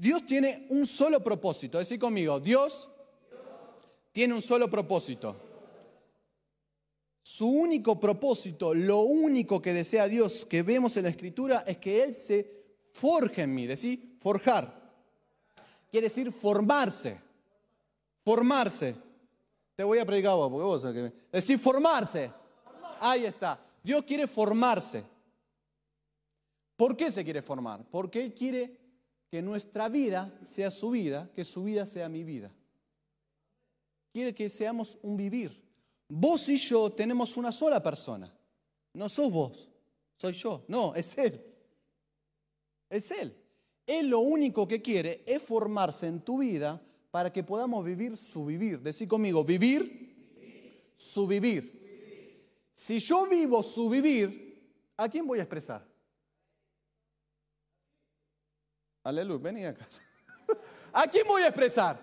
Dios 0.00 0.24
tiene 0.24 0.66
un 0.70 0.86
solo 0.86 1.22
propósito. 1.22 1.78
Decir 1.78 1.98
conmigo, 1.98 2.40
Dios 2.40 2.88
tiene 4.12 4.32
un 4.32 4.40
solo 4.40 4.70
propósito. 4.70 5.36
Su 7.20 7.46
único 7.46 8.00
propósito, 8.00 8.72
lo 8.72 9.00
único 9.00 9.60
que 9.60 9.74
desea 9.74 10.08
Dios 10.08 10.46
que 10.46 10.62
vemos 10.62 10.96
en 10.96 11.02
la 11.02 11.10
Escritura 11.10 11.64
es 11.66 11.76
que 11.76 12.02
Él 12.02 12.14
se 12.14 12.64
forje 12.94 13.42
en 13.42 13.54
mí. 13.54 13.66
Decir, 13.66 14.16
forjar. 14.18 14.74
Quiere 15.90 16.06
decir 16.06 16.32
formarse. 16.32 17.20
Formarse. 18.24 18.94
Te 19.76 19.84
voy 19.84 19.98
a 19.98 20.06
predicar 20.06 20.34
vos, 20.34 20.50
porque 20.50 20.64
vos 20.64 20.94
que 20.94 21.12
Decir 21.30 21.58
formarse. 21.58 22.32
Ahí 23.00 23.26
está. 23.26 23.62
Dios 23.82 24.02
quiere 24.04 24.26
formarse. 24.26 25.04
¿Por 26.74 26.96
qué 26.96 27.10
se 27.10 27.22
quiere 27.22 27.42
formar? 27.42 27.84
Porque 27.90 28.22
Él 28.22 28.32
quiere 28.32 28.79
que 29.30 29.40
nuestra 29.40 29.88
vida 29.88 30.36
sea 30.42 30.70
su 30.70 30.90
vida, 30.90 31.30
que 31.34 31.44
su 31.44 31.62
vida 31.62 31.86
sea 31.86 32.08
mi 32.08 32.24
vida. 32.24 32.52
Quiere 34.12 34.34
que 34.34 34.48
seamos 34.48 34.98
un 35.02 35.16
vivir. 35.16 35.62
Vos 36.08 36.48
y 36.48 36.56
yo 36.56 36.90
tenemos 36.90 37.36
una 37.36 37.52
sola 37.52 37.80
persona. 37.80 38.34
No 38.94 39.08
sos 39.08 39.30
vos, 39.30 39.68
soy 40.16 40.32
yo. 40.32 40.64
No, 40.66 40.94
es 40.96 41.16
Él. 41.16 41.40
Es 42.88 43.12
Él. 43.12 43.36
Él 43.86 44.08
lo 44.08 44.18
único 44.18 44.66
que 44.66 44.82
quiere 44.82 45.22
es 45.24 45.40
formarse 45.40 46.08
en 46.08 46.20
tu 46.22 46.38
vida 46.38 46.82
para 47.12 47.32
que 47.32 47.44
podamos 47.44 47.84
vivir 47.84 48.16
su 48.16 48.46
vivir. 48.46 48.80
Decí 48.80 49.06
conmigo, 49.06 49.44
vivir, 49.44 50.92
su 50.96 51.26
vivir. 51.28 51.78
Si 52.74 52.98
yo 52.98 53.28
vivo 53.28 53.62
su 53.62 53.88
vivir, 53.88 54.60
¿a 54.96 55.08
quién 55.08 55.26
voy 55.26 55.38
a 55.38 55.42
expresar? 55.42 55.89
Aleluya, 59.04 59.40
vení 59.42 59.64
a 59.64 59.74
casa. 59.74 60.02
¿A 60.92 61.06
quién 61.06 61.26
voy 61.26 61.42
a 61.42 61.48
expresar? 61.48 61.98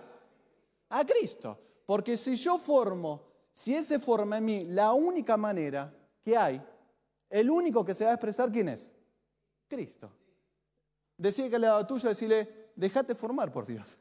A 0.89 1.05
Cristo. 1.05 1.59
Porque 1.85 2.17
si 2.17 2.35
yo 2.35 2.58
formo, 2.58 3.23
si 3.53 3.75
Él 3.75 3.83
se 3.83 3.99
forma 3.99 4.38
en 4.38 4.45
mí, 4.45 4.63
la 4.66 4.94
única 4.94 5.38
manera 5.38 5.94
que 6.23 6.35
hay, 6.35 6.61
el 7.30 7.49
único 7.49 7.85
que 7.85 7.94
se 7.94 8.05
va 8.05 8.11
a 8.11 8.13
expresar, 8.16 8.52
¿quién 8.52 8.69
es? 8.69 8.91
Cristo. 9.67 10.11
Decía 11.17 11.49
que 11.49 11.55
al 11.55 11.61
lado 11.63 11.88
tuyo, 11.88 12.09
decirle, 12.09 12.72
déjate 12.75 13.16
formar 13.16 13.52
por 13.52 13.66
Dios. 13.66 14.00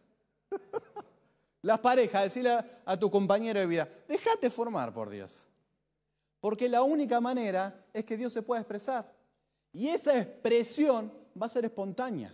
Las 1.63 1.81
parejas, 1.81 2.25
decirle 2.25 2.59
a, 2.85 2.97
tu 2.99 3.11
compañero 3.11 3.59
de 3.59 3.67
vida, 3.67 3.89
déjate 4.07 4.51
formar 4.51 4.93
por 4.93 5.11
Dios. 5.11 5.49
Porque 6.41 6.69
la 6.69 6.83
única 6.83 7.21
manera 7.21 7.87
es 7.93 8.05
que 8.05 8.17
Dios 8.17 8.33
se 8.33 8.43
pueda 8.43 8.61
expresar. 8.61 9.13
Y 9.73 9.89
esa 9.89 10.17
expresión 10.19 11.13
va 11.41 11.47
a 11.47 11.49
ser 11.51 11.65
espontánea. 11.65 12.33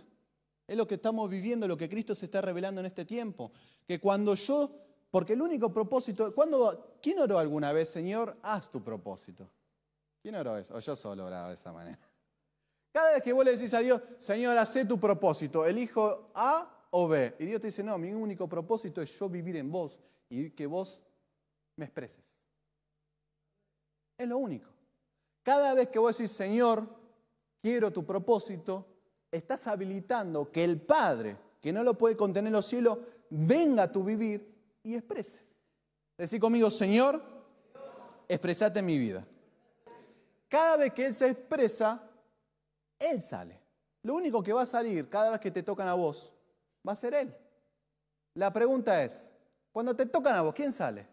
Es 0.67 0.77
lo 0.77 0.87
que 0.87 0.95
estamos 0.95 1.29
viviendo, 1.29 1.67
lo 1.67 1.77
que 1.77 1.89
Cristo 1.89 2.15
se 2.15 2.25
está 2.25 2.41
revelando 2.41 2.79
en 2.79 2.85
este 2.85 3.05
tiempo. 3.05 3.51
Que 3.85 3.99
cuando 3.99 4.35
yo, 4.35 4.71
porque 5.11 5.33
el 5.33 5.41
único 5.41 5.73
propósito, 5.73 6.33
cuando, 6.33 6.97
¿quién 7.01 7.19
oró 7.19 7.37
alguna 7.37 7.73
vez, 7.73 7.89
Señor, 7.89 8.37
haz 8.41 8.69
tu 8.69 8.83
propósito? 8.83 9.49
¿Quién 10.21 10.35
oró 10.35 10.57
eso? 10.57 10.75
O 10.75 10.79
yo 10.79 10.95
solo 10.95 11.25
oraba 11.25 11.49
de 11.49 11.55
esa 11.55 11.73
manera. 11.73 11.99
Cada 12.93 13.13
vez 13.13 13.23
que 13.23 13.33
vos 13.33 13.43
le 13.43 13.51
decís 13.51 13.73
a 13.73 13.79
Dios, 13.79 14.01
Señor, 14.17 14.57
haz 14.57 14.75
tu 14.87 14.99
propósito, 14.99 15.65
elijo 15.65 16.31
A 16.33 16.87
o 16.91 17.07
B. 17.07 17.35
Y 17.39 17.45
Dios 17.45 17.59
te 17.59 17.67
dice, 17.67 17.83
no, 17.83 17.97
mi 17.97 18.13
único 18.13 18.47
propósito 18.47 19.01
es 19.01 19.17
yo 19.19 19.27
vivir 19.27 19.57
en 19.57 19.71
vos 19.71 19.99
y 20.29 20.51
que 20.51 20.67
vos 20.67 21.01
me 21.75 21.85
expreses. 21.85 22.35
Es 24.17 24.27
lo 24.27 24.37
único. 24.37 24.69
Cada 25.41 25.73
vez 25.73 25.89
que 25.89 25.99
vos 25.99 26.15
decís, 26.17 26.31
Señor, 26.31 26.87
quiero 27.61 27.91
tu 27.91 28.05
propósito, 28.05 28.92
estás 29.33 29.65
habilitando 29.65 30.51
que 30.51 30.63
el 30.63 30.79
Padre, 30.79 31.35
que 31.59 31.73
no 31.73 31.83
lo 31.83 31.97
puede 31.97 32.15
contener 32.15 32.49
en 32.49 32.53
los 32.53 32.67
cielos, 32.67 32.99
venga 33.31 33.83
a 33.83 33.91
tu 33.91 34.03
vivir 34.03 34.53
y 34.83 34.93
exprese. 34.93 35.41
Decir 36.15 36.39
conmigo, 36.39 36.69
Señor, 36.69 37.21
expresate 38.27 38.81
mi 38.83 38.99
vida. 38.99 39.25
Cada 40.47 40.77
vez 40.77 40.93
que 40.93 41.07
Él 41.07 41.15
se 41.15 41.29
expresa, 41.29 42.07
Él 42.99 43.21
sale. 43.21 43.59
Lo 44.03 44.13
único 44.13 44.43
que 44.43 44.53
va 44.53 44.61
a 44.61 44.67
salir 44.67 45.09
cada 45.09 45.31
vez 45.31 45.39
que 45.39 45.49
te 45.49 45.63
tocan 45.63 45.87
a 45.87 45.95
vos 45.95 46.31
va 46.87 46.91
a 46.91 46.95
ser 46.95 47.15
Él. 47.15 47.35
La 48.35 48.53
pregunta 48.53 49.03
es, 49.03 49.33
cuando 49.71 49.95
te 49.95 50.05
tocan 50.05 50.35
a 50.35 50.41
vos, 50.41 50.53
¿quién 50.53 50.71
sale? 50.71 51.07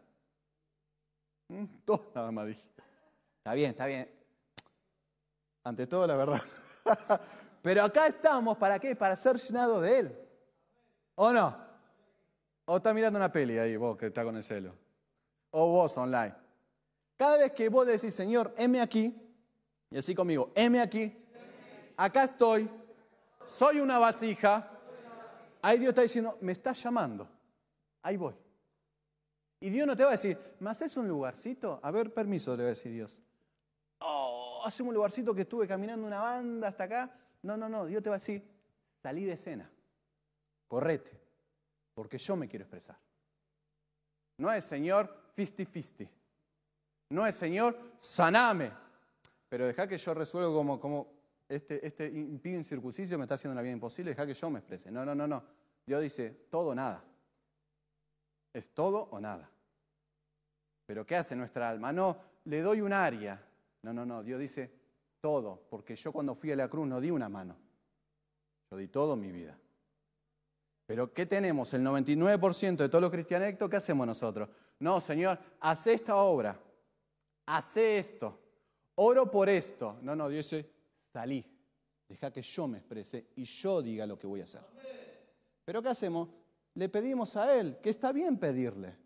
Mm, 1.49 1.65
todo 1.87 2.13
nada 2.15 2.31
más 2.31 2.47
dije. 2.49 2.69
Está 3.39 3.55
bien, 3.55 3.71
está 3.71 3.87
bien. 3.87 4.11
Ante 5.65 5.87
todo, 5.87 6.07
la 6.07 6.17
verdad. 6.17 6.41
Pero 7.63 7.83
acá 7.83 8.07
estamos, 8.07 8.57
¿para 8.57 8.79
qué? 8.79 8.97
Para 8.97 9.17
ser 9.17 9.37
llenados 9.37 9.83
de 9.83 9.99
Él. 9.99 10.19
¿O 11.15 11.33
no? 11.33 11.55
¿O 12.65 12.77
está 12.77 12.95
mirando 12.95 13.19
una 13.19 13.31
peli 13.31 13.59
ahí, 13.59 13.77
vos 13.77 13.97
que 13.97 14.07
está 14.07 14.25
con 14.25 14.37
el 14.37 14.45
celo? 14.45 14.75
¿O 15.51 15.67
vos 15.71 15.99
online? 15.99 16.35
Cada 17.17 17.37
vez 17.37 17.53
que 17.53 17.69
vos 17.69 17.87
decís, 17.87 18.15
Señor, 18.15 18.55
heme 18.57 18.81
aquí, 18.81 19.15
y 19.91 19.99
así 19.99 20.15
conmigo, 20.15 20.53
heme 20.55 20.81
aquí, 20.81 21.15
acá 21.97 22.25
estoy, 22.25 22.71
soy 23.45 23.81
una 23.81 23.99
vasija, 23.99 24.71
ahí 25.61 25.79
Dios 25.79 25.91
está 25.91 26.03
diciendo, 26.03 26.39
me 26.41 26.53
está 26.53 26.73
llamando, 26.73 27.29
ahí 28.03 28.17
voy. 28.17 28.35
Y 29.61 29.69
Dios 29.69 29.87
no 29.87 29.95
te 29.95 30.05
va 30.05 30.11
a 30.11 30.13
decir, 30.13 30.39
¿me 30.61 30.71
haces 30.71 30.97
un 30.97 31.07
lugarcito? 31.07 31.81
A 31.83 31.91
ver, 31.91 32.15
permiso, 32.15 32.57
le 32.57 32.63
va 32.63 32.69
a 32.69 32.71
decir 32.71 32.93
Dios. 32.93 33.21
Oh, 33.99 34.63
hacemos 34.65 34.89
un 34.89 34.95
lugarcito 34.95 35.35
que 35.35 35.43
estuve 35.43 35.67
caminando 35.67 36.07
una 36.07 36.21
banda 36.21 36.69
hasta 36.69 36.85
acá. 36.85 37.11
No, 37.43 37.57
no, 37.57 37.69
no, 37.69 37.87
Dios 37.87 38.03
te 38.03 38.11
va 38.11 38.17
a 38.17 38.19
decir, 38.19 38.43
salí 39.03 39.25
de 39.25 39.33
escena, 39.33 39.71
correte, 40.69 41.19
porque 41.95 42.19
yo 42.19 42.37
me 42.37 42.49
quiero 42.49 42.65
expresar. 42.65 42.99
No 44.39 44.51
es 44.53 44.65
Señor, 44.65 45.31
fisti 45.35 45.65
fisti. 45.65 46.09
No 47.11 47.27
es 47.27 47.35
Señor, 47.35 47.95
saname. 47.99 48.71
Pero 49.49 49.67
deja 49.67 49.87
que 49.89 49.99
yo 49.99 50.15
resuelva 50.15 50.53
como, 50.53 50.81
como 50.81 51.13
este, 51.49 51.85
este 51.85 52.07
impío 52.07 52.57
incircunciso 52.57 53.19
me 53.19 53.25
está 53.25 53.35
haciendo 53.35 53.57
la 53.57 53.63
vida 53.63 53.73
imposible, 53.73 54.13
deja 54.13 54.27
que 54.27 54.35
yo 54.35 54.49
me 54.51 54.61
exprese. 54.61 54.91
No, 54.91 55.05
no, 55.05 55.15
no, 55.15 55.27
no. 55.27 55.43
Dios 55.85 56.01
dice, 56.01 56.47
todo 56.49 56.69
o 56.69 56.75
nada. 56.75 57.03
Es 58.53 58.71
todo 58.71 59.09
o 59.11 59.21
nada. 59.21 59.51
Pero 60.87 61.05
¿qué 61.05 61.17
hace 61.17 61.35
nuestra 61.35 61.69
alma? 61.69 61.93
No, 61.93 62.17
le 62.45 62.63
doy 62.63 62.81
un 62.81 62.93
área. 62.93 63.45
No, 63.83 63.93
no, 63.93 64.07
no. 64.07 64.23
Dios 64.23 64.39
dice, 64.41 64.71
todo, 65.21 65.67
porque 65.69 65.95
yo 65.95 66.13
cuando 66.13 66.35
fui 66.35 66.51
a 66.51 66.57
la 66.57 66.69
cruz 66.69 66.87
no 66.87 67.01
di 67.01 67.11
una 67.11 67.29
mano, 67.29 67.57
yo 68.71 68.77
di 68.77 68.89
todo 68.89 69.17
mi 69.17 69.31
vida. 69.31 69.59
Pero 70.87 71.13
¿qué 71.13 71.27
tenemos? 71.27 71.73
El 71.75 71.83
99% 71.85 72.77
de 72.77 72.89
todos 72.89 73.03
los 73.03 73.11
cristianectos, 73.11 73.71
¿qué 73.71 73.77
hacemos 73.77 74.07
nosotros? 74.07 74.49
No, 74.81 75.01
Señor, 75.01 75.39
hace 75.61 75.93
esta 75.93 76.17
obra, 76.17 76.59
hace 77.47 77.99
esto, 77.99 78.41
oro 78.97 79.31
por 79.31 79.49
esto. 79.49 79.99
No, 80.03 80.17
no, 80.17 80.29
dice, 80.29 80.69
salí, 81.13 81.45
deja 82.09 82.33
que 82.33 82.43
yo 82.43 82.67
me 82.67 82.79
exprese 82.79 83.29
y 83.37 83.45
yo 83.45 83.83
diga 83.83 84.07
lo 84.07 84.19
que 84.19 84.27
voy 84.27 84.41
a 84.41 84.45
hacer. 84.45 84.63
Pero 85.65 85.81
¿qué 85.81 85.91
hacemos? 85.91 86.29
Le 86.75 86.89
pedimos 86.89 87.37
a 87.37 87.57
Él, 87.57 87.79
que 87.81 87.91
está 87.91 88.11
bien 88.11 88.39
pedirle. 88.39 88.97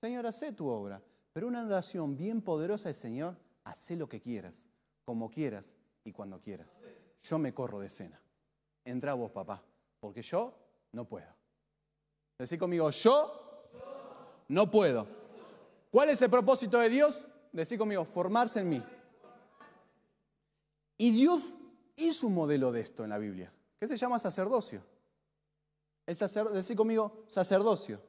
Señor, 0.00 0.26
hace 0.26 0.52
tu 0.52 0.66
obra. 0.66 1.02
Pero 1.32 1.48
una 1.48 1.64
oración 1.64 2.16
bien 2.16 2.42
poderosa 2.42 2.90
es, 2.90 2.96
Señor, 2.96 3.36
hace 3.64 3.96
lo 3.96 4.08
que 4.08 4.20
quieras 4.20 4.68
como 5.04 5.30
quieras 5.30 5.76
y 6.04 6.12
cuando 6.12 6.40
quieras. 6.40 6.80
Yo 7.22 7.38
me 7.38 7.54
corro 7.54 7.80
de 7.80 7.86
escena. 7.86 8.20
Entra 8.84 9.14
vos, 9.14 9.30
papá, 9.30 9.62
porque 10.00 10.22
yo 10.22 10.54
no 10.92 11.06
puedo. 11.06 11.32
Decí 12.38 12.58
conmigo, 12.58 12.90
yo 12.90 13.68
no 14.48 14.70
puedo. 14.70 15.06
¿Cuál 15.90 16.10
es 16.10 16.20
el 16.22 16.30
propósito 16.30 16.78
de 16.78 16.88
Dios? 16.88 17.28
Decí 17.52 17.78
conmigo, 17.78 18.04
formarse 18.04 18.60
en 18.60 18.68
mí. 18.68 18.82
Y 20.98 21.12
Dios 21.12 21.54
hizo 21.96 22.26
un 22.26 22.34
modelo 22.34 22.72
de 22.72 22.80
esto 22.80 23.04
en 23.04 23.10
la 23.10 23.18
Biblia, 23.18 23.52
que 23.78 23.88
se 23.88 23.96
llama 23.96 24.18
sacerdocio. 24.18 24.82
El 26.06 26.16
decí 26.52 26.74
conmigo, 26.74 27.24
sacerdocio. 27.28 28.00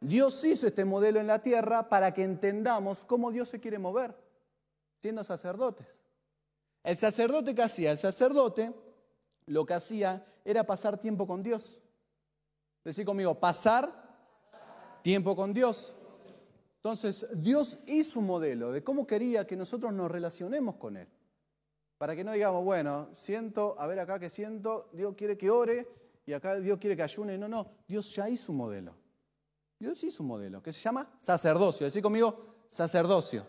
Dios 0.00 0.44
hizo 0.44 0.66
este 0.66 0.84
modelo 0.84 1.20
en 1.20 1.26
la 1.26 1.40
tierra 1.40 1.88
para 1.88 2.12
que 2.12 2.22
entendamos 2.22 3.04
cómo 3.04 3.30
Dios 3.30 3.48
se 3.48 3.60
quiere 3.60 3.78
mover, 3.78 4.14
siendo 5.00 5.24
sacerdotes. 5.24 6.01
El 6.82 6.96
sacerdote 6.96 7.54
que 7.54 7.62
hacía, 7.62 7.92
el 7.92 7.98
sacerdote 7.98 8.72
lo 9.46 9.64
que 9.64 9.74
hacía 9.74 10.24
era 10.44 10.64
pasar 10.64 10.98
tiempo 10.98 11.26
con 11.26 11.42
Dios. 11.42 11.80
Decir 12.84 13.04
conmigo, 13.04 13.38
pasar 13.38 13.92
tiempo 15.02 15.36
con 15.36 15.52
Dios. 15.52 15.94
Entonces, 16.76 17.26
Dios 17.34 17.78
hizo 17.86 18.18
un 18.18 18.26
modelo 18.26 18.72
de 18.72 18.82
cómo 18.82 19.06
quería 19.06 19.46
que 19.46 19.56
nosotros 19.56 19.92
nos 19.92 20.10
relacionemos 20.10 20.76
con 20.76 20.96
Él. 20.96 21.08
Para 21.96 22.16
que 22.16 22.24
no 22.24 22.32
digamos, 22.32 22.64
bueno, 22.64 23.08
siento, 23.12 23.76
a 23.78 23.86
ver 23.86 24.00
acá 24.00 24.18
que 24.18 24.28
siento, 24.28 24.90
Dios 24.92 25.14
quiere 25.16 25.38
que 25.38 25.50
ore 25.50 25.86
y 26.26 26.32
acá 26.32 26.56
Dios 26.56 26.78
quiere 26.80 26.96
que 26.96 27.04
ayune. 27.04 27.38
No, 27.38 27.46
no, 27.46 27.68
Dios 27.86 28.12
ya 28.12 28.28
hizo 28.28 28.50
un 28.50 28.58
modelo. 28.58 28.96
Dios 29.78 30.02
hizo 30.02 30.24
un 30.24 30.28
modelo 30.28 30.60
que 30.60 30.72
se 30.72 30.80
llama 30.80 31.08
sacerdocio. 31.18 31.84
Decir 31.84 32.02
conmigo, 32.02 32.64
sacerdocio. 32.68 33.46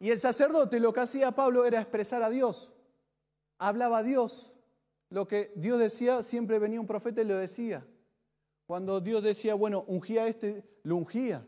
Y 0.00 0.10
el 0.10 0.18
sacerdote 0.18 0.80
lo 0.80 0.92
que 0.92 1.00
hacía 1.00 1.32
Pablo 1.32 1.64
era 1.64 1.80
expresar 1.80 2.22
a 2.22 2.30
Dios. 2.30 2.74
Hablaba 3.58 3.98
a 3.98 4.02
Dios. 4.02 4.50
lo 5.10 5.28
que 5.28 5.52
Dios 5.54 5.78
decía, 5.78 6.22
siempre 6.24 6.58
venía 6.58 6.80
un 6.80 6.86
profeta 6.86 7.22
y 7.22 7.24
lo 7.24 7.36
decía. 7.36 7.86
Cuando 8.66 9.00
Dios 9.00 9.22
decía, 9.22 9.54
bueno, 9.54 9.84
ungía 9.86 10.24
a 10.24 10.26
este, 10.26 10.64
lo 10.82 10.96
ungía. 10.96 11.46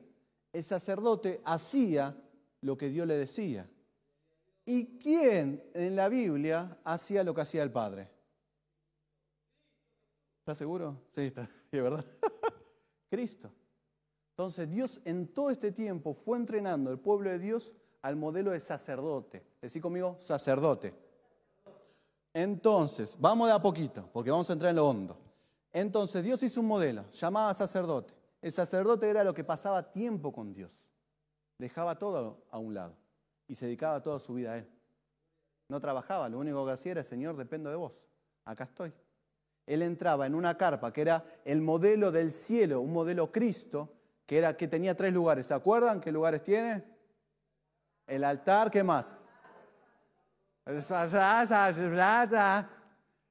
El 0.52 0.62
sacerdote 0.62 1.40
hacía 1.44 2.16
lo 2.60 2.76
que 2.76 2.88
Dios 2.88 3.06
le 3.06 3.16
decía. 3.16 3.68
¿Y 4.64 4.98
quién 4.98 5.62
en 5.74 5.96
la 5.96 6.08
Biblia 6.08 6.78
hacía 6.84 7.24
lo 7.24 7.34
que 7.34 7.40
hacía 7.40 7.62
el 7.62 7.72
Padre? 7.72 8.10
¿Estás 10.40 10.58
seguro? 10.58 11.02
Sí, 11.08 11.22
está, 11.22 11.46
sí, 11.70 11.80
¿verdad? 11.80 12.04
Cristo. 13.10 13.52
Entonces 14.30 14.70
Dios 14.70 15.00
en 15.04 15.28
todo 15.28 15.50
este 15.50 15.72
tiempo 15.72 16.12
fue 16.12 16.36
entrenando 16.36 16.90
el 16.90 16.98
pueblo 16.98 17.30
de 17.30 17.38
Dios 17.38 17.74
al 18.06 18.14
modelo 18.14 18.52
de 18.52 18.60
sacerdote. 18.60 19.44
Decí 19.60 19.80
conmigo, 19.80 20.14
sacerdote. 20.20 20.94
Entonces, 22.32 23.16
vamos 23.18 23.48
de 23.48 23.54
a 23.54 23.58
poquito, 23.58 24.08
porque 24.12 24.30
vamos 24.30 24.48
a 24.48 24.52
entrar 24.52 24.70
en 24.70 24.76
lo 24.76 24.88
hondo. 24.88 25.18
Entonces 25.72 26.22
Dios 26.22 26.40
hizo 26.44 26.60
un 26.60 26.68
modelo, 26.68 27.10
llamaba 27.10 27.52
sacerdote. 27.52 28.14
El 28.40 28.52
sacerdote 28.52 29.10
era 29.10 29.24
lo 29.24 29.34
que 29.34 29.42
pasaba 29.42 29.90
tiempo 29.90 30.32
con 30.32 30.54
Dios. 30.54 30.88
Dejaba 31.58 31.98
todo 31.98 32.44
a 32.52 32.60
un 32.60 32.74
lado 32.74 32.96
y 33.48 33.56
se 33.56 33.66
dedicaba 33.66 34.00
toda 34.00 34.20
su 34.20 34.34
vida 34.34 34.52
a 34.52 34.58
Él. 34.58 34.70
No 35.68 35.80
trabajaba, 35.80 36.28
lo 36.28 36.38
único 36.38 36.64
que 36.64 36.72
hacía 36.72 36.92
era, 36.92 37.02
Señor, 37.02 37.36
dependo 37.36 37.70
de 37.70 37.76
vos. 37.76 38.06
Acá 38.44 38.64
estoy. 38.64 38.92
Él 39.66 39.82
entraba 39.82 40.26
en 40.26 40.36
una 40.36 40.56
carpa 40.56 40.92
que 40.92 41.00
era 41.00 41.24
el 41.44 41.60
modelo 41.60 42.12
del 42.12 42.30
cielo, 42.30 42.82
un 42.82 42.92
modelo 42.92 43.32
Cristo, 43.32 43.92
que, 44.26 44.38
era, 44.38 44.56
que 44.56 44.68
tenía 44.68 44.94
tres 44.94 45.12
lugares. 45.12 45.48
¿Se 45.48 45.54
acuerdan 45.54 46.00
qué 46.00 46.12
lugares 46.12 46.44
tiene? 46.44 46.95
El 48.06 48.22
altar, 48.24 48.70
¿qué 48.70 48.84
más? 48.84 49.16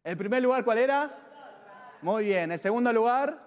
¿El 0.04 0.18
primer 0.18 0.42
lugar 0.42 0.63
cuál 0.63 0.77
era? 0.77 1.18
Muy 2.01 2.25
bien. 2.25 2.51
¿El 2.51 2.60
segundo 2.60 2.92
lugar? 2.94 3.42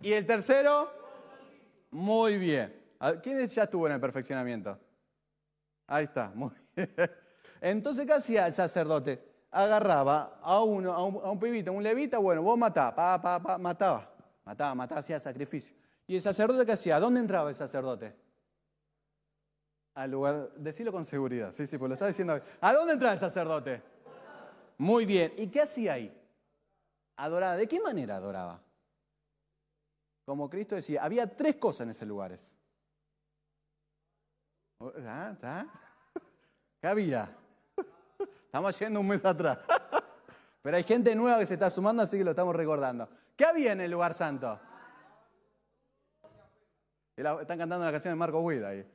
¿Y 0.00 0.12
el 0.12 0.26
tercero? 0.26 0.90
Muy 1.90 2.38
bien. 2.38 2.74
¿Quién 3.22 3.46
ya 3.46 3.64
estuvo 3.64 3.86
en 3.86 3.94
el 3.94 4.00
perfeccionamiento? 4.00 4.78
Ahí 5.86 6.04
está, 6.04 6.32
muy 6.34 6.50
bien. 6.74 6.90
Entonces, 7.60 8.06
¿qué 8.06 8.12
hacía 8.12 8.46
el 8.46 8.54
sacerdote? 8.54 9.46
Agarraba 9.50 10.40
a 10.42 10.62
uno, 10.62 10.92
a 10.92 11.04
un, 11.04 11.14
a 11.24 11.30
un 11.30 11.38
pibito, 11.38 11.72
un 11.72 11.82
levita, 11.82 12.18
bueno, 12.18 12.42
vos 12.42 12.58
matá, 12.58 12.94
pa, 12.94 13.20
pa, 13.22 13.40
pa, 13.40 13.58
mataba, 13.58 14.12
mataba, 14.44 14.74
mataba, 14.74 15.00
hacía 15.00 15.20
sacrificio. 15.20 15.76
¿Y 16.06 16.16
el 16.16 16.22
sacerdote 16.22 16.66
qué 16.66 16.72
hacía? 16.72 16.98
¿Dónde 16.98 17.20
entraba 17.20 17.48
el 17.50 17.56
sacerdote? 17.56 18.25
Al 19.96 20.10
lugar, 20.10 20.52
decirlo 20.56 20.92
con 20.92 21.06
seguridad, 21.06 21.52
sí, 21.52 21.66
sí, 21.66 21.78
pues 21.78 21.88
lo 21.88 21.94
está 21.94 22.06
diciendo. 22.06 22.38
¿A 22.60 22.72
dónde 22.74 22.92
entraba 22.92 23.14
el 23.14 23.18
sacerdote? 23.18 23.82
Muy 24.76 25.06
bien. 25.06 25.32
¿Y 25.38 25.48
qué 25.48 25.62
hacía 25.62 25.94
ahí? 25.94 26.14
Adoraba. 27.16 27.56
¿De 27.56 27.66
qué 27.66 27.80
manera 27.80 28.16
adoraba? 28.16 28.60
Como 30.26 30.50
Cristo 30.50 30.74
decía, 30.74 31.02
había 31.02 31.34
tres 31.34 31.56
cosas 31.56 31.84
en 31.84 31.90
esos 31.90 32.06
lugares. 32.06 32.58
¿Está? 34.96 35.66
¿Qué 36.82 36.88
había? 36.88 37.34
Estamos 38.44 38.78
yendo 38.78 39.00
un 39.00 39.08
mes 39.08 39.24
atrás. 39.24 39.60
Pero 40.62 40.76
hay 40.76 40.82
gente 40.82 41.14
nueva 41.14 41.38
que 41.38 41.46
se 41.46 41.54
está 41.54 41.70
sumando, 41.70 42.02
así 42.02 42.18
que 42.18 42.24
lo 42.24 42.32
estamos 42.32 42.54
recordando. 42.54 43.08
¿Qué 43.34 43.46
había 43.46 43.72
en 43.72 43.80
el 43.80 43.90
lugar 43.90 44.12
santo? 44.12 44.60
Están 47.16 47.56
cantando 47.56 47.86
la 47.86 47.92
canción 47.92 48.12
de 48.12 48.16
Marco 48.16 48.40
Huida 48.40 48.68
ahí. 48.68 48.86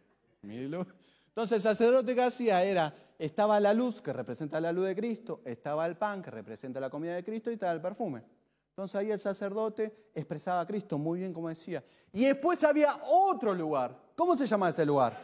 Entonces 0.43 1.55
el 1.57 1.61
sacerdote 1.61 2.15
que 2.15 2.21
hacía 2.21 2.63
era, 2.63 2.93
estaba 3.17 3.59
la 3.59 3.73
luz 3.73 4.01
que 4.01 4.11
representa 4.11 4.59
la 4.59 4.71
luz 4.71 4.87
de 4.87 4.95
Cristo, 4.95 5.41
estaba 5.45 5.85
el 5.85 5.95
pan 5.95 6.21
que 6.21 6.31
representa 6.31 6.79
la 6.79 6.89
comida 6.89 7.15
de 7.15 7.23
Cristo 7.23 7.49
y 7.49 7.53
estaba 7.53 7.71
el 7.71 7.81
perfume. 7.81 8.23
Entonces 8.69 8.95
ahí 8.95 9.11
el 9.11 9.19
sacerdote 9.19 10.11
expresaba 10.13 10.61
a 10.61 10.65
Cristo 10.65 10.97
muy 10.97 11.19
bien 11.19 11.33
como 11.33 11.49
decía. 11.49 11.83
Y 12.11 12.25
después 12.25 12.63
había 12.63 12.93
otro 13.07 13.53
lugar. 13.53 13.97
¿Cómo 14.15 14.35
se 14.35 14.45
llama 14.45 14.69
ese 14.69 14.85
lugar? 14.85 15.17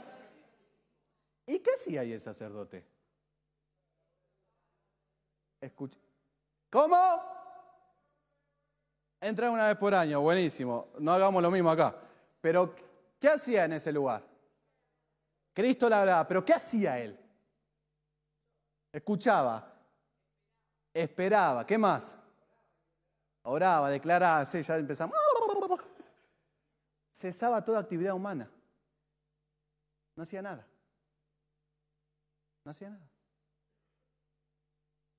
¿Y 1.45 1.59
qué 1.59 1.71
hacía 1.71 2.01
ahí 2.01 2.13
el 2.13 2.21
sacerdote? 2.21 2.85
Escucha. 5.59 5.99
¿Cómo? 6.69 6.97
Entra 9.19 9.49
una 9.49 9.67
vez 9.67 9.77
por 9.77 9.95
año, 9.95 10.21
buenísimo. 10.21 10.89
No 10.99 11.11
hagamos 11.11 11.41
lo 11.41 11.49
mismo 11.49 11.69
acá. 11.69 11.95
Pero, 12.39 12.75
¿qué 13.19 13.29
hacía 13.29 13.65
en 13.65 13.73
ese 13.73 13.91
lugar? 13.91 14.23
Cristo 15.57 15.89
le 15.89 15.95
hablaba, 15.95 16.27
pero 16.27 16.45
¿qué 16.45 16.53
hacía 16.53 16.99
él? 16.99 17.19
Escuchaba, 18.91 19.73
esperaba, 20.93 21.65
¿qué 21.65 21.79
más? 21.79 22.15
Oraba, 23.41 23.89
declaraba, 23.89 24.45
sí, 24.45 24.61
ya 24.61 24.77
empezamos. 24.77 25.17
Cesaba 27.11 27.65
toda 27.65 27.79
actividad 27.79 28.13
humana. 28.13 28.47
No 30.15 30.21
hacía 30.21 30.43
nada. 30.43 30.67
No 32.63 32.69
hacía 32.69 32.91
nada. 32.91 33.09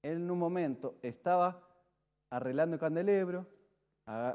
Él 0.03 0.19
en 0.19 0.31
un 0.31 0.39
momento 0.39 1.01
estaba 1.03 1.61
arreglando 2.31 2.77
el 2.77 2.81
candelebro, 2.81 3.45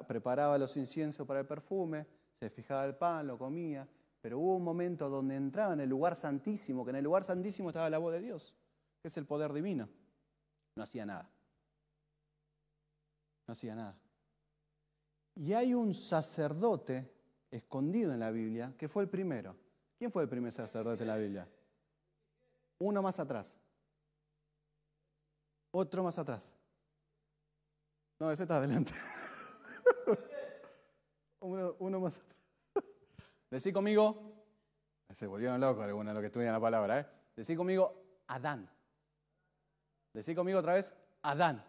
preparaba 0.05 0.57
los 0.57 0.75
inciensos 0.75 1.25
para 1.25 1.39
el 1.39 1.47
perfume, 1.47 2.05
se 2.33 2.49
fijaba 2.49 2.83
el 2.83 2.97
pan, 2.97 3.25
lo 3.25 3.37
comía, 3.37 3.87
pero 4.23 4.39
hubo 4.39 4.55
un 4.55 4.63
momento 4.63 5.09
donde 5.09 5.35
entraba 5.35 5.73
en 5.73 5.81
el 5.81 5.89
lugar 5.89 6.15
santísimo, 6.15 6.85
que 6.85 6.91
en 6.91 6.95
el 6.95 7.03
lugar 7.03 7.25
santísimo 7.25 7.67
estaba 7.67 7.89
la 7.89 7.97
voz 7.97 8.13
de 8.13 8.21
Dios, 8.21 8.55
que 9.01 9.09
es 9.09 9.17
el 9.17 9.25
poder 9.25 9.51
divino. 9.51 9.89
No 10.75 10.83
hacía 10.83 11.05
nada. 11.05 11.29
No 13.45 13.51
hacía 13.51 13.75
nada. 13.75 13.99
Y 15.35 15.51
hay 15.51 15.73
un 15.73 15.93
sacerdote 15.93 17.11
escondido 17.51 18.13
en 18.13 18.21
la 18.21 18.31
Biblia 18.31 18.73
que 18.77 18.87
fue 18.87 19.03
el 19.03 19.09
primero. 19.09 19.57
¿Quién 19.97 20.09
fue 20.09 20.23
el 20.23 20.29
primer 20.29 20.53
sacerdote 20.53 21.03
en 21.03 21.09
la 21.09 21.17
Biblia? 21.17 21.45
Uno 22.79 23.01
más 23.01 23.19
atrás. 23.19 23.53
Otro 25.71 26.01
más 26.01 26.17
atrás. 26.17 26.53
No, 28.21 28.31
ese 28.31 28.43
está 28.43 28.55
adelante. 28.55 28.93
uno, 31.41 31.75
uno 31.79 31.99
más 31.99 32.19
atrás. 32.19 32.42
Decí 33.53 33.71
conmigo, 33.71 34.19
se 35.11 35.27
volvieron 35.27 35.61
locos 35.61 35.85
algunos 35.85 36.07
de 36.07 36.13
los 36.15 36.21
que 36.21 36.25
estudian 36.25 36.53
la 36.53 36.59
palabra, 36.59 37.01
¿eh? 37.01 37.05
Decí 37.35 37.55
conmigo, 37.55 38.23
Adán. 38.25 38.67
Decí 40.11 40.33
conmigo 40.33 40.57
otra 40.57 40.73
vez, 40.73 40.91
Adán. 41.21 41.63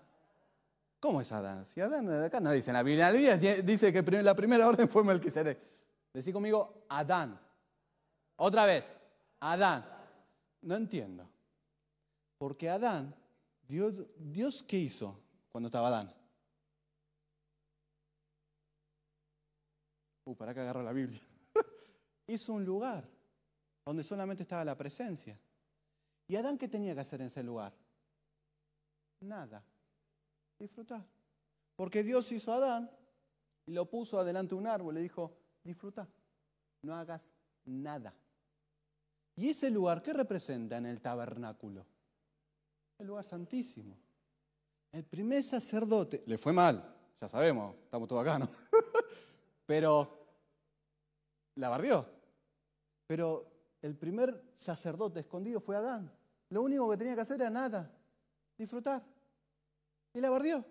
¿Cómo 0.99 1.21
es 1.21 1.31
Adán? 1.31 1.67
Si 1.67 1.83
Adán, 1.83 2.09
acá 2.25 2.41
no 2.41 2.53
dice 2.53 2.71
en 2.71 2.77
la 2.77 2.83
Biblia, 2.83 3.09
la 3.09 3.13
Biblia 3.13 3.37
dice 3.63 3.93
que 3.93 4.01
la 4.23 4.35
primera 4.35 4.67
orden 4.67 4.89
fue 4.89 5.05
Melquisedec. 5.05 5.59
Decí 6.15 6.33
conmigo, 6.33 6.87
Adán. 6.89 7.39
Otra 8.37 8.65
vez, 8.65 8.95
Adán. 9.41 9.85
No 10.63 10.77
entiendo. 10.77 11.29
Porque 12.39 12.71
Adán, 12.71 13.15
Dios, 13.69 13.93
Dios 14.17 14.63
¿qué 14.63 14.79
hizo 14.79 15.21
cuando 15.53 15.67
estaba 15.67 15.89
Adán? 15.89 16.11
Uh, 20.25 20.35
para 20.35 20.55
que 20.55 20.61
agarro 20.61 20.83
la 20.83 20.95
Biblia 20.95 21.21
hizo 22.27 22.53
un 22.53 22.65
lugar 22.65 23.09
donde 23.85 24.03
solamente 24.03 24.43
estaba 24.43 24.65
la 24.65 24.77
presencia. 24.77 25.39
¿Y 26.27 26.37
Adán 26.37 26.57
qué 26.57 26.69
tenía 26.69 26.95
que 26.95 27.01
hacer 27.01 27.21
en 27.21 27.27
ese 27.27 27.43
lugar? 27.43 27.75
Nada. 29.21 29.63
Disfrutar. 30.59 31.05
Porque 31.77 32.03
Dios 32.03 32.31
hizo 32.33 32.53
a 32.53 32.57
Adán 32.57 32.91
y 33.67 33.73
lo 33.73 33.89
puso 33.91 34.19
adelante 34.19 34.55
de 34.55 34.61
un 34.61 34.67
árbol 34.67 34.95
y 34.95 34.97
le 34.97 35.03
dijo, 35.03 35.37
disfruta, 35.63 36.09
no 36.83 36.95
hagas 36.95 37.31
nada. 37.65 38.15
¿Y 39.37 39.49
ese 39.49 39.71
lugar 39.71 40.03
qué 40.03 40.13
representa 40.13 40.77
en 40.77 40.87
el 40.87 41.01
tabernáculo? 41.01 41.85
El 42.99 43.09
lugar 43.09 43.25
santísimo. 43.25 43.99
El 44.93 45.05
primer 45.05 45.43
sacerdote, 45.43 46.23
le 46.27 46.39
fue 46.39 46.53
mal, 46.53 46.97
ya 47.21 47.27
sabemos, 47.27 47.75
estamos 47.83 48.09
todos 48.09 48.23
acá, 48.23 48.39
¿no? 48.39 48.49
Pero 49.67 50.25
la 51.57 51.69
barrió. 51.69 52.14
Pero 53.07 53.55
el 53.83 53.97
primer 53.97 54.55
sacerdote 54.57 55.21
escondido 55.21 55.61
fue 55.61 55.77
Adán. 55.77 56.11
Lo 56.49 56.63
único 56.63 56.91
que 56.91 56.97
tenía 56.97 57.15
que 57.15 57.21
hacer 57.21 57.41
era 57.41 57.51
nada, 57.51 57.91
disfrutar. 58.57 59.05
Y 60.13 60.21
la 60.21 60.31
bardió. 60.31 60.65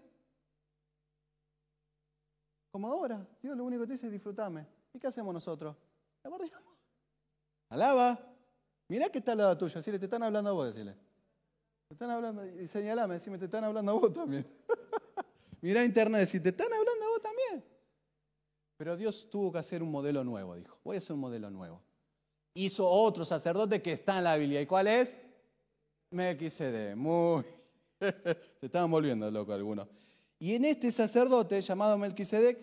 Como 2.72 2.88
ahora, 2.88 3.28
Dios 3.42 3.56
lo 3.56 3.66
único 3.66 3.84
que 3.84 3.88
te 3.88 3.94
dice 3.94 4.08
es 4.08 4.12
disfrutame. 4.12 4.66
¿Y 4.94 5.00
qué 5.00 5.08
hacemos 5.08 5.34
nosotros? 5.34 5.76
La 6.24 6.30
bardiamos. 6.30 6.74
Alaba. 7.70 8.20
Mirá 8.88 9.10
que 9.10 9.20
está 9.20 9.34
al 9.34 9.40
lado 9.40 9.58
tuyo. 9.58 9.76
Decirle, 9.76 10.00
te 10.00 10.06
están 10.06 10.24
hablando 10.24 10.50
a 10.50 10.54
vos, 10.54 10.68
decirle. 10.68 10.96
Te 11.88 11.94
están 11.94 12.10
hablando, 12.10 12.46
y 12.46 12.66
señalame, 12.68 13.16
decime, 13.16 13.38
te 13.38 13.46
están 13.46 13.64
hablando 13.64 13.92
a 13.92 13.96
vos 13.96 14.12
también. 14.12 14.46
Mirá 15.62 15.84
internet, 15.86 16.22
decir, 16.22 16.42
te 16.42 16.50
están 16.50 16.74
hablando 16.74 17.06
a 17.06 17.08
vos 17.10 17.22
también. 17.22 17.64
Pero 18.78 18.98
Dios 18.98 19.30
tuvo 19.30 19.52
que 19.52 19.60
hacer 19.60 19.84
un 19.84 19.92
modelo 19.92 20.24
nuevo, 20.24 20.56
dijo. 20.56 20.80
Voy 20.84 20.96
a 20.96 20.98
hacer 20.98 21.14
un 21.14 21.20
modelo 21.20 21.52
nuevo 21.52 21.82
hizo 22.54 22.88
otro 22.88 23.26
sacerdote 23.26 23.82
que 23.82 23.94
está 23.94 24.18
en 24.18 24.24
la 24.26 24.38
Biblia. 24.38 24.62
¿Y 24.62 24.66
cuál 24.66 24.88
es? 24.88 25.16
Melquisede. 26.12 26.96
Muy. 26.96 27.44
Se 28.00 28.66
estaban 28.66 28.92
volviendo 28.92 29.30
locos 29.32 29.56
algunos. 29.56 29.88
Y 30.40 30.56
en 30.56 30.66
este 30.66 30.92
sacerdote 30.92 31.62
llamado 31.62 31.98
Melquisedec 31.98 32.60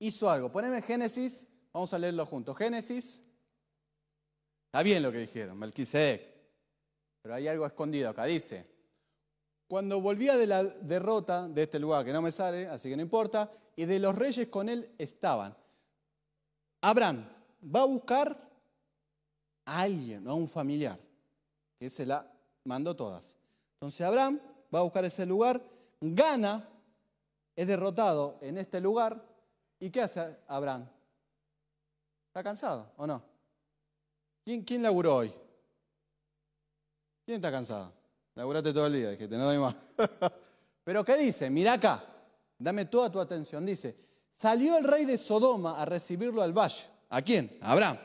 hizo 0.00 0.28
algo. 0.28 0.50
Poneme 0.50 0.82
Génesis, 0.82 1.46
vamos 1.72 1.92
a 1.94 1.98
leerlo 1.98 2.26
juntos. 2.26 2.56
Génesis, 2.56 3.22
está 4.66 4.82
bien 4.82 5.04
lo 5.04 5.12
que 5.12 5.18
dijeron, 5.18 5.56
Melquisedec, 5.56 6.20
pero 7.22 7.36
hay 7.36 7.46
algo 7.46 7.64
escondido 7.64 8.08
acá. 8.08 8.24
Dice, 8.24 8.66
cuando 9.68 10.00
volvía 10.00 10.36
de 10.36 10.46
la 10.48 10.64
derrota 10.64 11.48
de 11.48 11.62
este 11.62 11.78
lugar, 11.78 12.04
que 12.04 12.12
no 12.12 12.20
me 12.20 12.32
sale, 12.32 12.66
así 12.66 12.88
que 12.88 12.96
no 12.96 13.02
importa, 13.02 13.50
y 13.76 13.84
de 13.84 14.00
los 14.00 14.16
reyes 14.16 14.48
con 14.48 14.68
él 14.68 14.90
estaban. 14.98 15.56
Abraham 16.80 17.31
va 17.62 17.80
a 17.80 17.84
buscar 17.84 18.50
a 19.64 19.80
alguien, 19.80 20.26
a 20.26 20.34
un 20.34 20.48
familiar, 20.48 20.98
que 21.78 21.88
se 21.88 22.06
la 22.06 22.30
mandó 22.64 22.94
todas. 22.94 23.36
Entonces 23.74 24.00
Abraham 24.02 24.40
va 24.74 24.80
a 24.80 24.82
buscar 24.82 25.04
ese 25.04 25.26
lugar 25.26 25.62
gana, 26.02 26.68
es 27.54 27.66
derrotado 27.66 28.38
en 28.40 28.58
este 28.58 28.80
lugar. 28.80 29.24
¿Y 29.78 29.90
qué 29.90 30.02
hace 30.02 30.38
Abraham? 30.48 30.88
¿Está 32.28 32.42
cansado 32.42 32.92
o 32.96 33.06
no? 33.06 33.22
¿Quién, 34.44 34.62
quién 34.62 34.82
laburó 34.82 35.16
hoy? 35.16 35.32
¿Quién 37.24 37.36
está 37.36 37.50
cansado? 37.50 37.92
Laburaste 38.34 38.72
todo 38.72 38.86
el 38.86 38.92
día, 38.94 39.18
que 39.18 39.28
te 39.28 39.36
no 39.36 39.44
doy 39.44 39.58
más. 39.58 39.74
Pero 40.84 41.04
¿qué 41.04 41.16
dice? 41.16 41.50
Mira 41.50 41.74
acá, 41.74 42.02
dame 42.58 42.86
toda 42.86 43.10
tu 43.10 43.20
atención. 43.20 43.64
Dice, 43.64 43.96
salió 44.36 44.76
el 44.78 44.84
rey 44.84 45.04
de 45.04 45.16
Sodoma 45.16 45.80
a 45.80 45.84
recibirlo 45.84 46.42
al 46.42 46.52
valle. 46.52 46.91
¿A 47.12 47.20
quién? 47.20 47.58
Abraham. 47.60 47.98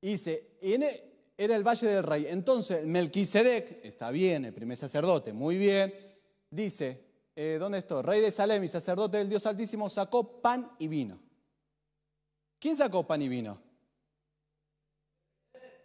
Dice, 0.00 0.58
e, 0.60 1.32
era 1.38 1.56
el 1.56 1.66
valle 1.66 1.86
del 1.86 2.02
rey. 2.02 2.26
Entonces 2.28 2.84
Melquisedec, 2.84 3.80
está 3.82 4.10
bien, 4.10 4.44
el 4.44 4.52
primer 4.52 4.76
sacerdote, 4.76 5.32
muy 5.32 5.56
bien, 5.56 5.92
dice, 6.50 7.00
eh, 7.34 7.56
¿dónde 7.58 7.78
estoy? 7.78 8.02
Rey 8.02 8.20
de 8.20 8.30
Salem 8.30 8.62
y 8.62 8.68
sacerdote 8.68 9.16
del 9.16 9.30
Dios 9.30 9.46
Altísimo 9.46 9.88
sacó 9.88 10.42
pan 10.42 10.70
y 10.78 10.86
vino. 10.86 11.18
¿Quién 12.58 12.76
sacó 12.76 13.06
pan 13.06 13.22
y 13.22 13.28
vino? 13.28 13.58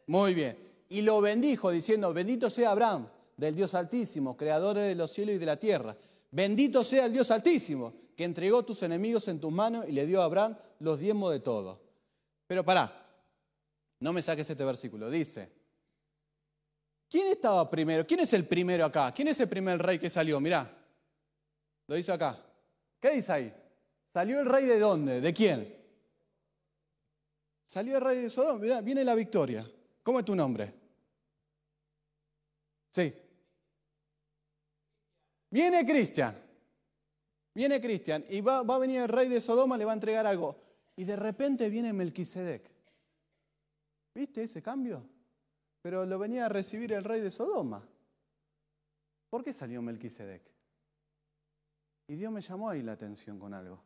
Muy 0.08 0.34
bien. 0.34 0.58
Y 0.90 1.02
lo 1.02 1.22
bendijo 1.22 1.72
diciendo, 1.72 2.14
bendito 2.14 2.50
sea 2.50 2.72
Abraham, 2.72 3.08
del 3.38 3.56
Dios 3.56 3.74
Altísimo, 3.76 4.36
creador 4.36 4.78
de 4.78 4.94
los 4.94 5.10
cielos 5.12 5.36
y 5.36 5.38
de 5.38 5.46
la 5.46 5.58
tierra. 5.58 5.96
Bendito 6.32 6.84
sea 6.84 7.06
el 7.06 7.14
Dios 7.14 7.32
Altísimo, 7.32 7.94
que 8.16 8.24
entregó 8.24 8.64
tus 8.64 8.84
enemigos 8.84 9.28
en 9.28 9.40
tus 9.40 9.52
manos 9.52 9.86
y 9.88 9.92
le 9.92 10.06
dio 10.06 10.22
a 10.22 10.26
Abraham 10.26 10.58
los 10.80 11.00
diezmos 11.00 11.32
de 11.32 11.40
todo. 11.40 11.82
Pero 12.48 12.64
pará, 12.64 12.92
no 14.00 14.14
me 14.14 14.22
saques 14.22 14.50
este 14.50 14.66
versículo. 14.66 15.10
Dice, 15.10 15.62
¿Quién 17.12 17.28
estaba 17.28 17.70
primero? 17.70 18.08
¿Quién 18.08 18.22
es 18.22 18.32
el 18.32 18.48
primero 18.48 18.86
acá? 18.86 19.12
¿Quién 19.14 19.28
es 19.28 19.40
el 19.42 19.50
primer 19.50 19.78
rey 19.78 20.00
que 20.00 20.10
salió? 20.10 20.40
Mirá, 20.40 20.66
lo 21.88 21.96
dice 21.96 22.14
acá. 22.14 22.42
¿Qué 23.02 23.12
dice 23.12 23.34
ahí? 23.34 23.54
¿Salió 24.14 24.40
el 24.40 24.46
rey 24.46 24.66
de 24.66 24.80
dónde? 24.80 25.20
¿De 25.20 25.34
quién? 25.34 25.78
Salió 27.66 27.98
el 27.98 28.02
rey 28.02 28.22
de 28.22 28.30
Sodoma. 28.30 28.60
Mirá, 28.60 28.80
viene 28.80 29.04
la 29.04 29.14
victoria. 29.14 29.70
¿Cómo 30.02 30.20
es 30.20 30.26
tu 30.26 30.34
nombre? 30.34 30.74
Sí. 32.90 33.14
Viene 35.50 35.86
Cristian. 35.86 36.51
Viene 37.54 37.82
Cristian 37.82 38.26
y 38.30 38.42
va, 38.42 38.60
a 38.60 38.78
venir 38.78 39.02
el 39.02 39.10
rey 39.10 39.28
de 39.28 39.42
Sodoma, 39.42 39.78
le 39.78 39.86
va 39.86 39.92
a 39.92 39.96
entregar 39.96 40.26
algo. 40.26 40.58
Y 40.96 41.04
de 41.04 41.16
repente 41.16 41.70
viene 41.70 41.94
Melquisedec. 41.94 42.70
¿Viste 44.14 44.44
ese 44.44 44.62
cambio? 44.62 45.06
pero 45.82 46.06
lo 46.06 46.20
venía 46.20 46.46
a 46.46 46.50
recibir 46.50 46.94
el 46.94 47.04
rey 47.04 47.22
de 47.22 47.32
Sodoma. 47.32 47.88
¿Por 49.30 49.44
qué 49.44 49.52
salió 49.52 49.82
Melquisedec? 49.82 50.44
Y 52.08 52.16
Dios 52.16 52.32
me 52.32 52.42
llamó 52.42 52.70
ahí 52.70 52.84
la 52.84 52.92
atención 52.92 53.40
con 53.40 53.54
algo. 53.54 53.82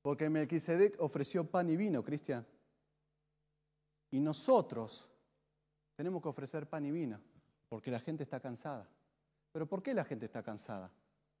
Porque 0.00 0.28
Melquisedec 0.28 1.00
ofreció 1.00 1.48
pan 1.48 1.70
y 1.70 1.76
vino, 1.76 2.02
Cristian. 2.02 2.44
Y 4.10 4.20
nosotros 4.20 5.08
tenemos 5.94 6.20
que 6.20 6.28
ofrecer 6.28 6.68
pan 6.68 6.84
y 6.86 6.90
vino, 6.90 7.20
porque 7.68 7.90
la 7.90 8.00
gente 8.00 8.24
está 8.24 8.40
cansada. 8.40 8.88
¿Pero 9.52 9.66
por 9.68 9.82
qué 9.82 9.94
la 9.94 10.04
gente 10.04 10.26
está 10.26 10.42
cansada? 10.42 10.90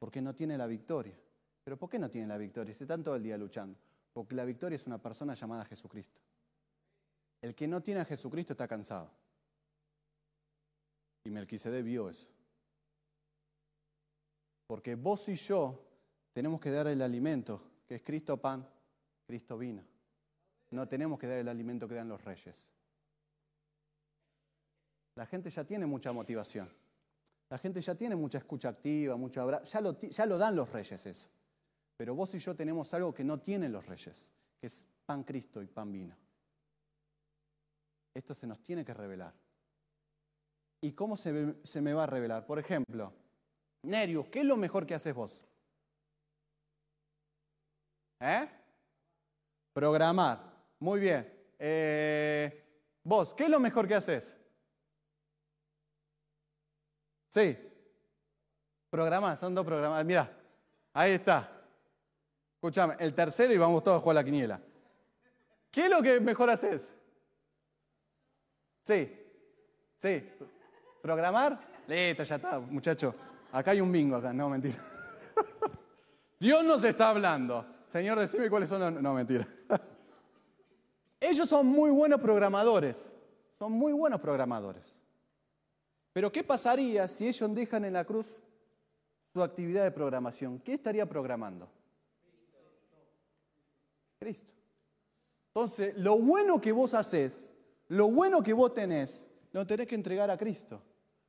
Porque 0.02 0.20
no 0.20 0.34
tiene 0.34 0.58
la 0.58 0.66
victoria. 0.66 1.16
¿Pero 1.62 1.78
por 1.78 1.88
qué 1.88 1.96
no 1.96 2.10
tiene 2.10 2.26
la 2.26 2.36
victoria? 2.36 2.74
Se 2.74 2.82
están 2.82 3.04
todo 3.04 3.14
el 3.14 3.22
día 3.22 3.38
luchando. 3.38 3.78
Porque 4.12 4.34
la 4.34 4.44
victoria 4.44 4.74
es 4.74 4.84
una 4.88 5.00
persona 5.00 5.34
llamada 5.34 5.64
Jesucristo. 5.64 6.20
El 7.40 7.54
que 7.54 7.68
no 7.68 7.80
tiene 7.84 8.00
a 8.00 8.04
Jesucristo 8.04 8.54
está 8.54 8.66
cansado. 8.66 9.08
Y 11.22 11.30
Melquisede 11.30 11.84
vio 11.84 12.08
eso. 12.08 12.28
Porque 14.66 14.96
vos 14.96 15.28
y 15.28 15.36
yo 15.36 15.80
tenemos 16.32 16.60
que 16.60 16.72
dar 16.72 16.88
el 16.88 17.00
alimento, 17.00 17.62
que 17.86 17.94
es 17.94 18.02
Cristo 18.02 18.38
pan, 18.38 18.68
Cristo 19.24 19.56
vino. 19.56 19.84
No 20.70 20.88
tenemos 20.88 21.16
que 21.16 21.28
dar 21.28 21.38
el 21.38 21.46
alimento 21.46 21.86
que 21.86 21.94
dan 21.94 22.08
los 22.08 22.24
reyes. 22.24 22.72
La 25.14 25.26
gente 25.26 25.48
ya 25.48 25.62
tiene 25.62 25.86
mucha 25.86 26.10
motivación. 26.10 26.81
La 27.52 27.58
gente 27.58 27.82
ya 27.82 27.94
tiene 27.94 28.16
mucha 28.16 28.38
escucha 28.38 28.70
activa, 28.70 29.14
mucha 29.18 29.44
lo, 29.44 29.98
ya 29.98 30.24
lo 30.24 30.38
dan 30.38 30.56
los 30.56 30.72
reyes 30.72 31.04
eso. 31.04 31.28
Pero 31.98 32.14
vos 32.14 32.34
y 32.34 32.38
yo 32.38 32.56
tenemos 32.56 32.94
algo 32.94 33.12
que 33.12 33.24
no 33.24 33.40
tienen 33.40 33.72
los 33.72 33.86
reyes, 33.86 34.32
que 34.58 34.68
es 34.68 34.86
pan 35.04 35.22
Cristo 35.22 35.60
y 35.60 35.66
pan 35.66 35.92
vino. 35.92 36.16
Esto 38.14 38.32
se 38.32 38.46
nos 38.46 38.62
tiene 38.62 38.86
que 38.86 38.94
revelar. 38.94 39.34
¿Y 40.80 40.92
cómo 40.92 41.14
se, 41.14 41.82
me 41.82 41.92
va 41.92 42.04
a 42.04 42.06
revelar? 42.06 42.46
Por 42.46 42.58
ejemplo, 42.58 43.12
Nerius, 43.82 44.28
¿qué 44.28 44.40
es 44.40 44.46
lo 44.46 44.56
mejor 44.56 44.86
que 44.86 44.94
haces 44.94 45.14
vos? 45.14 45.44
¿Eh? 48.20 48.48
Programar. 49.74 50.38
Muy 50.78 51.00
bien. 51.00 51.30
Eh, 51.58 52.64
vos, 53.04 53.34
¿qué 53.34 53.44
es 53.44 53.50
lo 53.50 53.60
mejor 53.60 53.86
que 53.86 53.96
haces? 53.96 54.34
Sí. 57.32 57.56
Programar, 58.90 59.38
son 59.38 59.54
dos 59.54 59.64
programas. 59.64 60.04
Mira, 60.04 60.30
ahí 60.92 61.12
está. 61.12 61.50
Escúchame, 62.56 62.94
el 62.98 63.14
tercero 63.14 63.54
y 63.54 63.56
vamos 63.56 63.82
todos 63.82 63.96
a 63.96 64.00
jugar 64.00 64.16
la 64.16 64.24
quiniela. 64.24 64.60
¿Qué 65.70 65.84
es 65.84 65.90
lo 65.90 66.02
que 66.02 66.20
mejor 66.20 66.50
haces? 66.50 66.92
Sí, 68.82 69.16
sí. 69.96 70.28
¿Programar? 71.00 71.58
Listo, 71.86 72.22
ya 72.22 72.36
está, 72.36 72.58
muchacho. 72.58 73.14
Acá 73.52 73.70
hay 73.70 73.80
un 73.80 73.90
bingo 73.90 74.16
acá, 74.16 74.34
no, 74.34 74.50
mentira. 74.50 74.76
Dios 76.38 76.62
nos 76.64 76.84
está 76.84 77.08
hablando. 77.08 77.64
Señor, 77.86 78.18
decime 78.18 78.50
cuáles 78.50 78.68
son 78.68 78.80
los... 78.80 79.02
No, 79.02 79.14
mentira. 79.14 79.48
Ellos 81.18 81.48
son 81.48 81.66
muy 81.66 81.90
buenos 81.90 82.20
programadores. 82.20 83.10
Son 83.58 83.72
muy 83.72 83.94
buenos 83.94 84.20
programadores. 84.20 84.98
Pero 86.12 86.30
¿qué 86.30 86.44
pasaría 86.44 87.08
si 87.08 87.26
ellos 87.28 87.54
dejan 87.54 87.84
en 87.84 87.94
la 87.94 88.04
cruz 88.04 88.42
su 89.32 89.42
actividad 89.42 89.84
de 89.84 89.90
programación? 89.90 90.58
¿Qué 90.60 90.74
estaría 90.74 91.08
programando? 91.08 91.70
Cristo. 94.18 94.52
Entonces, 95.48 95.96
lo 95.96 96.18
bueno 96.18 96.60
que 96.60 96.72
vos 96.72 96.94
haces 96.94 97.52
lo 97.92 98.10
bueno 98.10 98.42
que 98.42 98.54
vos 98.54 98.72
tenés, 98.72 99.30
lo 99.52 99.66
tenés 99.66 99.86
que 99.86 99.94
entregar 99.94 100.30
a 100.30 100.38
Cristo, 100.38 100.82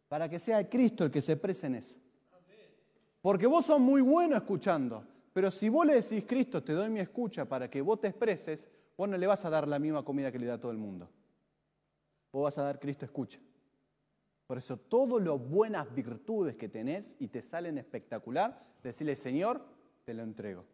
para 0.07 0.29
que 0.29 0.39
sea 0.39 0.69
Cristo 0.69 1.03
el 1.03 1.11
que 1.11 1.21
se 1.21 1.35
prese 1.35 1.67
en 1.67 1.75
eso. 1.75 1.97
Porque 3.21 3.45
vos 3.47 3.65
sos 3.65 3.81
muy 3.81 4.01
bueno 4.01 4.37
escuchando, 4.37 5.05
pero 5.33 5.51
si 5.51 5.67
vos 5.67 5.85
le 5.85 5.95
decís, 5.95 6.23
Cristo, 6.25 6.63
te 6.63 6.71
doy 6.71 6.89
mi 6.89 7.01
escucha 7.01 7.43
para 7.43 7.69
que 7.69 7.81
vos 7.81 7.99
te 7.99 8.07
expreses, 8.07 8.69
vos 8.95 9.09
no 9.09 9.17
le 9.17 9.27
vas 9.27 9.43
a 9.43 9.49
dar 9.49 9.67
la 9.67 9.77
misma 9.77 10.05
comida 10.05 10.31
que 10.31 10.39
le 10.39 10.45
da 10.45 10.57
todo 10.57 10.71
el 10.71 10.77
mundo. 10.77 11.09
Vos 12.31 12.43
vas 12.43 12.57
a 12.57 12.63
dar 12.63 12.79
Cristo 12.79 13.03
escucha. 13.03 13.41
Por 14.47 14.57
eso, 14.57 14.77
todas 14.77 15.25
las 15.25 15.39
buenas 15.39 15.93
virtudes 15.93 16.55
que 16.55 16.69
tenés 16.69 17.15
y 17.19 17.27
te 17.27 17.41
salen 17.41 17.77
espectacular, 17.77 18.61
decirle, 18.83 19.15
Señor, 19.15 19.65
te 20.03 20.13
lo 20.13 20.23
entrego. 20.23 20.65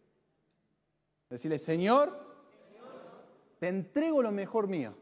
Decirle, 1.29 1.59
Señor, 1.59 2.09
te 3.59 3.67
entrego 3.67 4.21
lo 4.21 4.31
mejor 4.31 4.67
mío 4.67 4.95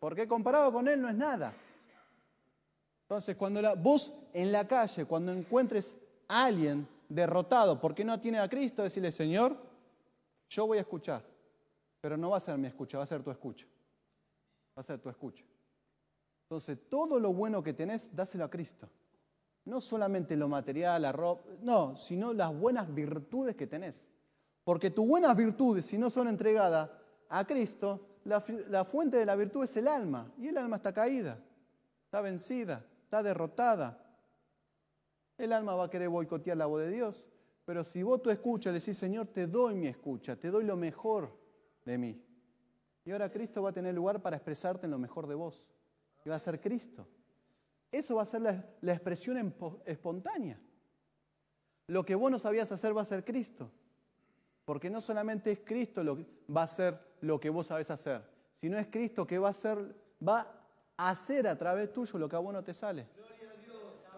porque 0.00 0.26
comparado 0.26 0.72
con 0.72 0.88
Él 0.88 1.00
no 1.00 1.08
es 1.08 1.14
nada. 1.14 1.54
Entonces, 3.02 3.36
cuando 3.36 3.60
la, 3.60 3.74
vos 3.74 4.12
en 4.32 4.50
la 4.50 4.66
calle, 4.66 5.04
cuando 5.04 5.30
encuentres 5.30 5.94
a 6.26 6.46
alguien 6.46 6.88
derrotado 7.08 7.78
porque 7.78 8.04
no 8.04 8.18
tiene 8.18 8.38
a 8.38 8.48
Cristo, 8.48 8.82
decirle, 8.82 9.12
Señor, 9.12 9.56
yo 10.48 10.66
voy 10.66 10.78
a 10.78 10.80
escuchar, 10.80 11.22
pero 12.00 12.16
no 12.16 12.30
va 12.30 12.38
a 12.38 12.40
ser 12.40 12.56
mi 12.56 12.66
escucha, 12.66 12.96
va 12.96 13.04
a 13.04 13.06
ser 13.06 13.22
tu 13.22 13.30
escucha. 13.30 13.66
Va 14.76 14.80
a 14.80 14.84
ser 14.84 14.98
tu 14.98 15.10
escucha. 15.10 15.44
Entonces, 16.50 16.78
todo 16.88 17.20
lo 17.20 17.32
bueno 17.32 17.62
que 17.62 17.74
tenés, 17.74 18.10
dáselo 18.12 18.42
a 18.42 18.50
Cristo. 18.50 18.88
No 19.66 19.80
solamente 19.80 20.34
lo 20.34 20.48
material, 20.48 21.02
la 21.02 21.12
ropa, 21.12 21.48
no, 21.62 21.94
sino 21.94 22.32
las 22.32 22.52
buenas 22.52 22.92
virtudes 22.92 23.54
que 23.54 23.68
tenés. 23.68 24.08
Porque 24.64 24.90
tus 24.90 25.06
buenas 25.06 25.36
virtudes, 25.36 25.84
si 25.84 25.96
no 25.96 26.10
son 26.10 26.26
entregadas 26.26 26.90
a 27.28 27.46
Cristo, 27.46 28.00
la, 28.24 28.40
fuente 28.40 29.18
de 29.18 29.26
la 29.26 29.36
virtud 29.36 29.62
es 29.62 29.76
el 29.76 29.86
alma, 29.86 30.28
y 30.38 30.48
el 30.48 30.58
alma 30.58 30.74
está 30.74 30.92
caída, 30.92 31.38
está 32.06 32.20
vencida, 32.20 32.84
está 33.04 33.22
derrotada. 33.22 34.04
El 35.38 35.52
alma 35.52 35.76
va 35.76 35.84
a 35.84 35.90
querer 35.90 36.08
boicotear 36.08 36.56
la 36.56 36.66
voz 36.66 36.80
de 36.80 36.90
Dios. 36.90 37.28
Pero 37.64 37.84
si 37.84 38.02
vos 38.02 38.22
tu 38.22 38.28
escuchas, 38.28 38.72
le 38.72 38.80
decís, 38.80 38.98
Señor, 38.98 39.28
te 39.28 39.46
doy 39.46 39.76
mi 39.76 39.86
escucha, 39.86 40.34
te 40.34 40.50
doy 40.50 40.64
lo 40.64 40.76
mejor 40.76 41.32
de 41.84 41.96
mí. 41.96 42.20
Y 43.04 43.12
ahora 43.12 43.30
Cristo 43.30 43.62
va 43.62 43.70
a 43.70 43.72
tener 43.72 43.94
lugar 43.94 44.20
para 44.20 44.34
expresarte 44.34 44.86
en 44.86 44.90
lo 44.90 44.98
mejor 44.98 45.28
de 45.28 45.36
vos. 45.36 45.68
Y 46.24 46.28
va 46.28 46.36
a 46.36 46.40
ser 46.40 46.60
Cristo. 46.60 47.06
Eso 47.90 48.16
va 48.16 48.22
a 48.22 48.26
ser 48.26 48.42
la, 48.42 48.92
expresión 48.92 49.54
espontánea. 49.84 50.60
Lo 51.88 52.04
que 52.04 52.14
vos 52.14 52.30
no 52.30 52.38
sabías 52.38 52.70
hacer 52.70 52.96
va 52.96 53.02
a 53.02 53.04
ser 53.04 53.24
Cristo. 53.24 53.70
Porque 54.64 54.88
no 54.88 55.00
solamente 55.00 55.50
es 55.50 55.60
Cristo 55.64 56.04
lo 56.04 56.16
que 56.16 56.26
va 56.54 56.60
a 56.62 56.64
hacer 56.64 57.10
lo 57.22 57.38
que 57.38 57.50
vos 57.50 57.66
sabés 57.66 57.90
hacer, 57.90 58.22
sino 58.60 58.78
es 58.78 58.86
Cristo 58.86 59.26
que 59.26 59.38
va 59.38 59.48
a 59.48 59.50
hacer, 59.50 59.94
va 60.26 60.46
a 60.96 61.10
hacer 61.10 61.46
a 61.46 61.56
través 61.56 61.92
tuyo 61.92 62.18
lo 62.18 62.28
que 62.28 62.36
a 62.36 62.38
vos 62.38 62.52
no 62.52 62.62
te 62.62 62.72
sale. 62.72 63.06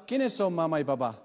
¿Quiénes 0.07 0.33
son 0.33 0.55
mamá 0.55 0.81
y 0.81 0.85
papá? 0.85 1.23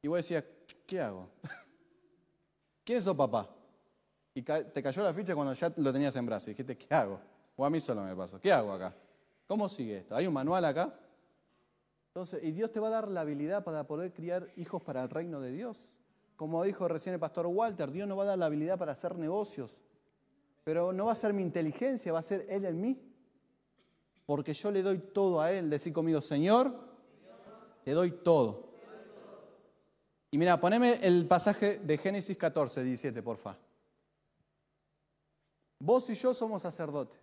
Y 0.00 0.08
vos 0.08 0.18
decías, 0.18 0.44
¿qué 0.86 1.00
hago? 1.00 1.28
¿Quiénes 2.84 3.04
son 3.04 3.16
papá? 3.16 3.48
Y 4.34 4.42
te 4.42 4.82
cayó 4.82 5.02
la 5.02 5.12
ficha 5.12 5.34
cuando 5.34 5.52
ya 5.52 5.72
lo 5.76 5.92
tenías 5.92 6.14
en 6.14 6.24
brazos. 6.24 6.48
Y 6.48 6.50
dijiste, 6.52 6.78
¿qué 6.78 6.94
hago? 6.94 7.20
O 7.56 7.64
a 7.64 7.70
mí 7.70 7.80
solo 7.80 8.04
me 8.04 8.14
pasó. 8.14 8.40
¿Qué 8.40 8.52
hago 8.52 8.72
acá? 8.72 8.94
¿Cómo 9.48 9.68
sigue 9.70 9.96
esto? 9.96 10.14
¿Hay 10.14 10.26
un 10.26 10.34
manual 10.34 10.64
acá? 10.66 10.94
Entonces, 12.08 12.44
y 12.44 12.52
Dios 12.52 12.70
te 12.70 12.80
va 12.80 12.88
a 12.88 12.90
dar 12.90 13.08
la 13.08 13.22
habilidad 13.22 13.64
para 13.64 13.86
poder 13.86 14.12
criar 14.12 14.52
hijos 14.56 14.82
para 14.82 15.02
el 15.02 15.08
reino 15.08 15.40
de 15.40 15.52
Dios. 15.52 15.96
Como 16.36 16.62
dijo 16.62 16.86
recién 16.86 17.14
el 17.14 17.20
pastor 17.20 17.46
Walter, 17.46 17.90
Dios 17.90 18.06
nos 18.06 18.18
va 18.18 18.24
a 18.24 18.26
dar 18.26 18.38
la 18.38 18.46
habilidad 18.46 18.78
para 18.78 18.92
hacer 18.92 19.16
negocios. 19.16 19.80
Pero 20.64 20.92
no 20.92 21.06
va 21.06 21.12
a 21.12 21.16
ser 21.16 21.32
mi 21.32 21.42
inteligencia, 21.42 22.12
va 22.12 22.18
a 22.18 22.22
ser 22.22 22.46
Él 22.50 22.66
en 22.66 22.78
mí. 22.78 23.00
Porque 24.26 24.52
yo 24.52 24.70
le 24.70 24.82
doy 24.82 24.98
todo 24.98 25.40
a 25.40 25.50
Él. 25.50 25.70
Decir 25.70 25.94
conmigo, 25.94 26.20
Señor, 26.20 26.78
te 27.84 27.92
doy 27.92 28.10
todo. 28.10 28.68
Y 30.30 30.36
mira, 30.36 30.60
poneme 30.60 31.00
el 31.02 31.26
pasaje 31.26 31.78
de 31.78 31.96
Génesis 31.96 32.36
14, 32.36 32.84
17, 32.84 33.22
porfa. 33.22 33.56
Vos 35.78 36.10
y 36.10 36.14
yo 36.14 36.34
somos 36.34 36.60
sacerdotes. 36.60 37.18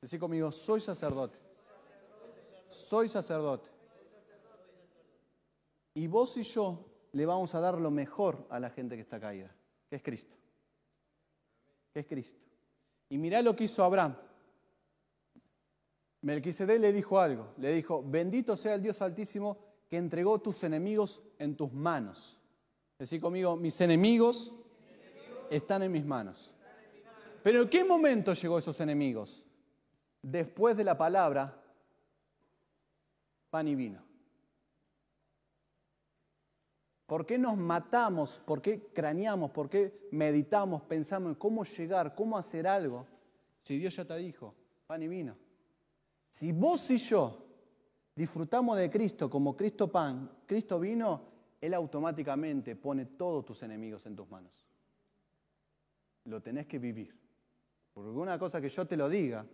Decí 0.00 0.18
conmigo, 0.18 0.50
soy 0.50 0.80
sacerdote. 0.80 1.47
Soy 2.68 3.08
sacerdote. 3.08 3.70
Y 5.94 6.06
vos 6.06 6.36
y 6.36 6.42
yo 6.42 6.84
le 7.12 7.26
vamos 7.26 7.54
a 7.54 7.60
dar 7.60 7.80
lo 7.80 7.90
mejor 7.90 8.46
a 8.50 8.60
la 8.60 8.70
gente 8.70 8.94
que 8.94 9.02
está 9.02 9.18
caída, 9.18 9.52
que 9.88 9.96
es 9.96 10.02
Cristo. 10.02 10.36
Que 11.92 12.00
es 12.00 12.06
Cristo. 12.06 12.40
Y 13.08 13.18
mirá 13.18 13.42
lo 13.42 13.56
que 13.56 13.64
hizo 13.64 13.82
Abraham. 13.82 14.16
Melquisedec 16.20 16.80
le 16.80 16.92
dijo 16.92 17.18
algo. 17.18 17.54
Le 17.56 17.72
dijo, 17.72 18.02
bendito 18.04 18.56
sea 18.56 18.74
el 18.74 18.82
Dios 18.82 19.00
Altísimo 19.02 19.58
que 19.88 19.96
entregó 19.96 20.38
tus 20.40 20.62
enemigos 20.64 21.22
en 21.38 21.56
tus 21.56 21.72
manos. 21.72 22.38
Decí 22.98 23.18
conmigo, 23.18 23.56
mis 23.56 23.80
enemigos 23.80 24.54
están 25.50 25.82
en 25.82 25.92
mis 25.92 26.04
manos. 26.04 26.54
Pero 27.42 27.62
¿en 27.62 27.68
qué 27.68 27.84
momento 27.84 28.34
llegó 28.34 28.58
esos 28.58 28.78
enemigos? 28.80 29.44
Después 30.20 30.76
de 30.76 30.84
la 30.84 30.98
palabra, 30.98 31.57
pan 33.50 33.68
y 33.68 33.74
vino. 33.74 34.02
¿Por 37.06 37.24
qué 37.24 37.38
nos 37.38 37.56
matamos? 37.56 38.42
¿Por 38.44 38.60
qué 38.60 38.92
craneamos? 38.92 39.50
¿Por 39.50 39.70
qué 39.70 40.08
meditamos, 40.12 40.82
pensamos 40.82 41.30
en 41.30 41.34
cómo 41.36 41.64
llegar, 41.64 42.14
cómo 42.14 42.36
hacer 42.36 42.66
algo? 42.66 43.06
Si 43.62 43.78
Dios 43.78 43.96
ya 43.96 44.04
te 44.04 44.14
dijo, 44.18 44.54
pan 44.86 45.02
y 45.02 45.08
vino. 45.08 45.34
Si 46.28 46.52
vos 46.52 46.90
y 46.90 46.98
yo 46.98 47.46
disfrutamos 48.14 48.76
de 48.76 48.90
Cristo 48.90 49.30
como 49.30 49.56
Cristo 49.56 49.90
pan, 49.90 50.30
Cristo 50.44 50.78
vino, 50.78 51.22
él 51.60 51.72
automáticamente 51.72 52.76
pone 52.76 53.06
todos 53.06 53.44
tus 53.44 53.62
enemigos 53.62 54.04
en 54.04 54.14
tus 54.14 54.28
manos. 54.28 54.66
Lo 56.24 56.42
tenés 56.42 56.66
que 56.66 56.78
vivir. 56.78 57.18
Porque 57.94 58.10
una 58.10 58.38
cosa 58.38 58.60
que 58.60 58.68
yo 58.68 58.86
te 58.86 58.98
lo 58.98 59.08
diga, 59.08 59.46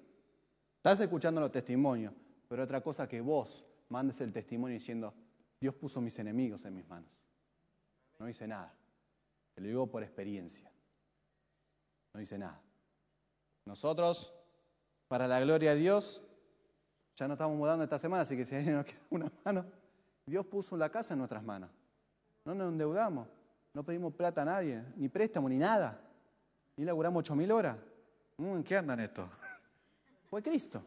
estás 0.76 0.98
escuchando 1.00 1.40
los 1.40 1.52
testimonios, 1.52 2.12
pero 2.48 2.64
otra 2.64 2.80
cosa 2.80 3.08
que 3.08 3.20
vos 3.20 3.64
mandes 3.88 4.20
el 4.20 4.32
testimonio 4.32 4.74
diciendo, 4.74 5.14
Dios 5.60 5.74
puso 5.74 6.00
mis 6.00 6.18
enemigos 6.18 6.64
en 6.64 6.74
mis 6.74 6.86
manos. 6.86 7.10
No 8.18 8.28
hice 8.28 8.46
nada. 8.46 8.72
Te 9.54 9.60
lo 9.60 9.68
digo 9.68 9.86
por 9.86 10.02
experiencia. 10.02 10.70
No 12.12 12.20
hice 12.20 12.38
nada. 12.38 12.60
Nosotros, 13.64 14.34
para 15.08 15.26
la 15.26 15.40
gloria 15.40 15.74
de 15.74 15.80
Dios, 15.80 16.22
ya 17.16 17.28
no 17.28 17.34
estamos 17.34 17.56
mudando 17.56 17.84
esta 17.84 17.98
semana, 17.98 18.22
así 18.22 18.36
que 18.36 18.44
si 18.44 18.54
alguien 18.54 18.76
nos 18.76 18.84
quiere 18.84 19.00
una 19.10 19.30
mano, 19.44 19.64
Dios 20.26 20.46
puso 20.46 20.76
la 20.76 20.90
casa 20.90 21.14
en 21.14 21.18
nuestras 21.18 21.42
manos. 21.42 21.70
No 22.44 22.54
nos 22.54 22.72
endeudamos, 22.72 23.28
no 23.72 23.84
pedimos 23.84 24.12
plata 24.14 24.42
a 24.42 24.44
nadie, 24.44 24.84
ni 24.96 25.08
préstamo, 25.08 25.48
ni 25.48 25.58
nada. 25.58 26.00
Ni 26.76 26.84
laburamos 26.84 27.20
ocho 27.20 27.36
mil 27.36 27.50
horas. 27.52 27.78
Mm, 28.36 28.56
¿En 28.56 28.64
qué 28.64 28.76
andan 28.76 29.00
estos? 29.00 29.28
Fue 30.30 30.42
Cristo. 30.42 30.84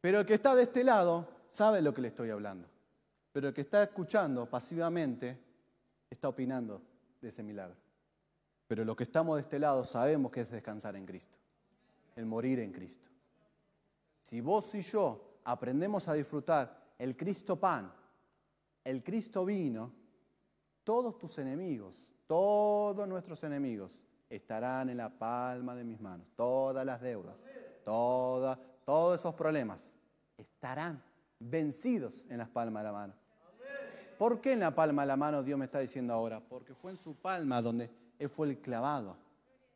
Pero 0.00 0.20
el 0.20 0.26
que 0.26 0.34
está 0.34 0.54
de 0.54 0.62
este 0.62 0.84
lado 0.84 1.37
sabe 1.50 1.82
lo 1.82 1.92
que 1.92 2.02
le 2.02 2.08
estoy 2.08 2.30
hablando. 2.30 2.68
Pero 3.32 3.48
el 3.48 3.54
que 3.54 3.60
está 3.60 3.82
escuchando 3.82 4.48
pasivamente 4.48 5.38
está 6.10 6.28
opinando 6.28 6.82
de 7.20 7.28
ese 7.28 7.42
milagro. 7.42 7.76
Pero 8.66 8.84
los 8.84 8.96
que 8.96 9.04
estamos 9.04 9.36
de 9.36 9.42
este 9.42 9.58
lado 9.58 9.84
sabemos 9.84 10.30
que 10.30 10.42
es 10.42 10.50
descansar 10.50 10.96
en 10.96 11.06
Cristo, 11.06 11.38
el 12.16 12.26
morir 12.26 12.60
en 12.60 12.72
Cristo. 12.72 13.08
Si 14.22 14.40
vos 14.40 14.74
y 14.74 14.82
yo 14.82 15.40
aprendemos 15.44 16.08
a 16.08 16.14
disfrutar 16.14 16.92
el 16.98 17.16
Cristo 17.16 17.58
pan, 17.58 17.92
el 18.84 19.02
Cristo 19.02 19.44
vino, 19.44 19.92
todos 20.84 21.18
tus 21.18 21.38
enemigos, 21.38 22.14
todos 22.26 23.08
nuestros 23.08 23.42
enemigos 23.44 24.04
estarán 24.28 24.90
en 24.90 24.98
la 24.98 25.10
palma 25.10 25.74
de 25.74 25.84
mis 25.84 26.00
manos. 26.00 26.30
Todas 26.36 26.84
las 26.84 27.00
deudas, 27.00 27.42
toda, 27.84 28.58
todos 28.84 29.20
esos 29.20 29.34
problemas 29.34 29.94
estarán 30.36 31.02
vencidos 31.38 32.26
en 32.30 32.38
las 32.38 32.48
palmas 32.48 32.82
de 32.82 32.88
la 32.88 32.92
mano. 32.92 33.14
¿Por 34.18 34.40
qué 34.40 34.52
en 34.52 34.60
la 34.60 34.74
palma 34.74 35.02
de 35.02 35.08
la 35.08 35.16
mano 35.16 35.42
Dios 35.42 35.58
me 35.58 35.66
está 35.66 35.78
diciendo 35.78 36.12
ahora? 36.12 36.40
Porque 36.40 36.74
fue 36.74 36.90
en 36.90 36.96
su 36.96 37.14
palma 37.14 37.62
donde 37.62 37.90
Él 38.18 38.28
fue 38.28 38.48
el 38.48 38.58
clavado. 38.58 39.16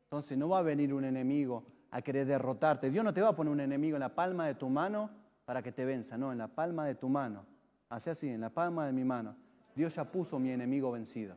Entonces 0.05 0.37
no 0.37 0.49
va 0.49 0.59
a 0.59 0.63
venir 0.63 0.93
un 0.93 1.05
enemigo 1.05 1.65
a 1.91 2.03
querer 2.03 2.27
derrotarte. 2.27 2.91
Dios 2.91 3.05
no 3.05 3.15
te 3.15 3.23
va 3.23 3.29
a 3.29 3.37
poner 3.37 3.53
un 3.53 3.61
enemigo 3.61 3.97
en 3.97 4.01
la 4.01 4.15
palma 4.15 4.47
de 4.47 4.55
tu 4.55 4.69
mano 4.69 5.11
para 5.45 5.63
que 5.63 5.71
te 5.73 5.85
venza, 5.85 6.19
no, 6.19 6.33
en 6.33 6.39
la 6.39 6.49
palma 6.49 6.87
de 6.87 6.97
tu 6.97 7.09
mano. 7.09 7.47
Así 7.89 8.11
así, 8.11 8.29
en 8.29 8.41
la 8.41 8.51
palma 8.51 8.87
de 8.87 8.93
mi 8.93 9.05
mano 9.05 9.37
Dios 9.75 9.95
ya 9.95 10.05
puso 10.05 10.39
mi 10.39 10.51
enemigo 10.51 10.93
vencido. 10.93 11.37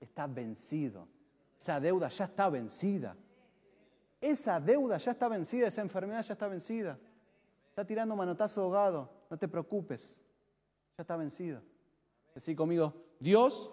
Está 0.00 0.26
vencido. 0.26 1.08
Esa 1.58 1.80
deuda 1.80 2.08
ya 2.08 2.24
está 2.24 2.50
vencida. 2.50 3.16
Esa 4.20 4.60
deuda 4.60 4.98
ya 4.98 5.12
está 5.12 5.28
vencida, 5.28 5.68
esa 5.68 5.82
enfermedad 5.82 6.22
ya 6.22 6.34
está 6.34 6.48
vencida. 6.48 6.98
Está 7.70 7.84
tirando 7.84 8.16
manotazo 8.16 8.62
ahogado. 8.62 9.10
No 9.30 9.36
te 9.36 9.48
preocupes. 9.48 10.20
Ya 10.96 11.02
está 11.02 11.16
vencido. 11.16 11.60
Así 12.34 12.54
conmigo, 12.54 12.92
Dios 13.18 13.70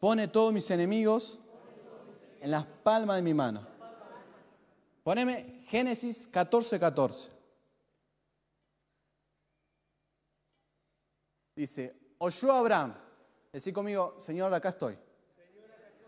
pone 0.00 0.28
todos 0.28 0.52
mis 0.52 0.70
enemigos 0.70 1.40
en 2.40 2.50
las 2.50 2.64
palmas 2.64 3.16
de 3.16 3.22
mi 3.22 3.34
mano. 3.34 3.66
Poneme 5.02 5.62
Génesis 5.66 6.26
14, 6.26 6.80
14. 6.80 7.30
Dice, 11.54 11.96
oyó 12.18 12.52
Abraham. 12.52 12.94
Decí 13.52 13.72
conmigo, 13.72 14.16
Señor, 14.18 14.52
acá 14.52 14.70
estoy. 14.70 14.98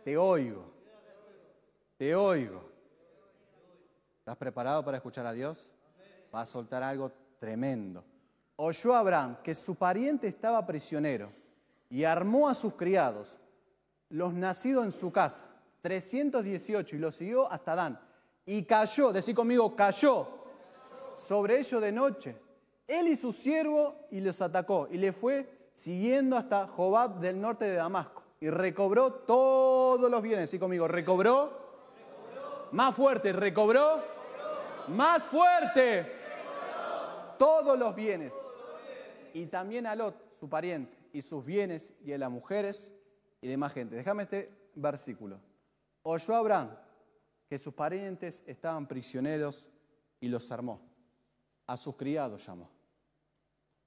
Te 0.05 0.17
oigo. 0.17 0.71
Te 1.97 2.15
oigo. 2.15 2.69
¿Estás 4.19 4.37
preparado 4.37 4.85
para 4.85 4.99
escuchar 4.99 5.27
a 5.27 5.33
Dios? 5.33 5.73
Va 6.35 6.43
a 6.43 6.47
soltar 6.47 6.83
algo 6.83 7.11
tremendo. 7.39 8.05
Oyó 8.61 8.97
Abraham 8.97 9.37
que 9.41 9.55
su 9.55 9.77
pariente 9.77 10.27
estaba 10.27 10.67
prisionero 10.67 11.31
y 11.89 12.03
armó 12.03 12.49
a 12.49 12.57
sus 12.57 12.75
criados, 12.75 13.39
los 14.09 14.35
nacidos 14.35 14.85
en 14.85 14.91
su 14.91 15.13
casa, 15.13 15.47
318, 15.83 16.97
y 16.97 16.99
los 16.99 17.15
siguió 17.15 17.51
hasta 17.53 17.77
Dan. 17.77 18.01
Y 18.45 18.65
cayó, 18.65 19.13
decí 19.13 19.33
conmigo, 19.33 19.77
cayó 19.77 20.27
sobre 21.15 21.61
ellos 21.61 21.81
de 21.81 21.93
noche. 21.93 22.37
Él 22.89 23.07
y 23.07 23.15
su 23.15 23.33
siervo 23.33 23.95
y 24.11 24.21
los 24.21 24.43
atacó 24.43 24.89
y 24.91 24.97
le 24.97 25.13
fue 25.13 25.71
siguiendo 25.73 26.37
hasta 26.37 26.67
Jobab 26.67 27.21
del 27.21 27.41
norte 27.41 27.67
de 27.67 27.77
Damasco. 27.77 28.25
Y 28.41 28.51
recobró 28.51 29.13
todos 29.13 30.11
los 30.11 30.21
bienes. 30.21 30.51
¿Sí 30.51 30.59
conmigo? 30.59 30.89
¿Recobró? 30.89 31.53
Más 32.73 32.93
fuerte, 32.93 33.33
¿recobró? 33.33 34.03
Más 34.89 35.23
fuerte. 35.23 36.18
Todos 37.39 37.79
los 37.79 37.95
bienes. 37.95 38.35
Y 39.33 39.47
también 39.47 39.87
a 39.87 39.95
Lot, 39.95 40.31
su 40.33 40.49
pariente, 40.49 40.97
y 41.13 41.23
sus 41.23 41.45
bienes, 41.45 41.95
y 42.05 42.13
a 42.13 42.19
las 42.19 42.31
mujeres 42.31 42.93
y 43.41 43.49
demás 43.49 43.73
gente. 43.73 43.97
Déjame 43.97 44.25
este 44.25 44.71
versículo. 44.75 45.41
Oyó 46.03 46.35
Abraham 46.35 46.77
que 47.49 47.57
sus 47.57 47.73
parientes 47.75 48.43
estaban 48.47 48.87
prisioneros 48.89 49.71
y 50.21 50.29
los 50.29 50.51
armó. 50.51 50.81
A 51.67 51.77
sus 51.77 51.97
criados 51.97 52.45
llamó. 52.45 52.71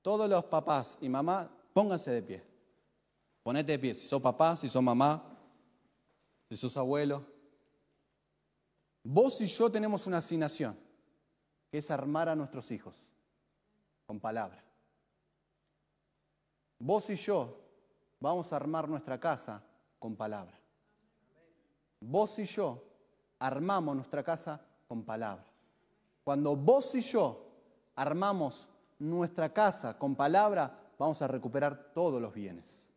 Todos 0.02 0.30
los 0.30 0.46
papás 0.46 0.98
y 1.02 1.10
mamás, 1.10 1.50
pónganse 1.74 2.12
de 2.12 2.24
pie. 2.24 2.48
Ponete 3.44 3.74
de 3.74 3.80
pie, 3.80 3.94
si 3.94 4.08
sos 4.08 4.22
papá, 4.22 4.56
si 4.56 4.70
sos 4.70 4.82
mamá, 4.82 5.38
si 6.50 6.56
sos 6.56 6.78
abuelo. 6.78 7.26
Vos 9.04 9.42
y 9.42 9.48
yo 9.48 9.72
tenemos 9.72 10.06
una 10.08 10.20
asignación, 10.20 10.78
que 11.72 11.80
es 11.80 11.90
armar 11.90 12.30
a 12.30 12.36
nuestros 12.36 12.72
hijos 12.72 13.11
con 14.12 14.19
palabra. 14.19 14.62
Vos 16.80 17.10
y 17.10 17.15
yo 17.15 17.58
vamos 18.19 18.52
a 18.52 18.58
armar 18.58 18.89
nuestra 18.89 19.17
casa 19.17 19.63
con 20.00 20.17
palabra. 20.17 20.60
Vos 22.02 22.38
y 22.39 22.43
yo 22.43 22.84
armamos 23.39 23.95
nuestra 23.95 24.21
casa 24.21 24.60
con 24.86 25.06
palabra. 25.06 25.45
Cuando 26.26 26.58
vos 26.58 26.93
y 26.95 27.00
yo 27.00 27.54
armamos 27.95 28.67
nuestra 29.00 29.54
casa 29.54 29.97
con 29.97 30.13
palabra, 30.13 30.78
vamos 31.00 31.21
a 31.21 31.28
recuperar 31.30 31.93
todos 31.93 32.21
los 32.21 32.34
bienes. 32.34 32.91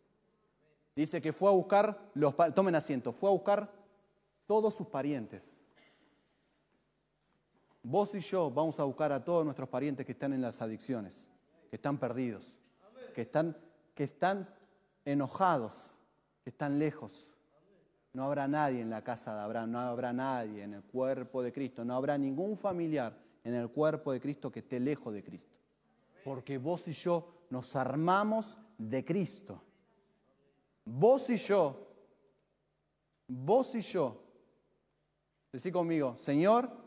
Dice 0.97 1.23
que 1.23 1.33
fue 1.33 1.49
a 1.49 1.53
buscar, 1.53 2.11
los, 2.15 2.35
tomen 2.57 2.75
asiento, 2.75 3.13
fue 3.13 3.29
a 3.29 3.35
buscar 3.35 3.73
todos 4.49 4.75
sus 4.75 4.89
parientes. 4.89 5.55
Vos 7.87 8.15
y 8.15 8.21
yo 8.21 8.51
vamos 8.51 8.81
a 8.81 8.85
buscar 8.85 9.13
a 9.13 9.23
todos 9.23 9.45
nuestros 9.45 9.69
parientes 9.69 10.07
que 10.07 10.13
están 10.13 10.33
en 10.33 10.41
las 10.41 10.63
adicciones, 10.63 11.29
que 11.69 11.77
están 11.77 11.99
perdidos, 11.99 12.57
que 13.15 13.21
están, 13.21 13.55
que 13.95 14.05
están 14.05 14.49
enojados, 15.05 15.91
que 16.43 16.49
están 16.49 16.79
lejos. 16.79 17.35
No 18.15 18.25
habrá 18.25 18.49
nadie 18.49 18.81
en 18.81 18.89
la 18.89 19.05
casa 19.05 19.35
de 19.35 19.43
Abraham, 19.43 19.73
no 19.73 19.81
habrá 19.81 20.15
nadie 20.15 20.63
en 20.63 20.73
el 20.73 20.83
cuerpo 20.83 21.43
de 21.43 21.53
Cristo, 21.53 21.85
no 21.85 21.95
habrá 21.95 22.17
ningún 22.17 22.57
familiar 22.57 23.15
en 23.45 23.53
el 23.53 23.69
cuerpo 23.69 24.13
de 24.13 24.21
Cristo 24.21 24.51
que 24.51 24.61
esté 24.61 24.81
lejos 24.81 25.13
de 25.13 25.23
Cristo. 25.23 25.59
Porque 26.25 26.57
vos 26.57 26.89
y 26.89 26.93
yo 26.93 27.45
nos 27.51 27.77
armamos 27.77 28.57
de 28.79 29.05
Cristo. 29.05 29.63
Vos 30.87 31.29
y 31.29 31.37
yo, 31.37 31.87
vos 33.29 33.75
y 33.75 33.83
yo, 33.83 34.23
decí 35.53 35.71
conmigo, 35.71 36.17
Señor, 36.17 36.84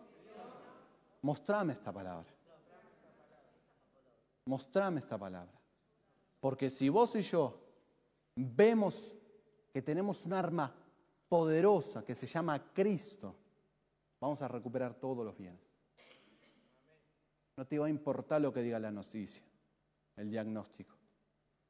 mostrame 1.22 1.74
esta 1.74 1.92
palabra. 1.92 2.34
Mostrame 4.46 5.00
esta 5.00 5.18
palabra. 5.18 5.54
Porque 6.40 6.70
si 6.70 6.90
vos 6.90 7.16
y 7.16 7.22
yo 7.22 7.60
vemos 8.36 9.16
que 9.72 9.82
tenemos 9.82 10.26
un 10.26 10.34
arma 10.34 10.74
poderosa 11.28 12.04
que 12.06 12.16
se 12.16 12.28
llama 12.28 12.72
Cristo, 12.74 13.36
vamos 14.20 14.42
a 14.42 14.48
recuperar 14.48 14.94
todos 14.94 15.26
los 15.26 15.38
bienes. 15.38 15.60
No 17.56 17.66
te 17.66 17.80
va 17.80 17.88
a 17.88 17.90
importar 17.90 18.42
lo 18.42 18.54
que 18.54 18.62
diga 18.62 18.80
la 18.80 18.92
noticia, 18.92 19.44
el 20.16 20.30
diagnóstico. 20.30 20.96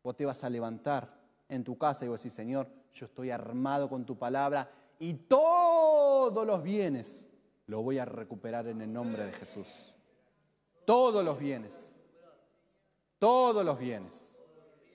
Vos 0.04 0.16
te 0.16 0.26
vas 0.26 0.44
a 0.44 0.50
levantar 0.50 1.18
en 1.50 1.64
tu 1.64 1.78
casa 1.78 2.06
y 2.06 2.10
vos 2.10 2.22
decís, 2.22 2.34
Señor, 2.34 2.70
yo 2.94 3.06
estoy 3.06 3.32
armado 3.32 3.90
con 3.90 4.06
tu 4.06 4.18
palabra 4.18 4.70
y 5.00 5.14
todos 5.14 6.46
los 6.46 6.62
bienes 6.62 7.30
los 7.68 7.84
voy 7.84 8.00
a 8.00 8.06
recuperar 8.06 8.68
en 8.68 8.82
el 8.82 8.92
nombre 8.92 9.26
de 9.26 9.34
Jesús. 9.34 9.94
Todos 10.86 11.24
los 11.24 11.38
bienes. 11.38 11.96
Todos 13.20 13.66
los 13.66 13.78
bienes. 13.78 14.44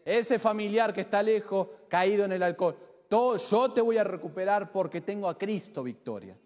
Ese 0.05 0.39
familiar 0.39 0.93
que 0.93 1.03
está 1.03 1.23
lejos, 1.23 1.69
caído 1.89 2.25
en 2.25 2.33
el 2.33 2.43
alcohol, 2.43 2.77
yo 3.11 3.73
te 3.73 3.83
voy 3.83 3.99
a 3.99 4.05
recuperar 4.05 4.73
porque 4.73 5.03
tengo 5.03 5.29
a 5.29 5.37
Cristo 5.37 5.83
victoria. 5.83 6.37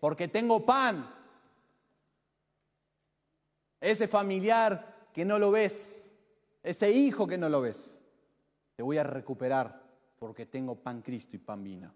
Porque 0.00 0.28
tengo 0.28 0.64
pan. 0.64 1.08
Ese 3.80 4.06
familiar 4.06 5.08
que 5.12 5.24
no 5.24 5.38
lo 5.38 5.50
ves, 5.50 6.12
ese 6.62 6.90
hijo 6.90 7.26
que 7.26 7.38
no 7.38 7.48
lo 7.48 7.62
ves, 7.62 8.02
te 8.76 8.82
voy 8.82 8.98
a 8.98 9.02
recuperar 9.02 9.82
porque 10.18 10.46
tengo 10.46 10.76
pan 10.76 11.00
Cristo 11.00 11.36
y 11.36 11.38
pan 11.38 11.64
vino. 11.64 11.92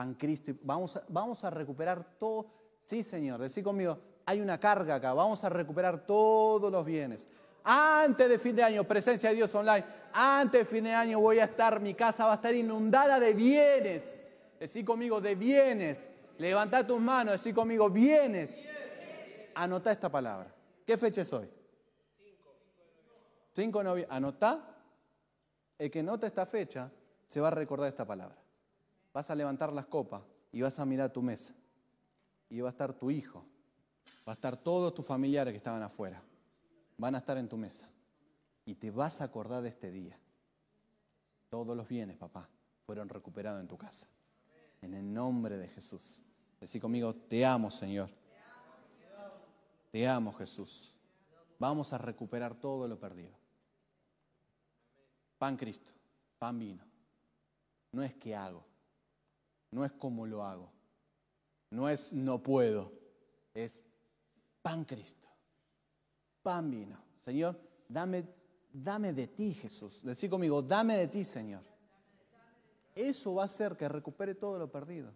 Pan 0.00 0.14
Cristo. 0.14 0.50
Y, 0.50 0.58
vamos, 0.62 0.96
a, 0.96 1.04
vamos 1.08 1.44
a 1.44 1.50
recuperar 1.50 2.16
todo. 2.16 2.46
Sí, 2.86 3.02
Señor, 3.02 3.38
decí 3.38 3.62
conmigo, 3.62 3.98
hay 4.24 4.40
una 4.40 4.58
carga 4.58 4.94
acá. 4.94 5.12
Vamos 5.12 5.44
a 5.44 5.50
recuperar 5.50 6.06
todos 6.06 6.72
los 6.72 6.86
bienes. 6.86 7.28
Antes 7.64 8.26
de 8.26 8.38
fin 8.38 8.56
de 8.56 8.62
año, 8.62 8.84
presencia 8.84 9.28
de 9.28 9.36
Dios 9.36 9.54
online. 9.54 9.84
Antes 10.14 10.60
de 10.60 10.64
fin 10.64 10.84
de 10.84 10.94
año 10.94 11.20
voy 11.20 11.38
a 11.38 11.44
estar, 11.44 11.80
mi 11.80 11.92
casa 11.92 12.24
va 12.24 12.32
a 12.32 12.34
estar 12.36 12.54
inundada 12.54 13.20
de 13.20 13.34
bienes. 13.34 14.26
Decí 14.58 14.84
conmigo, 14.84 15.20
de 15.20 15.34
bienes. 15.34 16.08
Levanta 16.38 16.86
tus 16.86 16.98
manos, 16.98 17.32
decí 17.32 17.52
conmigo, 17.52 17.90
bienes. 17.90 18.66
Anota 19.54 19.92
esta 19.92 20.08
palabra. 20.08 20.50
¿Qué 20.86 20.96
fecha 20.96 21.20
es 21.20 21.32
hoy? 21.34 21.46
5 23.52 23.78
de 23.78 23.84
noviembre. 23.84 24.16
Anota 24.16 24.66
el 25.76 25.90
que 25.90 26.02
nota 26.02 26.26
esta 26.26 26.46
fecha 26.46 26.90
se 27.26 27.38
va 27.38 27.48
a 27.48 27.50
recordar 27.50 27.88
esta 27.88 28.06
palabra. 28.06 28.40
Vas 29.12 29.30
a 29.30 29.34
levantar 29.34 29.72
las 29.72 29.86
copas 29.86 30.22
y 30.52 30.62
vas 30.62 30.78
a 30.78 30.86
mirar 30.86 31.12
tu 31.12 31.22
mesa. 31.22 31.54
Y 32.48 32.60
va 32.60 32.68
a 32.68 32.72
estar 32.72 32.92
tu 32.92 33.10
hijo, 33.10 33.44
va 34.26 34.32
a 34.32 34.34
estar 34.34 34.56
todos 34.56 34.94
tus 34.94 35.06
familiares 35.06 35.52
que 35.52 35.58
estaban 35.58 35.82
afuera. 35.82 36.22
Van 36.96 37.14
a 37.14 37.18
estar 37.18 37.38
en 37.38 37.48
tu 37.48 37.56
mesa. 37.56 37.88
Y 38.64 38.74
te 38.74 38.90
vas 38.90 39.20
a 39.20 39.24
acordar 39.24 39.62
de 39.62 39.68
este 39.68 39.90
día. 39.90 40.18
Todos 41.48 41.76
los 41.76 41.88
bienes, 41.88 42.16
papá, 42.16 42.48
fueron 42.84 43.08
recuperados 43.08 43.60
en 43.60 43.68
tu 43.68 43.76
casa. 43.76 44.06
En 44.82 44.94
el 44.94 45.12
nombre 45.12 45.56
de 45.56 45.68
Jesús. 45.68 46.22
Decí 46.60 46.78
conmigo, 46.78 47.14
te 47.14 47.44
amo, 47.44 47.70
Señor. 47.70 48.10
Te 49.90 50.06
amo, 50.06 50.32
Jesús. 50.32 50.94
Vamos 51.58 51.92
a 51.92 51.98
recuperar 51.98 52.54
todo 52.54 52.86
lo 52.86 52.98
perdido. 52.98 53.36
Pan 55.38 55.56
Cristo, 55.56 55.92
pan 56.38 56.58
vino. 56.58 56.84
No 57.92 58.02
es 58.02 58.14
que 58.14 58.34
hago, 58.36 58.64
no 59.70 59.84
es 59.84 59.92
como 59.92 60.26
lo 60.26 60.44
hago, 60.44 60.70
no 61.70 61.88
es 61.88 62.12
no 62.12 62.42
puedo, 62.42 62.92
es 63.54 63.84
pan 64.62 64.84
Cristo, 64.84 65.28
pan 66.42 66.70
vino. 66.70 66.98
Señor, 67.20 67.60
dame, 67.88 68.26
dame 68.72 69.12
de 69.12 69.26
ti, 69.28 69.52
Jesús. 69.54 70.02
Decí 70.02 70.28
conmigo, 70.28 70.62
dame 70.62 70.96
de 70.96 71.08
ti, 71.08 71.24
Señor. 71.24 71.62
Eso 72.94 73.34
va 73.34 73.42
a 73.42 73.46
hacer 73.46 73.76
que 73.76 73.88
recupere 73.88 74.34
todo 74.34 74.58
lo 74.58 74.70
perdido. 74.70 75.12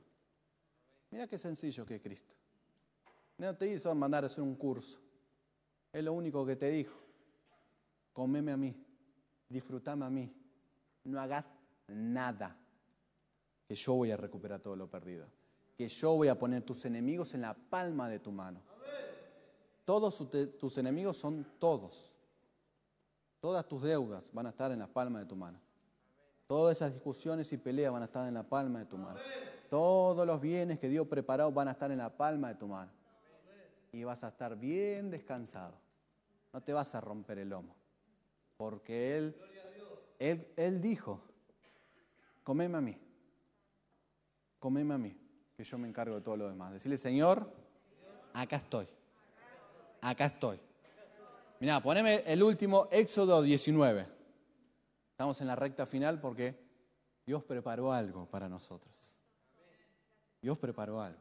Mira 1.11 1.27
qué 1.27 1.39
sencillo 1.39 1.85
que 1.87 1.97
es 1.97 2.03
Cristo. 2.03 2.35
No 3.39 3.57
te 3.57 3.69
hizo 3.69 3.95
mandar 3.95 4.25
a 4.25 4.27
hacer 4.27 4.45
un 4.45 4.55
curso. 4.55 5.01
Es 5.93 6.05
lo 6.05 6.13
único 6.13 6.45
que 6.45 6.57
te 6.57 6.71
dijo. 6.71 6.95
Comeme 8.13 8.53
a 8.53 8.57
mí 8.57 8.85
disfrutame 9.55 10.05
a 10.05 10.11
mí, 10.11 10.35
no 11.05 11.21
hagas 11.21 11.57
nada, 11.87 12.59
que 13.75 13.81
yo 13.81 13.95
voy 13.95 14.13
a 14.13 14.17
recuperar 14.17 14.61
todo 14.61 14.77
lo 14.77 14.89
perdido, 14.89 15.27
que 15.77 15.89
yo 15.89 16.15
voy 16.15 16.29
a 16.29 16.39
poner 16.39 16.63
tus 16.63 16.85
enemigos 16.85 17.35
en 17.35 17.41
la 17.41 17.55
palma 17.55 18.09
de 18.09 18.21
tu 18.21 18.31
mano. 18.31 18.61
Todos 19.85 20.29
tus 20.61 20.79
enemigos 20.79 21.17
son 21.17 21.45
todos. 21.59 22.15
Todas 23.41 23.67
tus 23.67 23.83
deudas 23.83 24.31
van 24.33 24.47
a 24.47 24.51
estar 24.51 24.71
en 24.71 24.79
la 24.79 24.87
palma 24.87 25.19
de 25.19 25.27
tu 25.27 25.35
mano. 25.35 25.59
Todas 26.47 26.77
esas 26.77 26.93
discusiones 26.93 27.53
y 27.53 27.57
peleas 27.57 27.93
van 27.93 28.03
a 28.03 28.05
estar 28.05 28.29
en 28.29 28.35
la 28.35 28.45
palma 28.45 28.79
de 28.79 28.85
tu 28.85 28.97
mano. 28.97 29.19
Todos 29.69 30.25
los 30.25 30.41
bienes 30.41 30.79
que 30.79 30.89
Dios 30.89 31.09
preparado 31.09 31.51
van 31.51 31.67
a 31.67 31.73
estar 31.73 31.91
en 31.91 31.99
la 31.99 32.17
palma 32.17 32.51
de 32.51 32.55
tu 32.55 32.69
mano. 32.69 32.93
Y 33.91 34.05
vas 34.05 34.23
a 34.23 34.29
estar 34.29 34.57
bien 34.57 35.11
descansado. 35.11 35.75
No 36.53 36.63
te 36.63 36.73
vas 36.73 36.95
a 36.95 37.01
romper 37.01 37.39
el 37.39 37.49
lomo. 37.49 37.75
Porque 38.57 39.19
Él, 39.19 39.37
Él, 40.21 40.47
Él 40.57 40.81
dijo, 40.81 41.21
comeme 42.45 42.79
a 42.79 42.81
mí, 42.81 42.97
comeme 44.65 44.95
a 44.95 44.99
mí, 44.99 45.15
que 45.55 45.63
yo 45.63 45.77
me 45.77 45.87
encargo 45.87 46.15
de 46.15 46.23
todo 46.23 46.39
lo 46.39 46.49
demás. 46.49 46.73
Decirle, 46.73 46.97
Señor, 46.97 47.47
acá 48.33 48.57
estoy, 48.57 48.89
acá 50.01 50.25
estoy. 50.25 50.59
Mirá, 51.61 51.83
poneme 51.83 52.23
el 52.25 52.43
último, 52.43 52.89
Éxodo 52.91 53.43
19. 53.43 54.07
Estamos 55.11 55.39
en 55.43 55.49
la 55.49 55.55
recta 55.55 55.85
final 55.85 56.19
porque 56.19 56.59
Dios 57.27 57.45
preparó 57.45 57.93
algo 57.93 58.25
para 58.25 58.49
nosotros. 58.49 59.19
Dios 60.41 60.57
preparó 60.57 61.03
algo. 61.03 61.21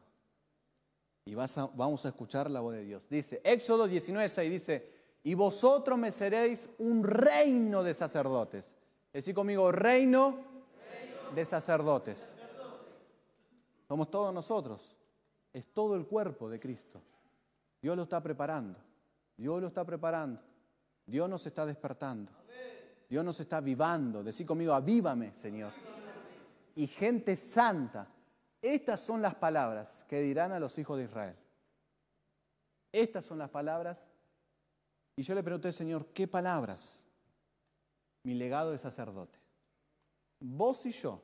Y 1.26 1.34
vas 1.34 1.54
vamos 1.74 2.02
a 2.06 2.08
escuchar 2.08 2.50
la 2.50 2.60
voz 2.60 2.72
de 2.72 2.84
Dios. 2.84 3.06
Dice, 3.10 3.42
Éxodo 3.44 3.86
19, 3.86 4.26
6 4.26 4.50
dice, 4.50 4.90
y 5.22 5.34
vosotros 5.34 5.98
me 5.98 6.10
seréis 6.10 6.70
un 6.78 7.04
reino 7.04 7.82
de 7.82 7.92
sacerdotes. 7.92 8.74
Decir 9.12 9.34
conmigo, 9.34 9.70
reino, 9.70 10.38
de 11.34 11.44
sacerdotes. 11.44 12.32
Somos 13.94 14.10
todos 14.10 14.34
nosotros. 14.34 14.96
Es 15.52 15.68
todo 15.68 15.94
el 15.94 16.04
cuerpo 16.04 16.50
de 16.50 16.58
Cristo. 16.58 17.00
Dios 17.80 17.96
lo 17.96 18.02
está 18.02 18.20
preparando. 18.20 18.76
Dios 19.36 19.60
lo 19.60 19.68
está 19.68 19.84
preparando. 19.84 20.42
Dios 21.06 21.30
nos 21.30 21.46
está 21.46 21.64
despertando. 21.64 22.32
Dios 23.08 23.24
nos 23.24 23.38
está 23.38 23.58
avivando. 23.58 24.24
Decir 24.24 24.44
conmigo, 24.44 24.72
avívame, 24.72 25.32
Señor. 25.32 25.70
Y 26.74 26.88
gente 26.88 27.36
santa. 27.36 28.08
Estas 28.60 29.00
son 29.00 29.22
las 29.22 29.36
palabras 29.36 30.02
que 30.08 30.20
dirán 30.22 30.50
a 30.50 30.58
los 30.58 30.76
hijos 30.76 30.98
de 30.98 31.04
Israel. 31.04 31.36
Estas 32.90 33.24
son 33.24 33.38
las 33.38 33.50
palabras 33.50 34.08
Y 35.14 35.22
yo 35.22 35.36
le 35.36 35.44
pregunté, 35.44 35.70
Señor, 35.70 36.06
¿qué 36.06 36.26
palabras? 36.26 37.04
Mi 38.24 38.34
legado 38.34 38.72
de 38.72 38.78
sacerdote. 38.78 39.38
Vos 40.40 40.84
y 40.84 40.90
yo, 40.90 41.22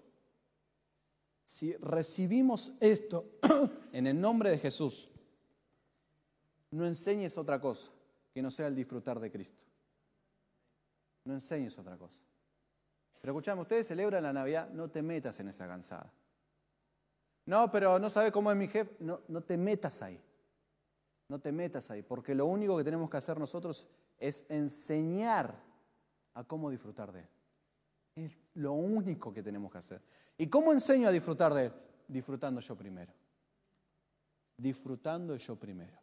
si 1.50 1.74
recibimos 1.74 2.72
esto 2.78 3.32
en 3.92 4.06
el 4.06 4.20
nombre 4.20 4.50
de 4.50 4.58
Jesús, 4.58 5.10
no 6.70 6.86
enseñes 6.86 7.36
otra 7.36 7.60
cosa 7.60 7.90
que 8.32 8.40
no 8.40 8.50
sea 8.52 8.68
el 8.68 8.76
disfrutar 8.76 9.18
de 9.18 9.32
Cristo. 9.32 9.64
No 11.24 11.34
enseñes 11.34 11.76
otra 11.78 11.98
cosa. 11.98 12.22
Pero 13.20 13.32
escuchame, 13.32 13.62
ustedes 13.62 13.88
celebran 13.88 14.22
la 14.22 14.32
Navidad, 14.32 14.70
no 14.70 14.88
te 14.90 15.02
metas 15.02 15.40
en 15.40 15.48
esa 15.48 15.66
cansada. 15.66 16.12
No, 17.46 17.68
pero 17.70 17.98
no 17.98 18.08
sabe 18.08 18.30
cómo 18.30 18.50
es 18.52 18.56
mi 18.56 18.68
jefe. 18.68 18.96
No, 19.00 19.20
no 19.26 19.42
te 19.42 19.56
metas 19.56 20.00
ahí. 20.02 20.22
No 21.28 21.40
te 21.40 21.50
metas 21.50 21.90
ahí, 21.90 22.02
porque 22.02 22.34
lo 22.34 22.46
único 22.46 22.76
que 22.78 22.84
tenemos 22.84 23.10
que 23.10 23.16
hacer 23.16 23.38
nosotros 23.38 23.88
es 24.18 24.46
enseñar 24.48 25.60
a 26.34 26.44
cómo 26.44 26.70
disfrutar 26.70 27.12
de 27.12 27.20
Él. 27.20 27.28
Es 28.14 28.38
lo 28.54 28.72
único 28.72 29.32
que 29.32 29.42
tenemos 29.42 29.70
que 29.70 29.78
hacer. 29.78 30.02
¿Y 30.36 30.48
cómo 30.48 30.72
enseño 30.72 31.08
a 31.08 31.12
disfrutar 31.12 31.54
de 31.54 31.66
Él? 31.66 31.72
Disfrutando 32.08 32.60
yo 32.60 32.76
primero. 32.76 33.12
Disfrutando 34.56 35.36
yo 35.36 35.56
primero. 35.56 35.98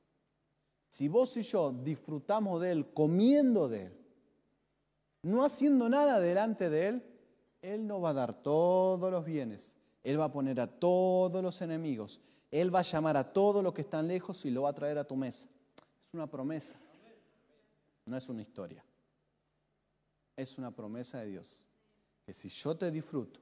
Si 0.90 1.08
vos 1.08 1.36
y 1.38 1.42
yo 1.42 1.72
disfrutamos 1.72 2.62
de 2.62 2.72
Él, 2.72 2.94
comiendo 2.94 3.68
de 3.68 3.88
Él, 3.88 3.98
no 5.24 5.44
haciendo 5.44 5.90
nada 5.90 6.20
delante 6.20 6.70
de 6.70 6.88
Él, 6.88 7.04
Él 7.62 7.86
nos 7.86 8.04
va 8.04 8.12
a 8.12 8.14
dar 8.14 8.42
todos 8.42 9.12
los 9.12 9.26
bienes. 9.26 9.78
Él 10.04 10.20
va 10.20 10.26
a 10.26 10.32
poner 10.32 10.62
a 10.62 10.68
todos 10.68 11.44
los 11.44 11.62
enemigos. 11.62 12.22
Él 12.50 12.74
va 12.74 12.80
a 12.80 12.84
llamar 12.84 13.18
a 13.18 13.34
todos 13.34 13.62
los 13.62 13.74
que 13.74 13.82
están 13.82 14.08
lejos 14.08 14.46
y 14.46 14.52
lo 14.52 14.64
va 14.64 14.70
a 14.70 14.74
traer 14.74 14.98
a 14.98 15.04
tu 15.04 15.18
mesa. 15.18 15.50
Es 16.02 16.14
una 16.14 16.28
promesa. 16.28 16.80
No 18.06 18.16
es 18.16 18.30
una 18.30 18.42
historia. 18.42 18.86
Es 20.38 20.58
una 20.58 20.72
promesa 20.72 21.20
de 21.20 21.28
Dios. 21.28 21.67
Que 22.28 22.34
si 22.34 22.50
yo 22.50 22.76
te 22.76 22.92
disfruto, 22.92 23.40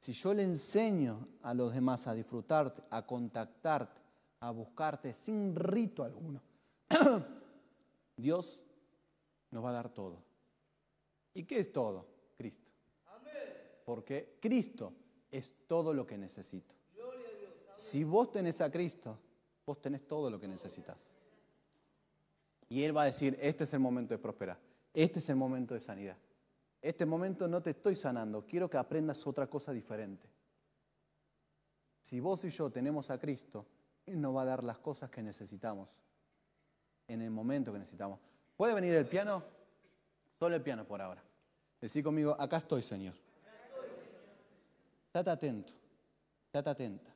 si 0.00 0.12
yo 0.12 0.34
le 0.34 0.42
enseño 0.42 1.28
a 1.42 1.54
los 1.54 1.72
demás 1.72 2.08
a 2.08 2.12
disfrutarte, 2.12 2.82
a 2.90 3.06
contactarte, 3.06 4.00
a 4.40 4.50
buscarte 4.50 5.14
sin 5.14 5.54
rito 5.54 6.02
alguno, 6.02 6.42
Dios 8.16 8.60
nos 9.52 9.64
va 9.64 9.68
a 9.68 9.74
dar 9.74 9.90
todo. 9.90 10.24
¿Y 11.34 11.44
qué 11.44 11.60
es 11.60 11.70
todo? 11.70 12.04
Cristo. 12.36 12.68
Porque 13.84 14.36
Cristo 14.40 14.92
es 15.30 15.52
todo 15.68 15.94
lo 15.94 16.04
que 16.04 16.18
necesito. 16.18 16.74
Si 17.76 18.02
vos 18.02 18.32
tenés 18.32 18.60
a 18.60 18.72
Cristo, 18.72 19.20
vos 19.64 19.80
tenés 19.80 20.04
todo 20.04 20.30
lo 20.30 20.40
que 20.40 20.48
necesitas. 20.48 21.14
Y 22.68 22.82
Él 22.82 22.96
va 22.96 23.02
a 23.02 23.06
decir, 23.06 23.38
este 23.40 23.62
es 23.62 23.72
el 23.72 23.78
momento 23.78 24.14
de 24.14 24.18
prosperar, 24.18 24.58
este 24.92 25.20
es 25.20 25.28
el 25.28 25.36
momento 25.36 25.74
de 25.74 25.78
sanidad. 25.78 26.16
Este 26.86 27.04
momento 27.04 27.48
no 27.48 27.60
te 27.60 27.70
estoy 27.70 27.96
sanando, 27.96 28.46
quiero 28.46 28.70
que 28.70 28.76
aprendas 28.76 29.26
otra 29.26 29.48
cosa 29.48 29.72
diferente. 29.72 30.30
Si 32.00 32.20
vos 32.20 32.44
y 32.44 32.48
yo 32.48 32.70
tenemos 32.70 33.10
a 33.10 33.18
Cristo, 33.18 33.66
Él 34.06 34.20
nos 34.20 34.36
va 34.36 34.42
a 34.42 34.44
dar 34.44 34.62
las 34.62 34.78
cosas 34.78 35.10
que 35.10 35.20
necesitamos 35.20 35.98
en 37.08 37.22
el 37.22 37.32
momento 37.32 37.72
que 37.72 37.80
necesitamos. 37.80 38.20
¿Puede 38.56 38.72
venir 38.72 38.94
el 38.94 39.08
piano? 39.08 39.42
Solo 40.38 40.54
el 40.54 40.62
piano 40.62 40.86
por 40.86 41.02
ahora. 41.02 41.24
Decí 41.80 42.04
conmigo, 42.04 42.36
acá 42.38 42.58
estoy, 42.58 42.82
Señor. 42.82 43.14
Estate 45.06 45.30
atento, 45.30 45.72
estate 46.46 46.70
atenta. 46.70 47.10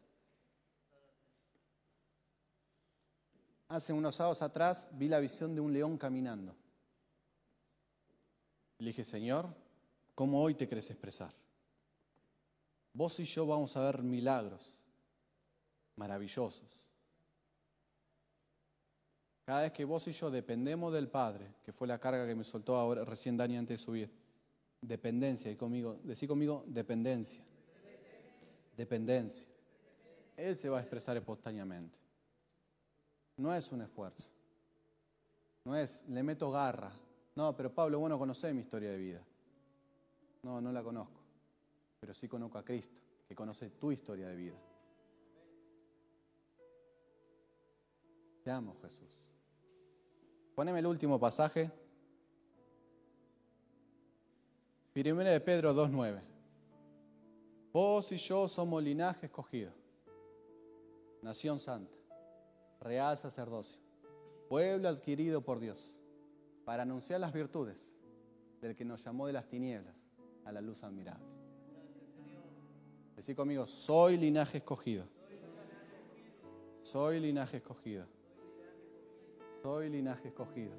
Hace 3.68 3.92
unos 3.92 4.16
sábados 4.16 4.42
atrás 4.42 4.88
vi 4.90 5.06
la 5.06 5.20
visión 5.20 5.54
de 5.54 5.60
un 5.60 5.72
león 5.72 5.96
caminando. 5.96 6.56
Le 8.78 8.86
dije, 8.88 9.04
Señor, 9.04 9.59
¿cómo 10.20 10.42
hoy 10.42 10.54
te 10.54 10.68
querés 10.68 10.90
expresar? 10.90 11.32
Vos 12.92 13.18
y 13.20 13.24
yo 13.24 13.46
vamos 13.46 13.74
a 13.74 13.80
ver 13.86 14.02
milagros 14.02 14.78
maravillosos. 15.96 16.68
Cada 19.46 19.62
vez 19.62 19.72
que 19.72 19.86
vos 19.86 20.06
y 20.08 20.12
yo 20.12 20.30
dependemos 20.30 20.92
del 20.92 21.08
Padre, 21.08 21.54
que 21.64 21.72
fue 21.72 21.88
la 21.88 21.98
carga 21.98 22.26
que 22.26 22.34
me 22.34 22.44
soltó 22.44 22.76
ahora 22.76 23.02
recién 23.02 23.38
Dani 23.38 23.56
antes 23.56 23.80
de 23.80 23.82
subir, 23.82 24.12
dependencia, 24.82 25.50
y 25.50 25.56
conmigo, 25.56 25.98
decí 26.04 26.26
conmigo 26.26 26.64
dependencia. 26.66 27.42
Dependencia. 28.76 29.48
Él 30.36 30.54
se 30.54 30.68
va 30.68 30.76
a 30.76 30.80
expresar 30.82 31.16
espontáneamente. 31.16 31.98
No 33.38 33.54
es 33.54 33.72
un 33.72 33.80
esfuerzo. 33.80 34.28
No 35.64 35.74
es, 35.74 36.04
le 36.08 36.22
meto 36.22 36.50
garra. 36.50 36.92
No, 37.34 37.56
pero 37.56 37.74
Pablo, 37.74 38.00
bueno, 38.00 38.18
conoce 38.18 38.52
mi 38.52 38.60
historia 38.60 38.90
de 38.90 38.98
vida. 38.98 39.26
No, 40.42 40.60
no 40.60 40.72
la 40.72 40.82
conozco. 40.82 41.20
Pero 42.00 42.14
sí 42.14 42.28
conozco 42.28 42.58
a 42.58 42.64
Cristo, 42.64 43.00
que 43.28 43.34
conoce 43.34 43.70
tu 43.70 43.92
historia 43.92 44.28
de 44.28 44.36
vida. 44.36 44.56
Te 48.42 48.50
amo, 48.50 48.74
Jesús. 48.80 49.18
Poneme 50.54 50.78
el 50.78 50.86
último 50.86 51.20
pasaje. 51.20 51.70
Primera 54.92 55.30
de 55.30 55.40
Pedro 55.40 55.74
2.9. 55.74 56.20
Vos 57.72 58.10
y 58.10 58.16
yo 58.16 58.48
somos 58.48 58.82
linaje 58.82 59.26
escogido, 59.26 59.72
nación 61.22 61.60
santa, 61.60 61.96
real 62.80 63.16
sacerdocio, 63.16 63.80
pueblo 64.48 64.88
adquirido 64.88 65.40
por 65.40 65.60
Dios, 65.60 65.94
para 66.64 66.82
anunciar 66.82 67.20
las 67.20 67.32
virtudes 67.32 67.96
del 68.60 68.74
que 68.74 68.84
nos 68.84 69.04
llamó 69.04 69.28
de 69.28 69.34
las 69.34 69.46
tinieblas 69.46 70.09
a 70.44 70.52
la 70.52 70.60
luz 70.60 70.82
admirable. 70.82 71.26
Decí 73.16 73.34
conmigo, 73.34 73.66
soy 73.66 74.16
linaje 74.16 74.58
escogido. 74.58 75.04
Soy 76.82 77.20
linaje 77.20 77.58
escogido. 77.58 78.06
Soy 79.62 79.90
linaje 79.90 80.28
escogido. 80.28 80.74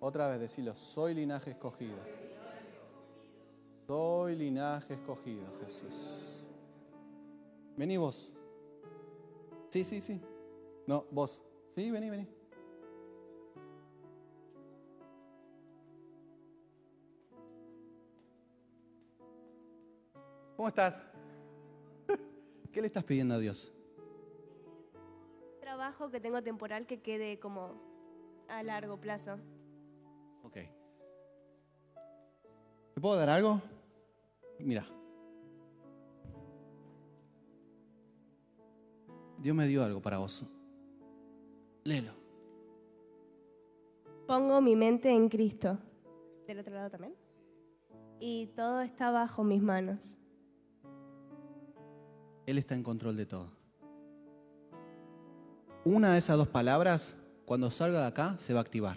Otra 0.00 0.28
vez 0.28 0.40
decilo, 0.40 0.74
soy 0.74 1.14
linaje 1.14 1.50
escogido. 1.50 1.98
Soy 3.86 4.36
linaje 4.36 4.94
escogido, 4.94 5.46
Jesús. 5.60 6.42
Vení 7.76 7.96
vos. 7.96 8.32
Sí, 9.68 9.84
sí, 9.84 10.00
sí. 10.00 10.20
No, 10.86 11.04
vos. 11.10 11.44
Sí, 11.74 11.90
vení, 11.90 12.10
vení. 12.10 12.35
¿Cómo 20.56 20.68
estás? 20.68 20.98
¿Qué 22.72 22.80
le 22.80 22.86
estás 22.86 23.04
pidiendo 23.04 23.34
a 23.34 23.38
Dios? 23.38 23.74
Trabajo 25.60 26.10
que 26.10 26.18
tengo 26.18 26.42
temporal 26.42 26.86
que 26.86 27.02
quede 27.02 27.38
como 27.38 27.74
a 28.48 28.62
largo 28.62 28.98
plazo. 28.98 29.38
Ok. 30.42 30.56
¿Te 32.94 33.00
puedo 33.00 33.16
dar 33.16 33.28
algo? 33.28 33.60
Mira. 34.58 34.86
Dios 39.38 39.54
me 39.54 39.66
dio 39.66 39.84
algo 39.84 40.00
para 40.00 40.16
vos. 40.16 40.50
Léelo. 41.84 42.12
Pongo 44.26 44.62
mi 44.62 44.74
mente 44.74 45.10
en 45.10 45.28
Cristo. 45.28 45.78
Del 46.46 46.60
otro 46.60 46.74
lado 46.74 46.90
también. 46.90 47.14
Y 48.18 48.46
todo 48.56 48.80
está 48.80 49.10
bajo 49.10 49.44
mis 49.44 49.62
manos. 49.62 50.16
Él 52.46 52.58
está 52.58 52.74
en 52.74 52.82
control 52.82 53.16
de 53.16 53.26
todo. 53.26 53.50
Una 55.84 56.12
de 56.12 56.18
esas 56.18 56.36
dos 56.36 56.48
palabras, 56.48 57.16
cuando 57.44 57.70
salga 57.70 58.00
de 58.00 58.06
acá, 58.06 58.36
se 58.38 58.52
va 58.52 58.60
a 58.60 58.62
activar. 58.62 58.96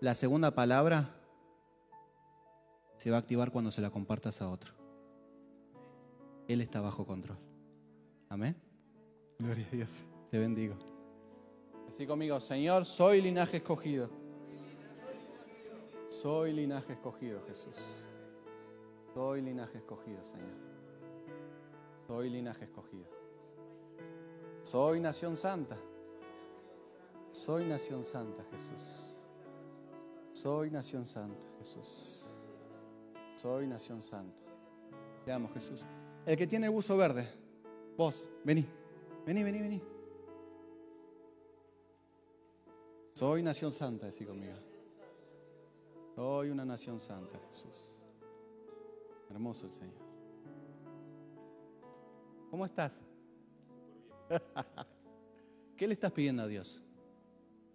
La 0.00 0.14
segunda 0.14 0.54
palabra 0.54 1.10
se 2.98 3.10
va 3.10 3.16
a 3.16 3.20
activar 3.20 3.50
cuando 3.50 3.70
se 3.70 3.80
la 3.80 3.90
compartas 3.90 4.42
a 4.42 4.50
otro. 4.50 4.74
Él 6.46 6.60
está 6.60 6.80
bajo 6.80 7.06
control. 7.06 7.38
Amén. 8.28 8.56
Gloria 9.38 9.66
a 9.66 9.76
Dios. 9.76 10.04
Te 10.30 10.38
bendigo. 10.38 10.74
Así 11.88 12.06
conmigo, 12.06 12.38
Señor, 12.40 12.84
soy 12.84 13.22
linaje 13.22 13.58
escogido. 13.58 14.10
Soy 16.10 16.52
linaje 16.52 16.92
escogido, 16.92 17.40
Jesús. 17.46 18.04
Soy 19.14 19.42
linaje 19.42 19.78
escogido, 19.78 20.22
Señor. 20.22 20.73
Soy 22.06 22.30
linaje 22.30 22.64
escogido. 22.64 23.06
Soy 24.62 25.00
nación 25.00 25.36
santa. 25.36 25.76
Soy 27.32 27.64
nación 27.64 28.04
santa, 28.04 28.44
Jesús. 28.50 29.18
Soy 30.32 30.70
nación 30.70 31.04
santa, 31.04 31.46
Jesús. 31.58 32.24
Soy 33.34 33.66
nación 33.66 34.02
santa. 34.02 34.36
Te 35.24 35.32
amo, 35.32 35.48
Jesús. 35.52 35.84
El 36.26 36.36
que 36.36 36.46
tiene 36.46 36.66
el 36.66 36.72
buzo 36.72 36.96
verde, 36.96 37.28
vos, 37.96 38.28
vení. 38.44 38.66
Vení, 39.26 39.42
vení, 39.42 39.60
vení. 39.60 39.82
Soy 43.14 43.42
nación 43.42 43.72
santa, 43.72 44.06
decí 44.06 44.24
conmigo. 44.24 44.54
Soy 46.14 46.50
una 46.50 46.64
nación 46.64 47.00
santa, 47.00 47.38
Jesús. 47.48 47.96
Hermoso 49.30 49.66
el 49.66 49.72
Señor. 49.72 50.03
¿Cómo 52.54 52.66
estás? 52.66 53.02
¿Qué 55.76 55.88
le 55.88 55.94
estás 55.94 56.12
pidiendo 56.12 56.44
a 56.44 56.46
Dios? 56.46 56.80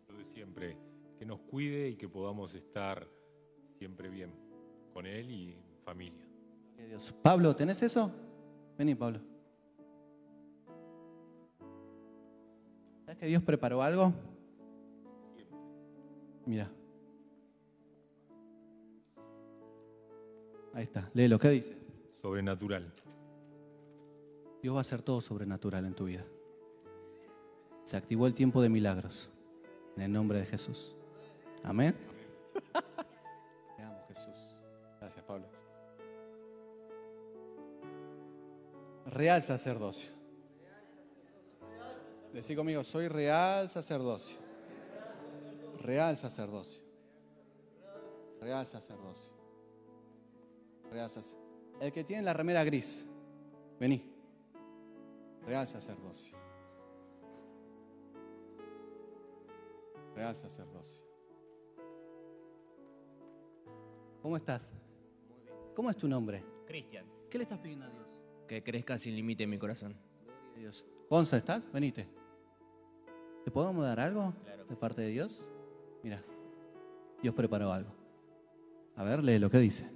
Lo 0.07 0.17
de 0.17 0.23
siempre, 0.23 0.77
que 1.17 1.25
nos 1.25 1.41
cuide 1.41 1.89
y 1.89 1.97
que 1.97 2.07
podamos 2.07 2.55
estar 2.55 3.05
siempre 3.77 4.07
bien 4.07 4.31
con 4.93 5.05
Él 5.05 5.29
y 5.29 5.57
familia. 5.83 6.25
Dios. 6.87 7.13
Pablo, 7.21 7.53
¿tenés 7.57 7.83
eso? 7.83 8.09
Vení, 8.77 8.95
Pablo. 8.95 9.19
¿Sabes 13.03 13.17
que 13.17 13.25
Dios 13.25 13.43
preparó 13.43 13.81
algo? 13.81 14.13
Mira. 16.45 16.71
Ahí 20.73 20.83
está, 20.83 21.11
léelo, 21.13 21.37
¿qué 21.37 21.49
dice? 21.49 21.77
Sobrenatural. 22.21 22.93
Dios 24.61 24.73
va 24.73 24.79
a 24.79 24.81
hacer 24.81 25.01
todo 25.01 25.21
sobrenatural 25.21 25.85
en 25.85 25.93
tu 25.93 26.05
vida. 26.05 26.25
Se 27.83 27.97
activó 27.97 28.27
el 28.27 28.33
tiempo 28.33 28.61
de 28.61 28.69
milagros. 28.69 29.29
En 29.95 30.03
el 30.03 30.11
nombre 30.11 30.39
de 30.39 30.45
Jesús. 30.45 30.95
Amén. 31.63 31.95
Te 33.75 33.83
amo, 33.83 34.03
Jesús. 34.07 34.61
Gracias, 34.99 35.23
Pablo. 35.25 35.47
Real 39.07 39.41
sacerdocio. 39.41 40.11
Decí 42.33 42.55
conmigo, 42.55 42.83
soy 42.83 43.07
real 43.07 43.69
sacerdocio. 43.69 44.37
Real 45.81 46.15
sacerdocio. 46.15 46.83
Real 48.39 48.67
sacerdocio. 48.67 49.33
Real 50.91 51.09
sacerdocio. 51.09 51.39
El 51.81 51.91
que 51.91 52.03
tiene 52.03 52.23
la 52.23 52.33
remera 52.33 52.63
gris, 52.63 53.05
vení. 53.79 54.08
Real 55.49 55.65
sacerdocio. 55.65 56.37
Real 60.15 60.35
sacerdocio. 60.35 61.03
¿Cómo 64.21 64.37
estás? 64.37 64.71
¿Cómo 65.75 65.89
es 65.89 65.97
tu 65.97 66.07
nombre? 66.07 66.45
Cristian, 66.67 67.03
¿Qué 67.31 67.39
le 67.39 67.45
estás 67.45 67.57
pidiendo 67.57 67.85
a 67.85 67.89
Dios? 67.89 68.21
que 68.47 68.63
crezca 68.63 68.99
sin 68.99 69.15
límite 69.15 69.45
en 69.45 69.49
mi 69.49 69.57
corazón. 69.57 69.95
Gloria 70.23 70.53
a 70.55 70.59
Dios. 70.59 70.85
Gonza, 71.09 71.37
¿estás? 71.37 71.71
Venite. 71.71 72.07
¿Te 73.43 73.49
podemos 73.49 73.83
dar 73.83 73.99
algo 73.99 74.35
Claro 74.43 74.65
de 74.65 74.75
parte 74.75 75.01
de 75.01 75.07
Dios? 75.07 75.47
Mira, 76.03 76.23
Dios 77.23 77.33
preparó 77.33 77.73
algo. 77.73 77.91
A 78.97 79.03
ver, 79.03 79.23
lee 79.23 79.39
lo 79.39 79.49
que 79.49 79.57
dice. 79.57 79.89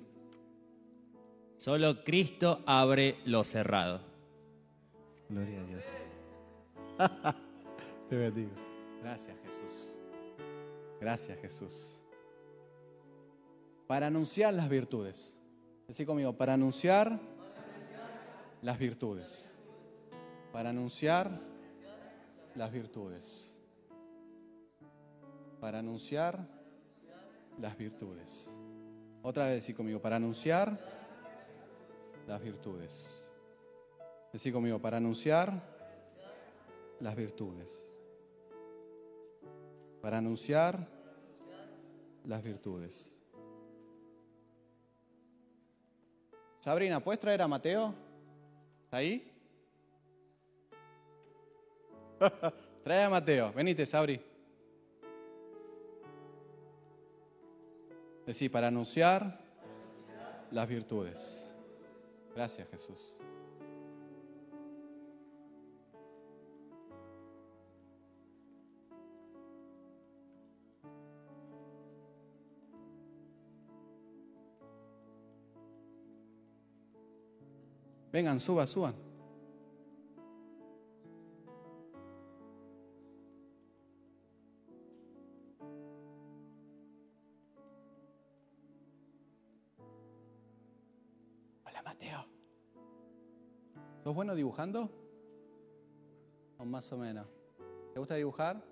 Solo 1.58 2.04
Cristo 2.04 2.63
abre 2.66 3.20
lo 3.26 3.44
cerrado. 3.44 4.12
Gloria 5.29 5.62
a 5.62 5.63
Dios. 5.65 5.86
Te 8.09 8.15
bendigo. 8.15 8.51
Gracias, 9.01 9.36
Jesús. 9.43 9.93
Gracias, 10.99 11.39
Jesús. 11.39 11.99
Para 13.88 14.07
anunciar 14.07 14.53
las 14.53 14.69
virtudes. 14.69 15.39
Decí 15.88 16.05
conmigo, 16.05 16.33
para 16.33 16.53
anunciar 16.53 17.19
las 18.62 18.77
virtudes. 18.77 19.55
Para 20.51 20.69
anunciar 20.69 21.41
las 22.55 22.71
virtudes. 22.71 23.51
Para 25.59 25.79
anunciar 25.79 26.47
las 27.59 27.77
virtudes. 27.77 28.49
Otra 29.21 29.45
vez 29.45 29.55
decí 29.55 29.73
conmigo, 29.73 30.01
para 30.01 30.17
anunciar 30.17 30.77
las 32.27 32.41
virtudes. 32.41 33.22
Decí 34.34 34.52
conmigo, 34.52 34.80
para 34.80 34.98
anunciar 34.98 35.54
las 37.00 37.15
virtudes. 37.15 37.69
Para 40.02 40.17
anunciar 40.17 40.88
las 42.26 42.41
virtudes. 42.41 43.13
Sabrina, 46.62 47.00
¿puedes 47.00 47.19
traer 47.19 47.43
a 47.43 47.48
Mateo? 47.48 47.93
¿Está 48.86 48.98
ahí? 48.98 49.32
Trae 52.84 53.04
a 53.04 53.10
Mateo. 53.12 53.54
Venite, 53.54 53.86
Sabri. 53.86 54.19
Decí, 58.26 58.50
para 58.50 58.69
anunciar 58.69 59.39
las 60.50 60.67
virtudes. 60.67 61.54
Gracias, 62.34 62.67
Jesús. 62.69 63.19
Vengan, 78.13 78.39
suban, 78.39 78.67
suban. 78.67 78.93
Hola, 91.65 91.82
Mateo. 91.82 92.28
¿Sos 94.04 94.13
bueno 94.13 94.36
dibujando? 94.36 94.91
O 96.60 96.65
más 96.65 96.91
o 96.91 96.97
menos. 96.99 97.26
¿Te 97.93 97.99
gusta 97.99 98.13
dibujar? 98.13 98.63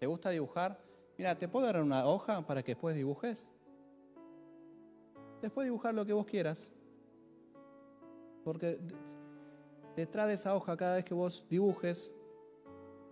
¿Te 0.00 0.06
gusta 0.06 0.30
dibujar? 0.30 0.80
Mira, 1.16 1.38
¿te 1.38 1.46
puedo 1.46 1.66
dar 1.66 1.80
una 1.80 2.04
hoja 2.06 2.44
para 2.44 2.64
que 2.64 2.72
después 2.72 2.96
dibujes? 2.96 3.52
Después 5.40 5.66
dibujar 5.66 5.94
lo 5.94 6.04
que 6.04 6.12
vos 6.12 6.26
quieras. 6.26 6.73
Porque 8.44 8.76
de- 8.76 8.94
detrás 9.96 10.28
de 10.28 10.34
esa 10.34 10.54
hoja, 10.54 10.76
cada 10.76 10.96
vez 10.96 11.04
que 11.04 11.14
vos 11.14 11.46
dibujes, 11.48 12.12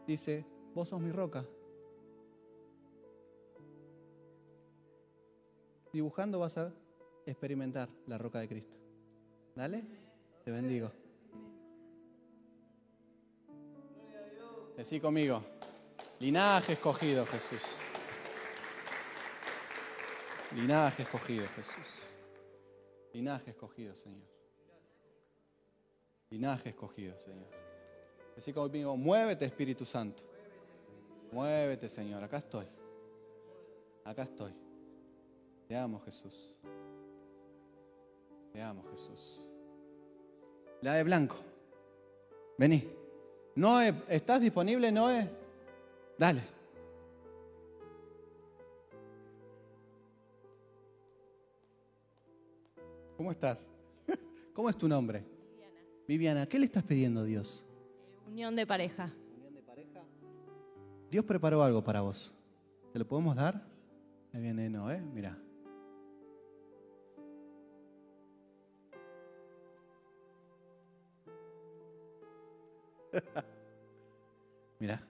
dice, 0.07 0.45
vos 0.75 0.89
sos 0.89 1.01
mi 1.01 1.11
roca. 1.11 1.45
Dibujando 5.93 6.39
vas 6.39 6.57
a 6.59 6.73
experimentar 7.27 7.89
la 8.07 8.19
roca 8.19 8.39
de 8.41 8.49
Cristo. 8.49 8.79
¿Dale? 9.55 9.85
Te 10.45 10.51
bendigo. 10.51 10.91
Decí 14.77 14.99
conmigo. 15.01 15.43
Linaje 16.19 16.73
escogido, 16.73 17.27
Jesús. 17.27 17.79
Linaje 20.57 21.03
escogido, 21.03 21.47
Jesús. 21.49 22.03
Linaje 23.13 23.51
escogido, 23.51 23.95
Señor. 23.95 24.29
Linaje 26.33 26.71
escogido, 26.71 27.19
Señor. 27.19 27.47
Decí 28.35 28.55
conmigo, 28.55 28.97
muévete, 28.97 29.45
Espíritu 29.45 29.85
Santo. 29.85 30.23
Muévete, 31.31 31.91
Señor. 31.91 32.25
Acá 32.25 32.39
estoy. 32.39 32.65
Acá 34.03 34.23
estoy. 34.23 34.55
Te 35.69 35.77
amo, 35.77 36.01
Jesús. 36.01 36.55
Te 38.51 38.63
amo, 38.63 38.83
Jesús. 38.91 39.47
La 40.81 40.95
de 40.95 41.03
blanco. 41.03 41.37
Vení. 42.57 42.89
Noé, 43.55 43.93
¿estás 44.09 44.41
disponible, 44.41 44.91
Noé? 44.91 45.29
Dale. 46.17 46.41
¿Cómo 53.19 53.31
estás? 53.31 53.69
¿Cómo 54.55 54.71
es 54.71 54.79
tu 54.79 54.89
nombre? 54.89 55.32
Viviana, 56.07 56.47
¿qué 56.47 56.59
le 56.59 56.65
estás 56.67 56.83
pidiendo 56.83 57.21
a 57.21 57.25
Dios? 57.25 57.65
Unión 58.27 58.57
de 58.57 58.67
pareja. 58.67 59.13
¿Unión 59.37 59.55
de 59.55 59.63
pareja? 59.63 60.01
Dios 61.11 61.25
preparó 61.25 61.63
algo 61.63 61.83
para 61.83 62.01
vos. 62.01 62.35
¿Te 62.93 62.99
lo 62.99 63.07
podemos 63.07 63.37
dar? 63.37 63.63
Ahí 64.33 64.41
viene 64.41 64.69
Noé, 64.69 65.01
mira. 65.01 65.39
Mira, 74.79 75.01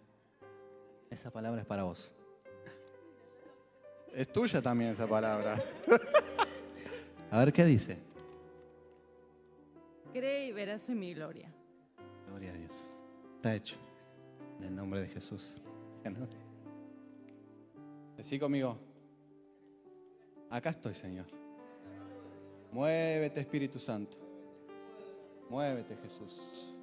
esa 1.09 1.30
palabra 1.30 1.61
es 1.61 1.66
para 1.66 1.84
vos. 1.84 2.12
Es 4.12 4.30
tuya 4.30 4.61
también 4.61 4.90
esa 4.90 5.07
palabra. 5.07 5.57
A 7.30 7.38
ver 7.38 7.53
qué 7.53 7.64
dice. 7.64 8.12
Cree 10.13 10.47
y 10.49 10.53
verás 10.53 10.89
en 10.91 10.99
mi 10.99 11.15
gloria. 11.15 11.51
Gloria 12.29 12.53
a 12.53 12.55
Dios. 12.55 13.01
Está 13.37 13.55
hecho. 13.55 13.77
En 14.59 14.65
el 14.65 14.77
nombre 14.77 15.01
de 15.01 15.09
Jesús. 15.09 15.63
Decí 18.17 18.39
conmigo. 18.39 18.79
Acá 20.51 20.71
estoy, 20.71 20.95
Señor. 20.95 21.27
Muévete, 22.73 23.41
Espíritu 23.41 23.79
Santo. 23.79 24.19
Muévete, 25.49 25.97
Jesús. 25.97 26.75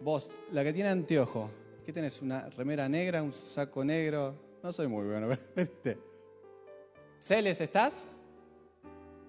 Vos, 0.00 0.30
la 0.52 0.64
que 0.64 0.72
tiene 0.72 0.88
anteojo, 0.90 1.50
¿qué 1.84 1.92
tenés? 1.92 2.20
¿Una 2.20 2.48
remera 2.50 2.88
negra, 2.88 3.22
un 3.22 3.32
saco 3.32 3.84
negro? 3.84 4.34
No 4.62 4.72
soy 4.72 4.88
muy 4.88 5.06
bueno. 5.06 5.28
Celes, 7.18 7.60
¿estás? 7.60 8.08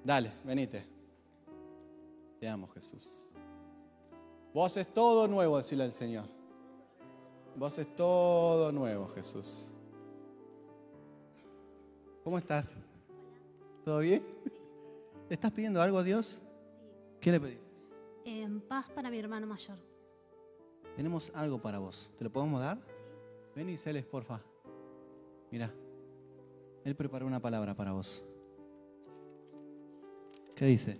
Dale, 0.03 0.31
venite. 0.43 0.96
Te 2.39 2.47
amo, 2.47 2.67
Jesús. 2.67 3.31
Vos 4.53 4.77
es 4.77 4.91
todo 4.93 5.27
nuevo, 5.27 5.57
decirle 5.57 5.83
al 5.83 5.93
Señor. 5.93 6.25
Vos 7.55 7.77
es 7.79 7.95
todo 7.95 8.71
nuevo, 8.71 9.07
Jesús. 9.07 9.69
¿Cómo 12.23 12.37
estás? 12.37 12.71
¿Todo 13.83 13.99
bien? 13.99 14.23
¿Le 15.29 15.33
estás 15.33 15.51
pidiendo 15.51 15.81
algo 15.81 15.97
a 15.97 16.03
Dios? 16.03 16.41
¿Qué 17.19 17.31
le 17.31 17.39
pedís? 17.39 17.59
En 18.25 18.61
paz 18.61 18.89
para 18.91 19.09
mi 19.09 19.17
hermano 19.17 19.47
mayor. 19.47 19.77
Tenemos 20.95 21.31
algo 21.33 21.61
para 21.61 21.79
vos. 21.79 22.11
¿Te 22.17 22.23
lo 22.23 22.31
podemos 22.31 22.59
dar? 22.59 22.77
Ven 23.55 23.69
y 23.69 23.77
Celes, 23.77 24.05
porfa. 24.05 24.41
Mira, 25.51 25.73
Él 26.83 26.95
preparó 26.95 27.25
una 27.25 27.39
palabra 27.39 27.73
para 27.73 27.91
vos. 27.91 28.23
¿Qué 30.55 30.65
dice? 30.65 30.99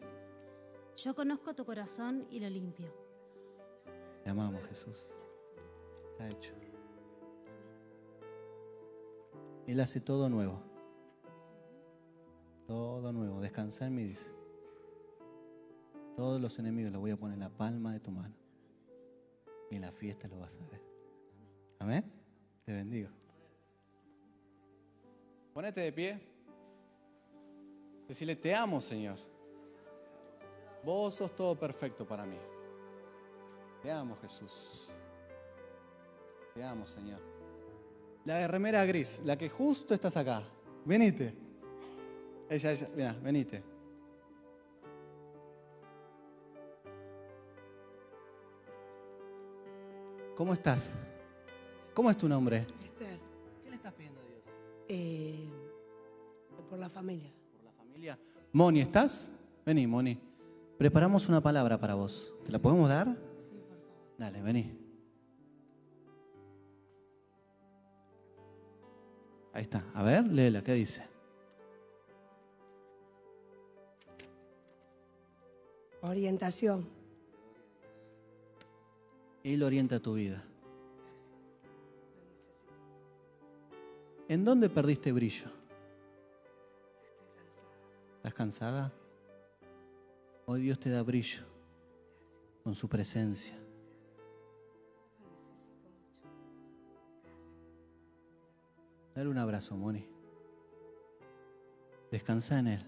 Yo 0.98 1.14
conozco 1.14 1.54
tu 1.54 1.64
corazón 1.64 2.26
y 2.32 2.40
lo 2.40 2.50
limpio. 2.50 2.92
Te 4.24 4.32
amamos, 4.32 4.68
Jesús. 4.68 5.06
Está 6.12 6.28
hecho. 6.28 6.54
Él 9.68 9.80
hace 9.80 10.02
todo 10.02 10.28
nuevo. 10.28 10.60
Todo 12.66 13.14
nuevo. 13.14 13.40
Descansa 13.42 13.86
en 13.86 13.96
mí, 13.96 14.06
dice. 14.06 14.32
Todos 16.16 16.42
los 16.42 16.58
enemigos 16.58 16.92
los 16.92 17.00
voy 17.00 17.12
a 17.12 17.18
poner 17.18 17.36
en 17.36 17.42
la 17.42 17.50
palma 17.50 17.94
de 17.94 18.00
tu 18.00 18.10
mano. 18.10 18.34
Y 19.70 19.76
en 19.76 19.82
la 19.84 19.92
fiesta 19.92 20.28
lo 20.28 20.40
vas 20.40 20.58
a 20.58 20.66
ver. 20.72 20.82
Amén. 21.78 22.12
Te 22.66 22.74
bendigo. 22.74 23.10
Ponete 25.54 25.82
de 25.82 25.92
pie. 25.94 26.20
Decirle, 28.08 28.36
te 28.36 28.56
amo, 28.56 28.82
Señor. 28.82 29.37
Vos 30.84 31.16
sos 31.16 31.36
todo 31.36 31.56
perfecto 31.56 32.06
para 32.06 32.26
mí. 32.26 32.38
Te 33.82 33.92
amo, 33.92 34.16
Jesús. 34.18 34.90
Te 36.54 36.64
amo, 36.64 36.86
Señor. 36.86 37.20
La 38.26 38.36
de 38.40 38.48
remera 38.48 38.86
gris, 38.86 39.22
la 39.26 39.38
que 39.38 39.50
justo 39.50 39.94
estás 39.94 40.18
acá. 40.18 40.44
Venite. 40.86 41.34
Ella, 42.50 42.72
ella, 42.72 42.90
mira, 42.96 43.14
venite. 43.22 43.64
¿Cómo 50.36 50.54
estás? 50.54 50.94
¿Cómo 51.94 52.12
es 52.12 52.18
tu 52.18 52.28
nombre? 52.28 52.66
Esther, 52.84 53.20
¿Qué 53.64 53.70
le 53.70 53.76
estás 53.76 53.94
pidiendo 53.94 54.20
a 54.22 54.24
Dios? 54.24 54.42
eh, 54.88 55.50
por 56.70 56.78
la 56.78 56.90
familia. 56.90 57.32
Por 57.56 57.64
la 57.66 57.72
familia. 57.72 58.20
Moni, 58.54 58.82
¿estás? 58.82 59.30
Vení, 59.66 59.88
Moni. 59.88 60.20
Preparamos 60.78 61.28
una 61.28 61.42
palabra 61.42 61.80
para 61.80 61.96
vos. 61.96 62.34
¿Te 62.46 62.52
la 62.52 62.60
podemos 62.60 62.88
dar? 62.88 63.08
Sí, 63.40 63.56
por 63.56 63.80
favor. 63.80 64.16
Dale, 64.18 64.42
vení. 64.42 64.80
Ahí 69.54 69.64
está. 69.64 69.84
A 69.96 70.04
ver, 70.04 70.28
léela, 70.28 70.64
¿qué 70.64 70.74
dice? 70.74 71.04
Orientación. 76.02 76.88
Él 79.44 79.64
orienta 79.64 80.00
tu 80.00 80.14
vida. 80.14 80.44
¿En 84.28 84.46
dónde 84.46 84.70
perdiste 84.70 85.12
brillo? 85.12 85.48
¿Estás 88.18 88.34
cansada? 88.34 88.94
Hoy 90.50 90.62
Dios 90.62 90.80
te 90.80 90.90
da 90.90 91.04
brillo 91.04 91.44
con 92.64 92.74
su 92.74 92.88
presencia. 92.88 93.54
Dale 99.14 99.28
un 99.28 99.38
abrazo, 99.38 99.76
Moni. 99.76 100.08
Descansa 102.10 102.60
en 102.60 102.68
Él. 102.68 102.82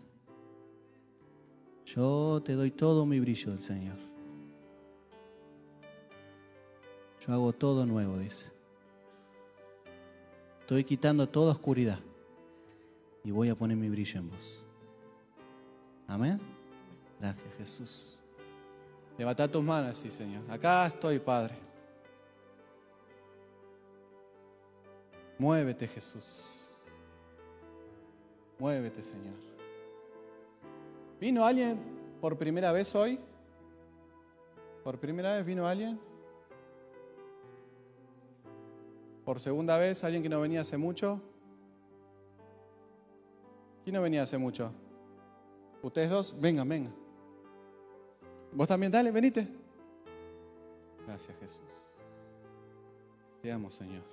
Yo 1.83 2.41
te 2.45 2.53
doy 2.53 2.71
todo 2.71 3.05
mi 3.05 3.19
brillo 3.19 3.51
del 3.51 3.59
Señor. 3.59 3.97
Yo 7.19 7.33
hago 7.33 7.51
todo 7.51 7.85
nuevo, 7.85 8.17
dice. 8.17 8.53
Estoy 10.61 10.85
quitando 10.85 11.27
toda 11.27 11.51
oscuridad 11.51 11.99
y 13.25 13.31
voy 13.31 13.49
a 13.49 13.55
poner 13.55 13.75
mi 13.75 13.89
brillo 13.89 14.17
en 14.21 14.29
vos. 14.29 14.63
Amén. 16.07 16.58
Gracias, 17.19 17.55
Jesús. 17.57 18.21
Levanta 19.17 19.47
tus 19.47 19.63
manos, 19.63 19.97
sí, 19.97 20.09
Señor. 20.09 20.43
Acá 20.49 20.87
estoy, 20.87 21.19
Padre. 21.19 21.55
Muévete, 25.37 25.87
Jesús. 25.87 26.69
Muévete, 28.57 29.01
Señor. 29.01 29.35
¿Vino 31.19 31.45
alguien 31.45 31.77
por 32.21 32.37
primera 32.37 32.71
vez 32.71 32.95
hoy? 32.95 33.19
¿Por 34.83 34.97
primera 34.99 35.35
vez 35.35 35.45
vino 35.45 35.67
alguien? 35.67 35.99
¿Por 39.25 39.39
segunda 39.39 39.77
vez 39.77 40.03
alguien 40.03 40.23
que 40.23 40.29
no 40.29 40.39
venía 40.39 40.61
hace 40.61 40.77
mucho? 40.77 41.21
¿Quién 43.83 43.95
no 43.95 44.01
venía 44.01 44.23
hace 44.23 44.37
mucho? 44.37 44.71
Ustedes 45.81 46.09
dos, 46.09 46.35
vengan, 46.39 46.67
vengan. 46.67 46.98
Vos 48.51 48.67
también, 48.67 48.91
dale, 48.91 49.11
venite. 49.11 49.47
Gracias, 51.05 51.37
Jesús. 51.39 51.97
Te 53.41 53.51
amo, 53.51 53.69
Señor. 53.69 54.03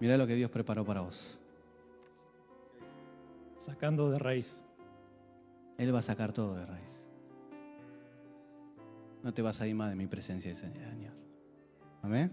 Mira 0.00 0.16
lo 0.16 0.26
que 0.26 0.34
Dios 0.34 0.50
preparó 0.50 0.84
para 0.84 1.00
vos. 1.00 1.38
sacando 3.58 4.10
de 4.10 4.18
raíz. 4.18 4.60
Él 5.78 5.94
va 5.94 6.00
a 6.00 6.02
sacar 6.02 6.32
todo 6.32 6.56
de 6.56 6.66
raíz. 6.66 7.06
No 9.22 9.32
te 9.32 9.40
vas 9.42 9.60
a 9.60 9.68
ir 9.68 9.76
más 9.76 9.90
de 9.90 9.96
mi 9.96 10.08
presencia, 10.08 10.52
Señor. 10.52 11.12
Amén. 12.02 12.32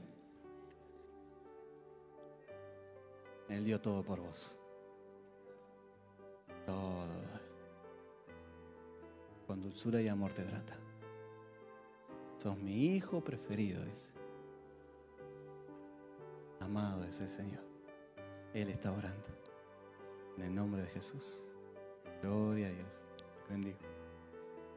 Él 3.49 3.63
dio 3.63 3.79
todo 3.79 4.03
por 4.03 4.19
vos. 4.19 4.58
Todo. 6.69 7.07
Con 9.47 9.59
dulzura 9.63 9.99
y 9.99 10.07
amor 10.07 10.33
te 10.33 10.43
trata. 10.43 10.75
Sos 12.37 12.55
mi 12.59 12.93
hijo 12.95 13.21
preferido, 13.21 13.83
dice. 13.83 14.11
Amado 16.59 17.03
es 17.05 17.19
el 17.21 17.27
Señor. 17.27 17.63
Él 18.53 18.69
está 18.69 18.91
orando. 18.91 19.29
En 20.37 20.43
el 20.43 20.53
nombre 20.53 20.83
de 20.83 20.89
Jesús. 20.89 21.51
Gloria 22.21 22.67
a 22.67 22.71
Dios. 22.71 23.03
Te 23.47 23.53
bendigo. 23.53 23.79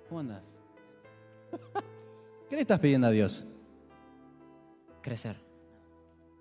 ¿Cómo 0.09 0.21
andas? 0.21 0.45
¿Qué 2.49 2.57
le 2.57 2.63
estás 2.63 2.81
pidiendo 2.81 3.09
a 3.09 3.11
Dios? 3.11 3.45
Crecer. 5.03 5.37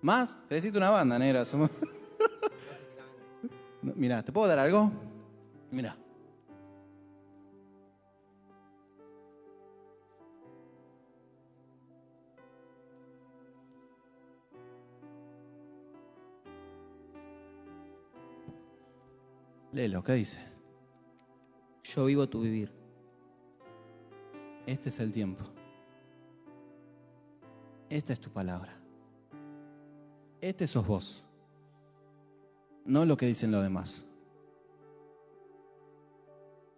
¿Más? 0.00 0.40
Necesito 0.48 0.78
una 0.78 0.88
banda, 0.88 1.18
negra. 1.18 1.44
Somos- 1.44 1.70
Mira, 3.82 4.22
¿te 4.22 4.32
puedo 4.32 4.48
dar 4.48 4.58
algo? 4.58 4.90
Mira. 5.72 5.96
Léelo, 19.72 20.04
¿qué 20.04 20.12
dice? 20.12 20.40
Yo 21.84 22.04
vivo 22.04 22.28
tu 22.28 22.42
vivir. 22.42 22.70
Este 24.66 24.90
es 24.90 25.00
el 25.00 25.10
tiempo. 25.10 25.42
Esta 27.88 28.12
es 28.12 28.20
tu 28.20 28.30
palabra. 28.30 28.74
Este 30.42 30.66
sos 30.66 30.86
vos. 30.86 31.24
No 32.84 33.06
lo 33.06 33.16
que 33.16 33.24
dicen 33.24 33.50
los 33.50 33.62
demás. 33.62 34.06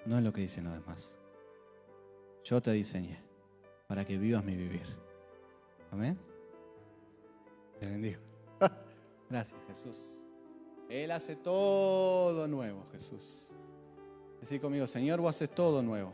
No 0.06 0.18
es 0.18 0.24
lo 0.24 0.32
que 0.32 0.42
dicen 0.42 0.64
los 0.64 0.74
demás. 0.74 1.14
Yo 2.44 2.60
te 2.60 2.72
diseñé 2.72 3.18
para 3.86 4.04
que 4.04 4.18
vivas 4.18 4.44
mi 4.44 4.54
vivir. 4.54 4.86
Amén. 5.90 6.18
Te 7.80 7.86
bendigo. 7.86 8.20
Gracias, 9.30 9.60
Jesús. 9.66 10.24
Él 10.88 11.10
hace 11.10 11.36
todo 11.36 12.46
nuevo, 12.46 12.84
Jesús. 12.92 13.50
Decí 14.40 14.60
conmigo, 14.60 14.86
Señor, 14.86 15.20
vos 15.20 15.34
haces 15.34 15.50
todo 15.50 15.82
nuevo. 15.82 16.12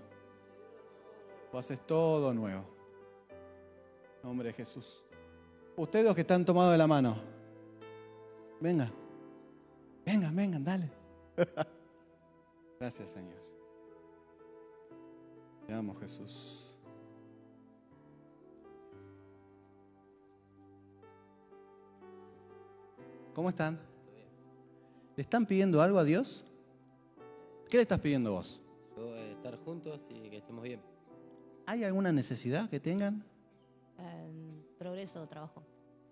Vos 1.52 1.64
haces 1.64 1.84
todo 1.84 2.32
nuevo. 2.32 2.64
Nombre 4.22 4.48
de 4.48 4.54
Jesús. 4.54 5.02
Ustedes 5.76 6.04
los 6.04 6.14
que 6.14 6.20
están 6.20 6.44
tomados 6.44 6.72
de 6.72 6.78
la 6.78 6.86
mano, 6.86 7.16
vengan. 8.60 8.92
Vengan, 10.04 10.36
vengan, 10.36 10.64
dale. 10.64 10.90
Gracias, 12.78 13.08
Señor. 13.10 13.39
Te 15.70 15.76
amo, 15.76 15.94
Jesús. 15.94 16.74
¿Cómo 23.32 23.50
están? 23.50 23.78
¿Le 25.14 25.22
están 25.22 25.46
pidiendo 25.46 25.80
algo 25.80 26.00
a 26.00 26.02
Dios? 26.02 26.44
¿Qué 27.68 27.76
le 27.76 27.82
estás 27.82 28.00
pidiendo 28.00 28.32
vos? 28.32 28.60
Yo, 28.96 29.14
eh, 29.14 29.30
estar 29.30 29.56
juntos 29.58 30.00
y 30.08 30.28
que 30.28 30.38
estemos 30.38 30.64
bien. 30.64 30.80
¿Hay 31.66 31.84
alguna 31.84 32.10
necesidad 32.10 32.68
que 32.68 32.80
tengan? 32.80 33.24
Em, 33.96 34.64
progreso, 34.76 35.24
trabajo. 35.28 35.62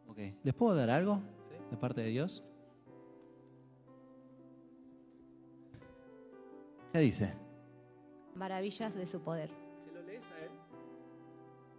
Ok. 0.07 0.19
¿Les 0.45 0.55
puedo 0.55 0.77
dar 0.77 0.89
algo 0.89 1.21
de 1.69 1.77
parte 1.77 2.01
de 2.03 2.11
Dios? 2.11 2.45
¿Qué 6.93 7.01
dice? 7.01 7.48
Maravillas 8.39 8.95
de 8.95 9.05
su 9.05 9.21
poder. 9.21 9.51
Si 9.85 9.91
lo 9.93 10.01
lees 10.03 10.29
a 10.31 10.39
él, 10.45 10.51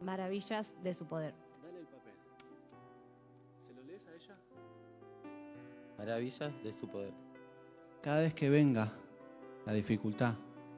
Maravillas 0.02 0.76
de 0.84 0.94
su 0.94 1.06
poder. 1.06 1.34
dale 1.64 1.80
el 1.80 1.86
papel. 1.86 2.14
¿Se 3.66 3.74
lo 3.74 3.82
lees 3.84 4.06
a 4.08 4.14
ella? 4.14 4.36
Maravillas 5.98 6.52
de 6.64 6.74
su 6.74 6.88
poder. 6.90 7.14
Cada 8.02 8.22
vez 8.22 8.34
que 8.34 8.50
venga 8.50 8.92
la 9.66 9.72
dificultad, 9.72 10.36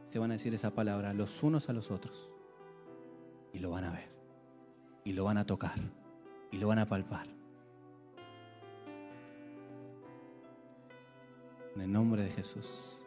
se 0.09 0.19
van 0.19 0.29
a 0.29 0.33
decir 0.33 0.53
esa 0.53 0.69
palabra 0.69 1.13
los 1.13 1.41
unos 1.41 1.67
a 1.69 1.73
los 1.73 1.89
otros. 1.89 2.29
Y 3.51 3.59
lo 3.59 3.71
van 3.71 3.85
a 3.85 3.91
ver. 3.91 4.07
Y 5.03 5.13
lo 5.13 5.23
van 5.23 5.37
a 5.37 5.45
tocar. 5.47 5.79
Y 6.51 6.57
lo 6.57 6.67
van 6.67 6.77
a 6.79 6.85
palpar. 6.85 7.25
En 11.75 11.81
el 11.81 11.91
nombre 11.91 12.23
de 12.23 12.29
Jesús. 12.29 12.99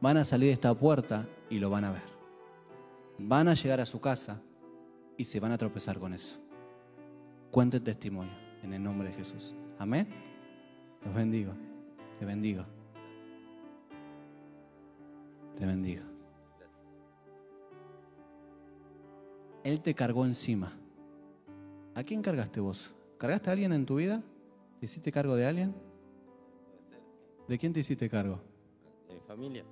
Van 0.00 0.16
a 0.16 0.24
salir 0.24 0.48
de 0.48 0.52
esta 0.54 0.72
puerta 0.74 1.26
y 1.50 1.58
lo 1.58 1.68
van 1.68 1.84
a 1.84 1.90
ver. 1.90 2.02
Van 3.18 3.48
a 3.48 3.54
llegar 3.54 3.80
a 3.80 3.84
su 3.84 4.00
casa 4.00 4.40
y 5.18 5.24
se 5.24 5.40
van 5.40 5.52
a 5.52 5.58
tropezar 5.58 5.98
con 5.98 6.14
eso. 6.14 6.40
Cuenten 7.50 7.84
testimonio 7.84 8.32
en 8.62 8.72
el 8.72 8.82
nombre 8.82 9.08
de 9.08 9.14
Jesús. 9.14 9.54
Amén. 9.78 10.08
Los 11.04 11.14
bendigo. 11.14 11.52
Te 12.18 12.24
bendigo. 12.24 12.64
Te 15.56 15.66
bendigo. 15.66 16.04
Él 19.64 19.80
te 19.82 19.94
cargó 19.94 20.24
encima. 20.24 20.72
¿A 21.94 22.02
quién 22.04 22.22
cargaste 22.22 22.60
vos? 22.60 22.94
¿Cargaste 23.18 23.50
a 23.50 23.52
alguien 23.52 23.72
en 23.72 23.84
tu 23.84 23.96
vida? 23.96 24.22
¿Te 24.78 24.86
hiciste 24.86 25.12
cargo 25.12 25.34
de 25.36 25.46
alguien? 25.46 25.74
¿De 27.46 27.58
quién 27.58 27.72
te 27.72 27.80
hiciste 27.80 28.08
cargo? 28.08 28.40
De 29.08 29.14
mi 29.14 29.20
familia. 29.20 29.64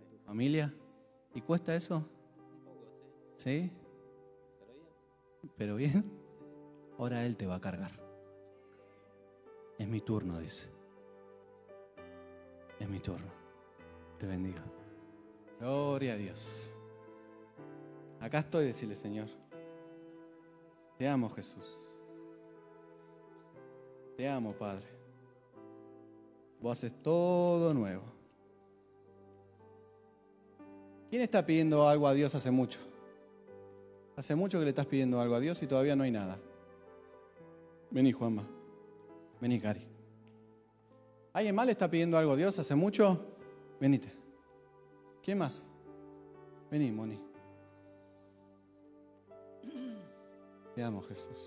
¿De 0.00 0.06
tu 0.06 0.18
familia? 0.24 0.74
¿Y 1.34 1.40
cuesta 1.40 1.74
eso? 1.74 2.04
¿Sí? 3.36 3.70
¿Pero 5.56 5.76
bien? 5.76 6.02
Ahora 6.98 7.24
Él 7.24 7.36
te 7.36 7.46
va 7.46 7.56
a 7.56 7.60
cargar. 7.60 7.92
Es 9.78 9.86
mi 9.86 10.00
turno, 10.00 10.38
dice. 10.38 10.68
Es 12.80 12.88
mi 12.88 12.98
turno. 12.98 13.30
Te 14.18 14.26
bendigo. 14.26 14.58
Gloria 15.60 16.14
a 16.14 16.16
Dios. 16.16 16.74
Acá 18.20 18.40
estoy, 18.40 18.66
decirle 18.66 18.96
Señor. 18.96 19.28
Te 20.96 21.08
amo, 21.08 21.30
Jesús. 21.30 21.78
Te 24.16 24.28
amo, 24.28 24.52
Padre. 24.52 24.86
Vos 26.60 26.76
haces 26.76 26.92
todo 27.02 27.72
nuevo. 27.72 28.17
¿Quién 31.10 31.22
está 31.22 31.44
pidiendo 31.44 31.88
algo 31.88 32.06
a 32.06 32.14
Dios 32.14 32.34
hace 32.34 32.50
mucho? 32.50 32.80
Hace 34.16 34.34
mucho 34.34 34.58
que 34.58 34.64
le 34.64 34.70
estás 34.70 34.86
pidiendo 34.86 35.20
algo 35.20 35.34
a 35.34 35.40
Dios 35.40 35.62
y 35.62 35.66
todavía 35.66 35.96
no 35.96 36.02
hay 36.04 36.10
nada. 36.10 36.38
Vení, 37.90 38.12
Juanma. 38.12 38.44
Vení, 39.40 39.60
Cari. 39.60 39.86
¿Alguien 41.32 41.54
más 41.54 41.66
le 41.66 41.72
está 41.72 41.88
pidiendo 41.88 42.18
algo 42.18 42.32
a 42.32 42.36
Dios 42.36 42.58
hace 42.58 42.74
mucho? 42.74 43.24
Venite. 43.80 44.12
¿Quién 45.22 45.38
más? 45.38 45.66
Vení, 46.70 46.90
Moni. 46.90 47.20
Te 50.74 50.82
amo, 50.82 51.02
Jesús. 51.02 51.38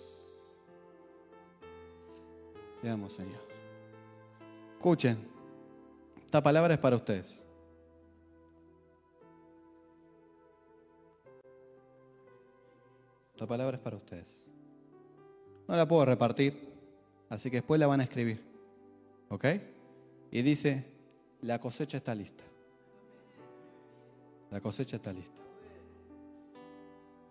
Te 2.82 2.90
amo, 2.90 3.10
Señor. 3.10 3.42
Escuchen, 4.74 5.28
esta 6.26 6.42
palabra 6.42 6.74
es 6.74 6.80
para 6.80 6.96
ustedes. 6.96 7.44
La 13.42 13.48
palabra 13.48 13.76
es 13.76 13.82
para 13.82 13.98
ustedes. 13.98 14.46
No 15.68 15.76
la 15.76 15.88
puedo 15.88 16.06
repartir, 16.06 16.76
así 17.28 17.50
que 17.50 17.58
después 17.58 17.80
la 17.80 17.88
van 17.88 18.00
a 18.00 18.04
escribir. 18.04 18.40
¿Ok? 19.30 19.46
Y 20.30 20.44
dice, 20.44 20.86
la 21.42 21.60
cosecha 21.60 21.98
está 21.98 22.14
lista. 22.14 22.44
La 24.52 24.62
cosecha 24.62 24.98
está 24.98 25.12
lista. 25.12 25.42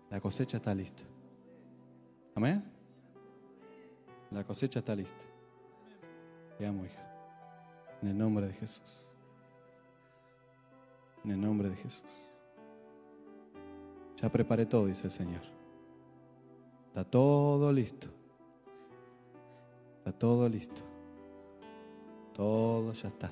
La 0.09 0.19
cosecha 0.19 0.57
está 0.57 0.75
lista. 0.75 1.01
Amén. 2.35 2.61
La 4.31 4.43
cosecha 4.43 4.79
está 4.79 4.93
lista. 4.93 5.25
Te 6.57 6.65
amo, 6.65 6.83
hija. 6.83 7.09
En 8.01 8.09
el 8.09 8.17
nombre 8.17 8.47
de 8.47 8.53
Jesús. 8.55 9.07
En 11.23 11.31
el 11.31 11.39
nombre 11.39 11.69
de 11.69 11.77
Jesús. 11.77 12.03
Ya 14.17 14.29
preparé 14.29 14.65
todo, 14.65 14.87
dice 14.87 15.07
el 15.07 15.13
Señor. 15.13 15.60
Está 16.91 17.05
todo 17.05 17.71
listo. 17.71 18.09
Está 19.99 20.11
todo 20.11 20.49
listo. 20.49 20.81
Todo 22.33 22.91
ya 22.91 23.07
está. 23.07 23.31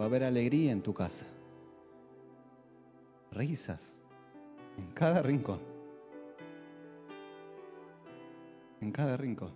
Va 0.00 0.04
a 0.04 0.08
haber 0.08 0.24
alegría 0.24 0.72
en 0.72 0.80
tu 0.80 0.94
casa. 0.94 1.26
Risas 3.32 4.02
en 4.78 4.86
cada 4.92 5.20
rincón. 5.20 5.60
En 8.80 8.92
cada 8.92 9.18
rincón. 9.18 9.52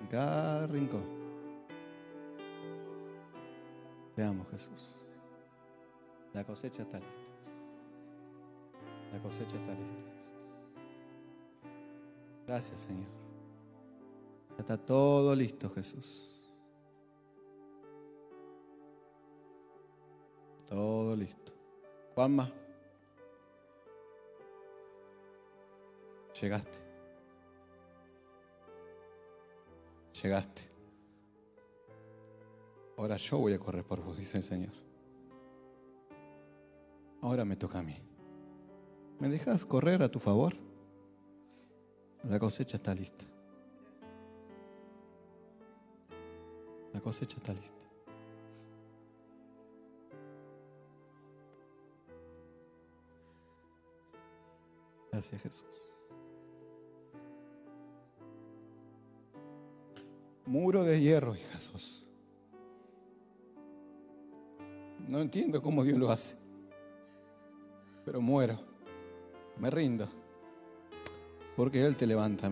En 0.00 0.06
cada 0.06 0.66
rincón. 0.66 1.04
Te 4.16 4.24
amo, 4.24 4.46
Jesús. 4.50 4.97
La 6.38 6.44
cosecha 6.44 6.82
está 6.82 7.00
lista. 7.00 7.14
La 9.12 9.20
cosecha 9.20 9.56
está 9.56 9.74
lista. 9.74 9.96
Gracias, 12.46 12.78
Señor. 12.78 13.08
Ya 14.50 14.58
está 14.58 14.78
todo 14.78 15.34
listo, 15.34 15.68
Jesús. 15.68 16.48
Todo 20.68 21.16
listo. 21.16 21.52
Juanma. 22.14 22.48
Llegaste. 26.40 26.78
Llegaste. 30.22 30.62
Ahora 32.96 33.16
yo 33.16 33.38
voy 33.38 33.54
a 33.54 33.58
correr 33.58 33.82
por 33.82 34.00
vos, 34.04 34.16
dice 34.16 34.36
el 34.36 34.44
Señor. 34.44 34.87
Ahora 37.20 37.44
me 37.44 37.56
toca 37.56 37.80
a 37.80 37.82
mí. 37.82 38.00
¿Me 39.18 39.28
dejas 39.28 39.64
correr 39.66 40.02
a 40.02 40.10
tu 40.10 40.20
favor? 40.20 40.54
La 42.24 42.38
cosecha 42.38 42.76
está 42.76 42.94
lista. 42.94 43.24
La 46.92 47.00
cosecha 47.00 47.36
está 47.38 47.52
lista. 47.52 47.84
Gracias 55.10 55.42
Jesús. 55.42 55.92
Muro 60.46 60.82
de 60.82 61.00
hierro, 61.00 61.34
y 61.34 61.40
Jesús. 61.40 62.06
No 65.10 65.20
entiendo 65.20 65.60
cómo 65.60 65.84
Dios 65.84 65.98
lo 65.98 66.10
hace. 66.10 66.47
Pero 68.08 68.22
muero. 68.22 68.58
Me 69.58 69.68
rindo. 69.68 70.08
Porque 71.54 71.84
Él 71.84 71.94
te 71.94 72.06
levanta. 72.06 72.50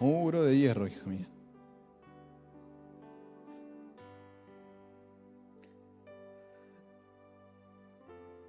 Muro 0.00 0.42
de 0.42 0.58
hierro, 0.58 0.88
hija 0.88 1.06
mía. 1.06 1.28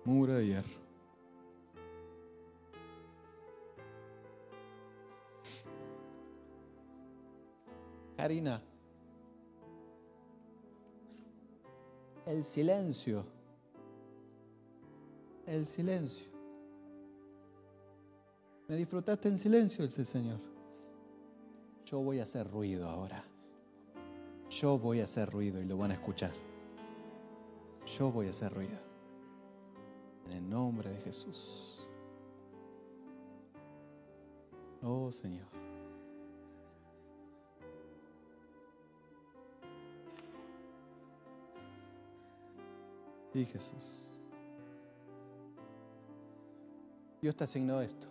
Muro 0.04 0.34
de 0.34 0.48
hierro. 0.48 0.84
Karina, 8.18 8.64
el 12.34 12.44
silencio, 12.44 13.24
el 15.46 15.66
silencio. 15.68 16.28
¿Me 18.68 18.76
disfrutaste 18.76 19.30
en 19.30 19.38
silencio? 19.38 19.86
Dice 19.86 20.02
el 20.02 20.08
Señor. 20.08 20.40
Yo 21.86 22.00
voy 22.00 22.20
a 22.20 22.24
hacer 22.24 22.50
ruido 22.50 22.90
ahora. 22.90 23.24
Yo 24.50 24.80
voy 24.80 25.02
a 25.02 25.04
hacer 25.04 25.30
ruido 25.30 25.62
y 25.62 25.66
lo 25.66 25.78
van 25.78 25.92
a 25.92 25.94
escuchar. 25.94 26.32
Yo 27.86 28.12
voy 28.12 28.28
a 28.28 28.30
hacer 28.32 28.52
ruido. 28.52 28.80
En 30.26 30.32
el 30.32 30.50
nombre 30.50 30.90
de 30.90 31.02
Jesús. 31.02 31.86
Oh 34.82 35.12
Señor. 35.12 35.63
Sí, 43.34 43.46
Jesús. 43.48 43.84
Dios 47.20 47.36
te 47.36 47.46
asignó 47.46 47.82
esto. 47.82 48.06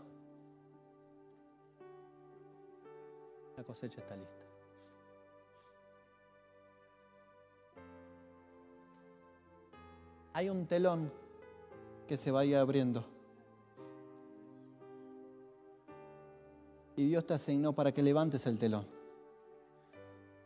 La 3.57 3.63
cosecha 3.63 4.01
está 4.01 4.17
lista. 4.17 4.45
Hay 10.33 10.49
un 10.49 10.67
telón 10.67 11.13
que 12.09 12.17
se 12.17 12.33
vaya 12.33 12.61
abriendo. 12.61 13.05
Y 16.97 17.07
Dios 17.07 17.25
te 17.25 17.35
asignó 17.35 17.75
para 17.75 17.93
que 17.93 18.03
levantes 18.03 18.45
el 18.49 18.59
telón. 18.59 18.87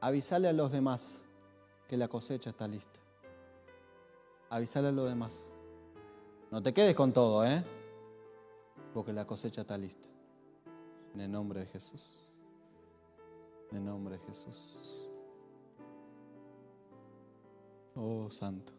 Avisale 0.01 0.49
a 0.49 0.53
los 0.53 0.71
demás 0.71 1.23
que 1.89 1.97
la 1.97 2.09
cosecha 2.09 2.51
está 2.51 2.69
lista. 2.69 3.06
Avisale 4.49 4.89
a 4.89 4.93
los 4.93 5.09
demás. 5.09 5.51
No 6.51 6.63
te 6.63 6.73
quedes 6.73 6.95
con 6.95 7.13
todo, 7.13 7.45
¿eh? 7.45 7.65
Porque 8.95 9.13
la 9.13 9.27
cosecha 9.27 9.63
está 9.63 9.77
lista. 9.77 10.09
En 11.15 11.21
el 11.21 11.33
nombre 11.33 11.61
de 11.61 11.67
Jesús. 11.67 12.33
En 13.71 13.79
el 13.79 13.85
nombre 13.85 14.19
de 14.19 14.25
Jesús. 14.25 15.09
Oh, 17.95 18.31
Santo. 18.31 18.73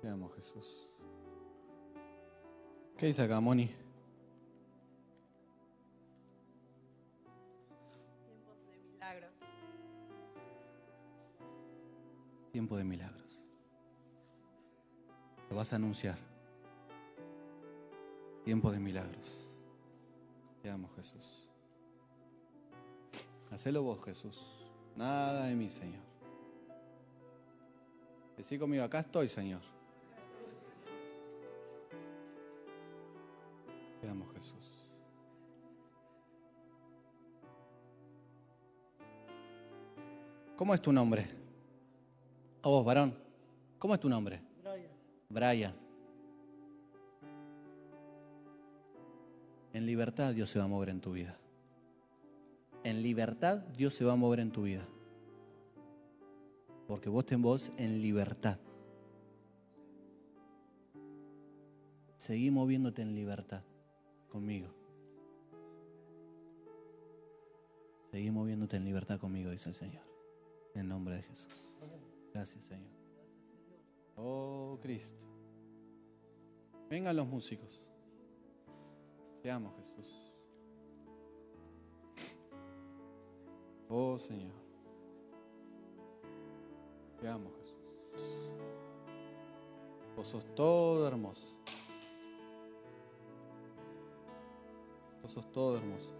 Te 0.00 0.08
amo, 0.08 0.28
Jesús. 0.30 0.91
¿Qué 3.02 3.08
dice 3.08 3.22
acá, 3.22 3.40
Moni? 3.40 3.68
Milagros. 8.94 9.30
Tiempo 12.52 12.76
de 12.76 12.84
milagros. 12.84 13.40
Lo 15.50 15.56
vas 15.56 15.72
a 15.72 15.76
anunciar. 15.76 16.16
Tiempo 18.44 18.70
de 18.70 18.78
milagros. 18.78 19.52
Te 20.62 20.70
amo, 20.70 20.88
Jesús. 20.94 21.48
Hacelo 23.50 23.82
vos, 23.82 24.04
Jesús. 24.04 24.64
Nada 24.94 25.46
de 25.46 25.56
mí, 25.56 25.68
Señor. 25.68 26.04
Decí 28.36 28.60
conmigo, 28.60 28.84
acá 28.84 29.00
estoy, 29.00 29.26
Señor. 29.26 29.71
Jesús. 34.42 34.84
¿Cómo 40.56 40.74
es 40.74 40.82
tu 40.82 40.92
nombre? 40.92 41.26
A 42.62 42.68
vos, 42.68 42.84
varón. 42.84 43.14
¿Cómo 43.78 43.94
es 43.94 44.00
tu 44.00 44.08
nombre? 44.08 44.40
Brian. 45.28 45.72
En 49.72 49.86
libertad 49.86 50.34
Dios 50.34 50.50
se 50.50 50.58
va 50.58 50.64
a 50.66 50.68
mover 50.68 50.90
en 50.90 51.00
tu 51.00 51.12
vida. 51.12 51.36
En 52.82 53.00
libertad 53.02 53.58
Dios 53.76 53.94
se 53.94 54.04
va 54.04 54.12
a 54.12 54.16
mover 54.16 54.40
en 54.40 54.50
tu 54.50 54.64
vida. 54.64 54.86
Porque 56.88 57.08
vos 57.08 57.24
ten 57.24 57.40
vos 57.40 57.70
en 57.76 58.02
libertad. 58.02 58.58
Seguí 62.16 62.50
moviéndote 62.50 63.02
en 63.02 63.14
libertad 63.14 63.62
conmigo. 64.32 64.68
Seguí 68.10 68.30
moviéndote 68.30 68.76
en 68.78 68.84
libertad 68.84 69.20
conmigo, 69.20 69.50
dice 69.50 69.68
el 69.68 69.74
Señor. 69.74 70.02
En 70.74 70.82
el 70.82 70.88
nombre 70.88 71.16
de 71.16 71.22
Jesús. 71.22 71.72
Gracias, 72.32 72.64
Señor. 72.64 72.90
Oh, 74.16 74.78
Cristo. 74.80 75.24
Vengan 76.88 77.14
los 77.14 77.26
músicos. 77.26 77.84
Te 79.42 79.50
amo, 79.50 79.74
Jesús. 79.78 80.32
Oh, 83.88 84.18
Señor. 84.18 84.54
Te 87.20 87.28
amo, 87.28 87.50
Jesús. 87.58 88.52
Vos 90.16 90.28
sos 90.28 90.46
todo 90.54 91.06
hermoso. 91.06 91.56
Vos 95.22 95.32
sos 95.32 95.50
todo 95.52 95.76
hermoso. 95.78 96.12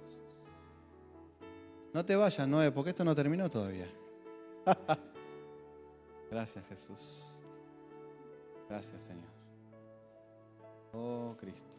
No 1.92 2.04
te 2.04 2.16
vayas, 2.16 2.48
Noé, 2.48 2.70
porque 2.70 2.90
esto 2.90 3.04
no 3.04 3.14
terminó 3.14 3.50
todavía. 3.50 3.86
Gracias, 6.30 6.64
Jesús. 6.66 7.34
Gracias, 8.68 9.02
Señor. 9.02 9.28
Oh, 10.92 11.34
Cristo. 11.38 11.76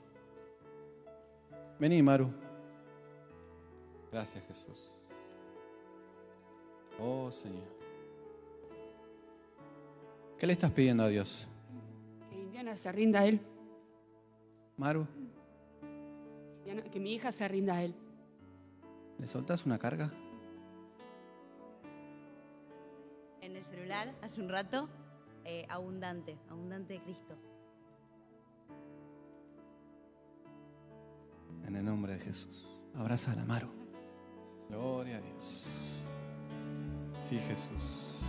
Vení, 1.80 2.04
Maru. 2.04 2.32
Gracias, 4.12 4.44
Jesús. 4.46 5.04
Oh, 7.00 7.32
Señor. 7.32 7.74
¿Qué 10.38 10.46
le 10.46 10.54
estás 10.54 10.72
pidiendo 10.72 11.04
a 11.04 11.08
Dios? 11.08 11.48
Que 12.30 12.36
Indiana 12.36 12.76
se 12.76 12.92
rinda 12.92 13.22
a 13.22 13.26
él. 13.26 13.42
Maru, 14.78 15.08
Que 16.82 17.00
mi 17.00 17.14
hija 17.14 17.32
se 17.32 17.48
rinda 17.48 17.76
a 17.76 17.84
él. 17.84 17.96
¿le 19.20 19.28
soltás 19.28 19.66
una 19.66 19.78
carga? 19.78 20.12
En 23.42 23.56
el 23.56 23.64
celular, 23.64 24.14
hace 24.22 24.42
un 24.42 24.50
rato, 24.50 24.90
eh, 25.46 25.66
abundante, 25.70 26.38
abundante 26.50 26.94
de 26.94 27.02
Cristo. 27.04 27.38
En 31.66 31.76
el 31.76 31.86
nombre 31.86 32.14
de 32.14 32.20
Jesús. 32.20 32.68
Abraza 32.96 33.32
a 33.32 33.36
la 33.36 33.46
Maru. 33.46 33.70
Gloria 34.70 35.18
a 35.18 35.22
Dios. 35.22 35.68
Sí, 37.18 37.40
Jesús. 37.40 38.24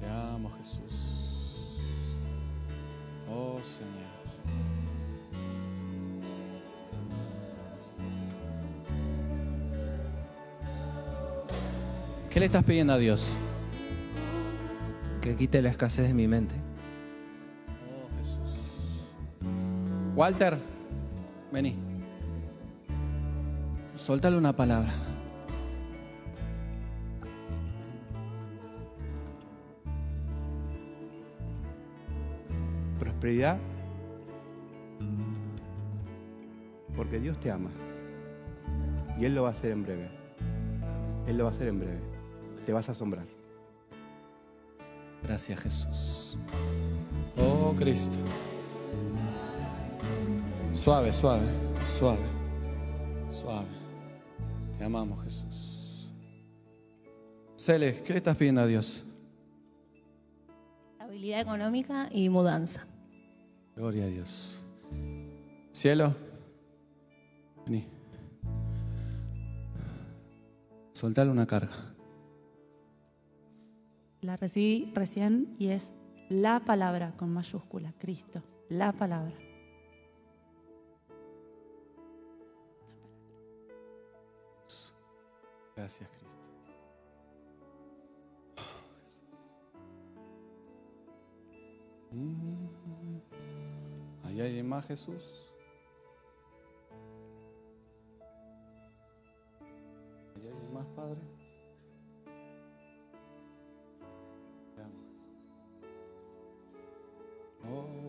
Te 0.00 0.08
amo, 0.08 0.50
Jesús. 0.58 1.80
Oh, 3.30 3.60
Señor. 3.62 4.83
¿Qué 12.34 12.40
le 12.40 12.46
estás 12.46 12.64
pidiendo 12.64 12.92
a 12.92 12.98
Dios? 12.98 13.32
Que 15.20 15.36
quite 15.36 15.62
la 15.62 15.68
escasez 15.68 16.08
de 16.08 16.14
mi 16.14 16.26
mente. 16.26 16.56
Oh, 17.92 18.16
Jesús. 18.18 19.12
Walter, 20.16 20.58
vení. 21.52 21.76
Suéltale 23.94 24.36
una 24.36 24.52
palabra. 24.52 24.92
Prosperidad. 32.98 33.58
Porque 36.96 37.20
Dios 37.20 37.38
te 37.38 37.52
ama. 37.52 37.70
Y 39.20 39.24
Él 39.24 39.36
lo 39.36 39.44
va 39.44 39.50
a 39.50 39.52
hacer 39.52 39.70
en 39.70 39.84
breve. 39.84 40.10
Él 41.28 41.38
lo 41.38 41.44
va 41.44 41.50
a 41.50 41.52
hacer 41.52 41.68
en 41.68 41.78
breve. 41.78 42.13
Te 42.64 42.72
vas 42.72 42.88
a 42.88 42.92
asombrar. 42.92 43.26
Gracias 45.22 45.60
Jesús. 45.60 46.38
Oh 47.36 47.74
Cristo. 47.78 48.16
Suave, 50.72 51.12
suave, 51.12 51.46
suave, 51.86 52.24
suave. 53.30 53.66
Te 54.78 54.84
amamos 54.84 55.22
Jesús. 55.24 56.12
Cele, 57.56 58.02
¿qué 58.02 58.12
le 58.12 58.18
estás 58.18 58.36
pidiendo 58.36 58.60
a 58.60 58.66
Dios? 58.66 59.04
Estabilidad 60.92 61.40
económica 61.40 62.08
y 62.12 62.28
mudanza. 62.28 62.86
Gloria 63.76 64.04
a 64.04 64.08
Dios. 64.08 64.62
Cielo, 65.72 66.14
vení. 67.66 67.86
Soltale 70.92 71.30
una 71.30 71.46
carga. 71.46 71.93
La 74.24 74.38
recibí 74.38 74.90
recién 74.94 75.54
y 75.58 75.68
es 75.68 75.92
la 76.30 76.64
palabra 76.64 77.14
con 77.14 77.30
mayúscula, 77.30 77.92
Cristo, 77.98 78.42
la 78.70 78.90
palabra. 78.90 79.36
Gracias, 85.76 86.08
Cristo. 86.08 86.48
Mm. 92.12 93.18
¿Hay 94.24 94.40
alguien 94.40 94.66
más, 94.66 94.86
Jesús? 94.86 95.54
¿Hay 100.34 100.48
alguien 100.48 100.72
más, 100.72 100.86
Padre? 100.96 101.33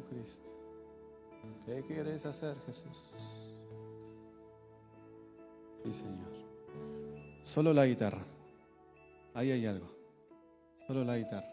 Cristo. 0.02 0.52
¿Qué 1.66 1.84
quieres 1.86 2.26
hacer, 2.26 2.58
Jesús? 2.66 3.16
Sí, 5.84 5.94
Señor. 5.94 6.34
Solo 7.44 7.74
la 7.74 7.86
guitarra. 7.86 8.24
Ahí 9.34 9.52
hay 9.52 9.66
algo. 9.66 9.88
Solo 10.88 11.04
la 11.04 11.18
guitarra. 11.18 11.50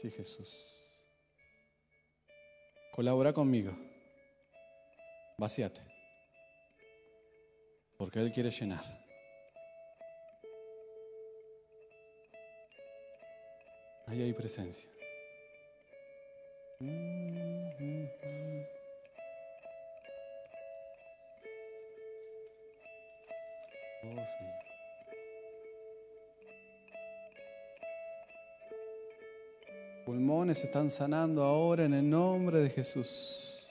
Sí, 0.00 0.10
Jesús. 0.10 0.76
Colabora 2.92 3.32
conmigo. 3.32 3.72
Vacíate. 5.38 5.80
Porque 7.96 8.20
Él 8.20 8.32
quiere 8.32 8.50
llenar. 8.50 8.84
Ahí 14.06 14.22
hay 14.22 14.32
presencia. 14.32 14.95
Oh. 16.78 17.16
Pulmones 30.04 30.62
están 30.62 30.90
sanando 30.90 31.42
ahora 31.42 31.84
en 31.84 31.94
el 31.94 32.08
nombre 32.08 32.60
de 32.60 32.70
Jesús. 32.70 33.66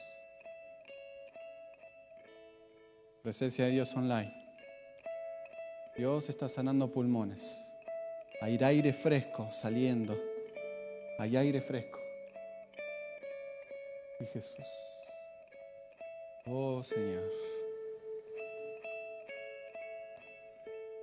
Presencia 3.22 3.66
de 3.66 3.72
Dios 3.72 3.96
online. 3.96 4.34
Dios 5.96 6.28
está 6.30 6.50
sanando 6.50 6.92
pulmones. 6.92 7.72
Hay 8.42 8.58
aire 8.58 8.92
fresco 8.92 9.50
saliendo. 9.52 10.20
Hay 11.20 11.38
aire 11.38 11.62
fresco. 11.62 12.05
Jesús. 14.28 14.66
Oh 16.46 16.84
Señor. 16.84 17.32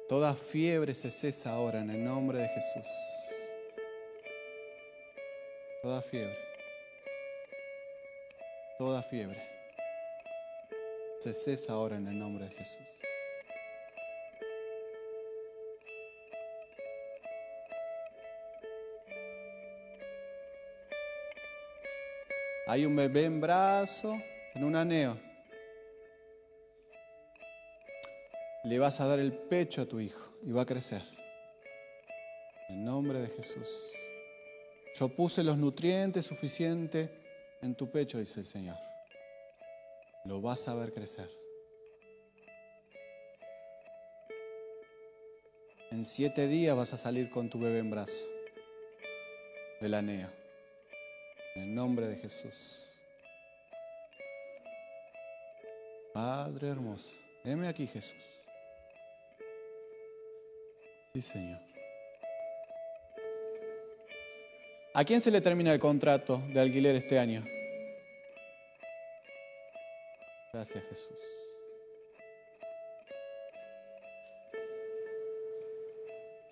Toda 0.08 0.34
fiebre 0.34 0.94
se 0.94 1.10
cesa 1.10 1.52
ahora 1.52 1.80
en 1.80 1.90
el 1.90 2.04
nombre 2.04 2.38
de 2.38 2.48
Jesús. 2.48 2.88
Toda 5.82 6.02
fiebre. 6.02 6.36
Toda 8.78 9.02
fiebre. 9.02 9.42
Se 11.20 11.32
cesa 11.32 11.72
ahora 11.72 11.96
en 11.96 12.06
el 12.08 12.18
nombre 12.18 12.44
de 12.44 12.50
Jesús. 12.50 13.11
Hay 22.72 22.86
un 22.86 22.96
bebé 22.96 23.26
en 23.26 23.38
brazo, 23.38 24.18
en 24.54 24.64
un 24.64 24.74
aneo. 24.74 25.20
Le 28.64 28.78
vas 28.78 28.98
a 28.98 29.06
dar 29.06 29.20
el 29.20 29.30
pecho 29.30 29.82
a 29.82 29.84
tu 29.84 30.00
hijo 30.00 30.32
y 30.42 30.52
va 30.52 30.62
a 30.62 30.64
crecer. 30.64 31.02
En 32.70 32.82
nombre 32.82 33.20
de 33.20 33.28
Jesús. 33.28 33.68
Yo 34.98 35.10
puse 35.10 35.44
los 35.44 35.58
nutrientes 35.58 36.24
suficientes 36.24 37.10
en 37.60 37.74
tu 37.74 37.90
pecho, 37.90 38.18
dice 38.18 38.40
el 38.40 38.46
Señor. 38.46 38.78
Lo 40.24 40.40
vas 40.40 40.66
a 40.66 40.74
ver 40.74 40.94
crecer. 40.94 41.28
En 45.90 46.06
siete 46.06 46.46
días 46.46 46.74
vas 46.74 46.94
a 46.94 46.96
salir 46.96 47.28
con 47.28 47.50
tu 47.50 47.60
bebé 47.60 47.80
en 47.80 47.90
brazo 47.90 48.26
del 49.82 49.92
aneo. 49.92 50.41
En 51.54 51.62
el 51.62 51.74
nombre 51.74 52.08
de 52.08 52.16
Jesús. 52.16 52.86
Padre 56.14 56.68
hermoso, 56.68 57.16
heme 57.44 57.68
aquí 57.68 57.86
Jesús. 57.86 58.22
Sí, 61.12 61.20
Señor. 61.20 61.60
¿A 64.94 65.04
quién 65.04 65.20
se 65.20 65.30
le 65.30 65.40
termina 65.40 65.72
el 65.72 65.78
contrato 65.78 66.42
de 66.48 66.60
alquiler 66.60 66.96
este 66.96 67.18
año? 67.18 67.42
Gracias 70.52 70.84
Jesús. 70.84 71.16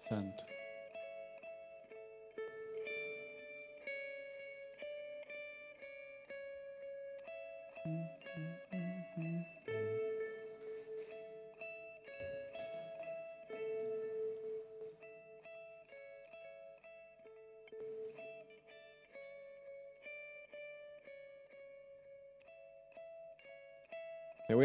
Santo. 0.09 0.45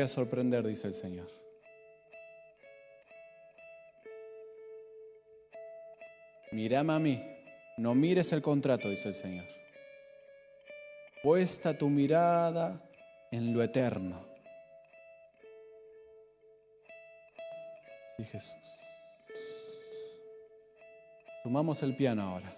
A 0.06 0.08
sorprender, 0.08 0.66
dice 0.66 0.88
el 0.88 0.94
Señor. 0.94 1.28
Mírame 6.52 6.94
a 6.94 7.00
mí, 7.00 7.22
no 7.78 7.94
mires 7.94 8.32
el 8.32 8.42
contrato, 8.42 8.90
dice 8.90 9.10
el 9.10 9.16
Señor. 9.16 9.48
Puesta 11.22 11.78
tu 11.78 11.90
mirada 11.90 12.82
en 13.32 13.54
lo 13.54 13.62
eterno. 13.62 14.26
Sí, 18.18 18.24
Jesús. 18.24 18.56
Sumamos 21.44 21.84
el 21.84 21.96
piano 21.96 22.22
ahora, 22.22 22.56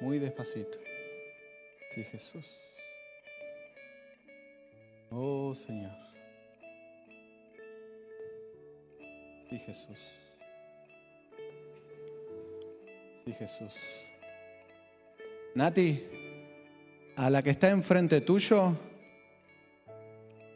muy 0.00 0.18
despacito. 0.18 0.78
Sí, 1.94 2.04
Jesús. 2.04 2.58
Oh, 5.10 5.54
Señor. 5.54 6.07
Sí, 9.48 9.58
Jesús. 9.58 9.98
Sí, 13.24 13.32
Jesús. 13.32 13.74
Nati, 15.54 16.04
a 17.16 17.30
la 17.30 17.42
que 17.42 17.50
está 17.50 17.70
enfrente 17.70 18.20
tuyo, 18.20 18.76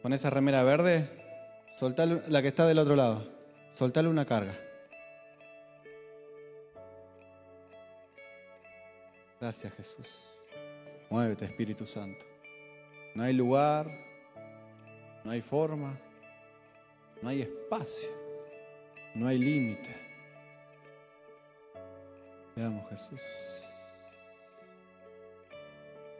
con 0.02 0.12
esa 0.12 0.30
remera 0.30 0.62
verde, 0.62 1.08
soltale, 1.76 2.22
la 2.28 2.42
que 2.42 2.48
está 2.48 2.66
del 2.66 2.78
otro 2.78 2.96
lado, 2.96 3.26
soltale 3.74 4.08
una 4.08 4.24
carga. 4.24 4.54
Gracias, 9.40 9.72
Jesús. 9.74 10.28
Muévete, 11.10 11.46
Espíritu 11.46 11.84
Santo. 11.84 12.24
No 13.14 13.24
hay 13.24 13.32
lugar, 13.32 13.90
No 15.24 15.30
hay 15.30 15.40
forma, 15.40 15.96
no 17.20 17.28
hay 17.28 17.42
espacio, 17.42 18.10
no 19.14 19.26
hay 19.26 19.38
límite. 19.38 19.94
Te 22.54 22.62
amo, 22.62 22.84
Jesús. 22.88 23.20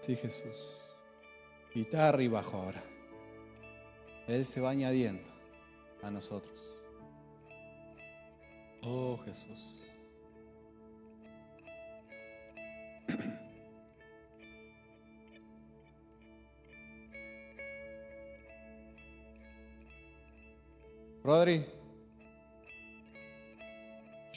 Sí, 0.01 0.16
Jesús. 0.16 0.80
Guitarra 1.74 2.22
y 2.22 2.28
bajo 2.28 2.57
ahora. 2.57 2.82
Él 4.26 4.45
se 4.45 4.61
va 4.61 4.70
añadiendo 4.70 5.30
a 6.03 6.11
nosotros. 6.11 6.82
Oh, 8.82 9.16
Jesús. 9.24 9.78
Rodri, 21.22 21.64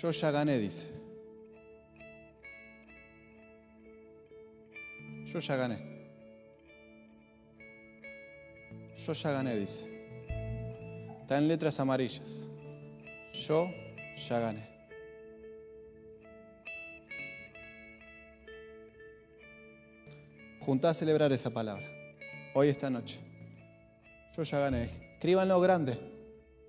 yo 0.06 0.12
ya 0.12 0.30
gané, 0.30 0.60
dice. 0.60 0.88
Yo 5.26 5.40
ya 5.40 5.56
gané. 5.56 5.80
Yo 8.96 9.14
ya 9.14 9.32
gané, 9.32 9.56
dice. 9.56 9.90
Está 11.22 11.40
en 11.40 11.48
letras 11.48 11.80
amarillas. 11.80 12.48
Yo 13.34 13.68
ya 14.16 14.40
gané. 14.40 14.70
Junta 20.60 20.90
a 20.90 20.94
celebrar 20.94 21.32
esa 21.32 21.50
palabra. 21.50 21.88
Hoy, 22.54 22.70
esta 22.70 22.92
noche. 22.92 23.20
Yo 24.38 24.44
ya 24.44 24.60
gané. 24.60 24.84
Escríbanlo 25.14 25.60
grande 25.60 25.98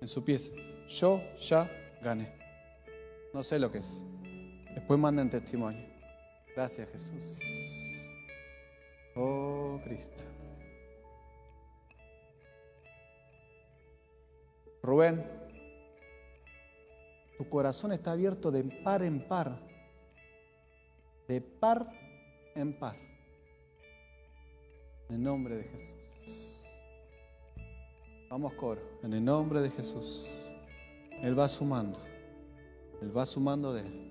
en 0.01 0.07
su 0.07 0.25
pieza. 0.25 0.51
Yo 0.87 1.21
ya 1.37 1.69
gané. 2.01 2.36
No 3.37 3.43
sé 3.43 3.59
lo 3.59 3.71
que 3.71 3.77
es. 3.77 4.03
Después 4.73 4.99
manden 4.99 5.29
testimonio. 5.29 5.85
Gracias 6.55 6.89
Jesús. 6.89 7.39
Oh 9.15 9.79
Cristo. 9.83 10.23
Rubén, 14.81 15.23
tu 17.37 17.47
corazón 17.47 17.91
está 17.91 18.13
abierto 18.13 18.49
de 18.49 18.63
par 18.63 19.03
en 19.03 19.27
par. 19.27 19.59
De 21.27 21.39
par 21.39 21.87
en 22.55 22.73
par. 22.73 22.95
En 25.09 25.15
el 25.17 25.21
nombre 25.21 25.57
de 25.57 25.63
Jesús. 25.65 26.59
Vamos 28.31 28.53
coro, 28.53 28.81
en 29.03 29.13
el 29.13 29.23
nombre 29.23 29.61
de 29.61 29.69
Jesús. 29.69 30.27
Él 31.21 31.37
va 31.37 31.47
sumando. 31.47 32.06
Él 33.01 33.15
va 33.15 33.25
sumando 33.25 33.73
de 33.73 33.81
Él. 33.81 34.07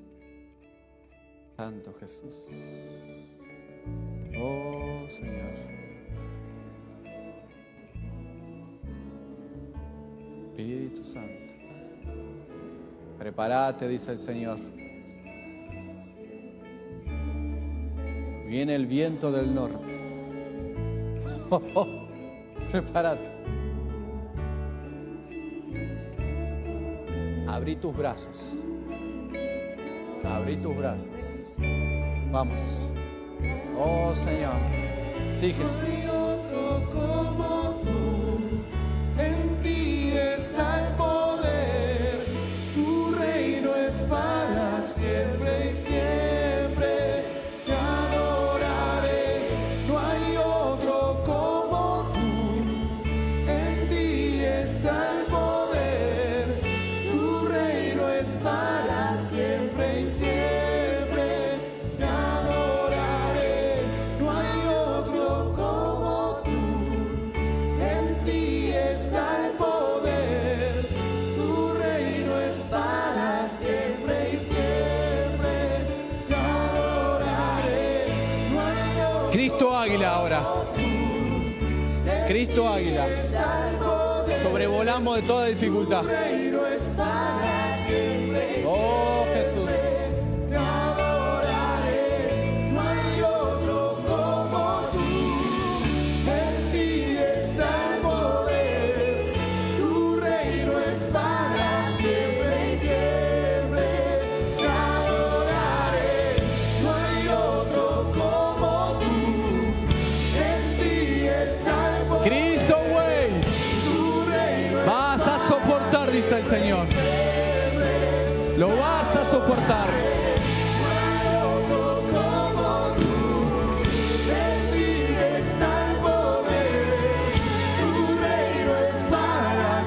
Santo 1.56 1.94
Jesús. 1.98 2.46
Oh 4.38 5.06
Señor. 5.08 5.54
Espíritu 10.48 11.02
Santo. 11.02 11.44
Prepárate, 13.18 13.88
dice 13.88 14.12
el 14.12 14.18
Señor. 14.18 14.58
Viene 18.46 18.74
el 18.74 18.86
viento 18.86 19.32
del 19.32 19.54
norte. 19.54 19.94
Prepárate. 22.70 23.30
Abrí 27.48 27.76
tus 27.76 27.96
brazos. 27.96 28.65
Abrí 30.34 30.56
tus 30.56 30.76
brazos. 30.76 31.56
Vamos. 32.30 32.60
Oh 33.78 34.14
Señor. 34.14 34.54
Sí, 35.32 35.52
Jesús. 35.52 36.25
Cristo 82.36 82.68
Águila. 82.68 83.06
Sobrevolamos 84.42 85.16
de 85.16 85.22
toda 85.22 85.46
dificultad. 85.46 86.04
Oh 88.66 89.24
Jesús. 89.32 89.95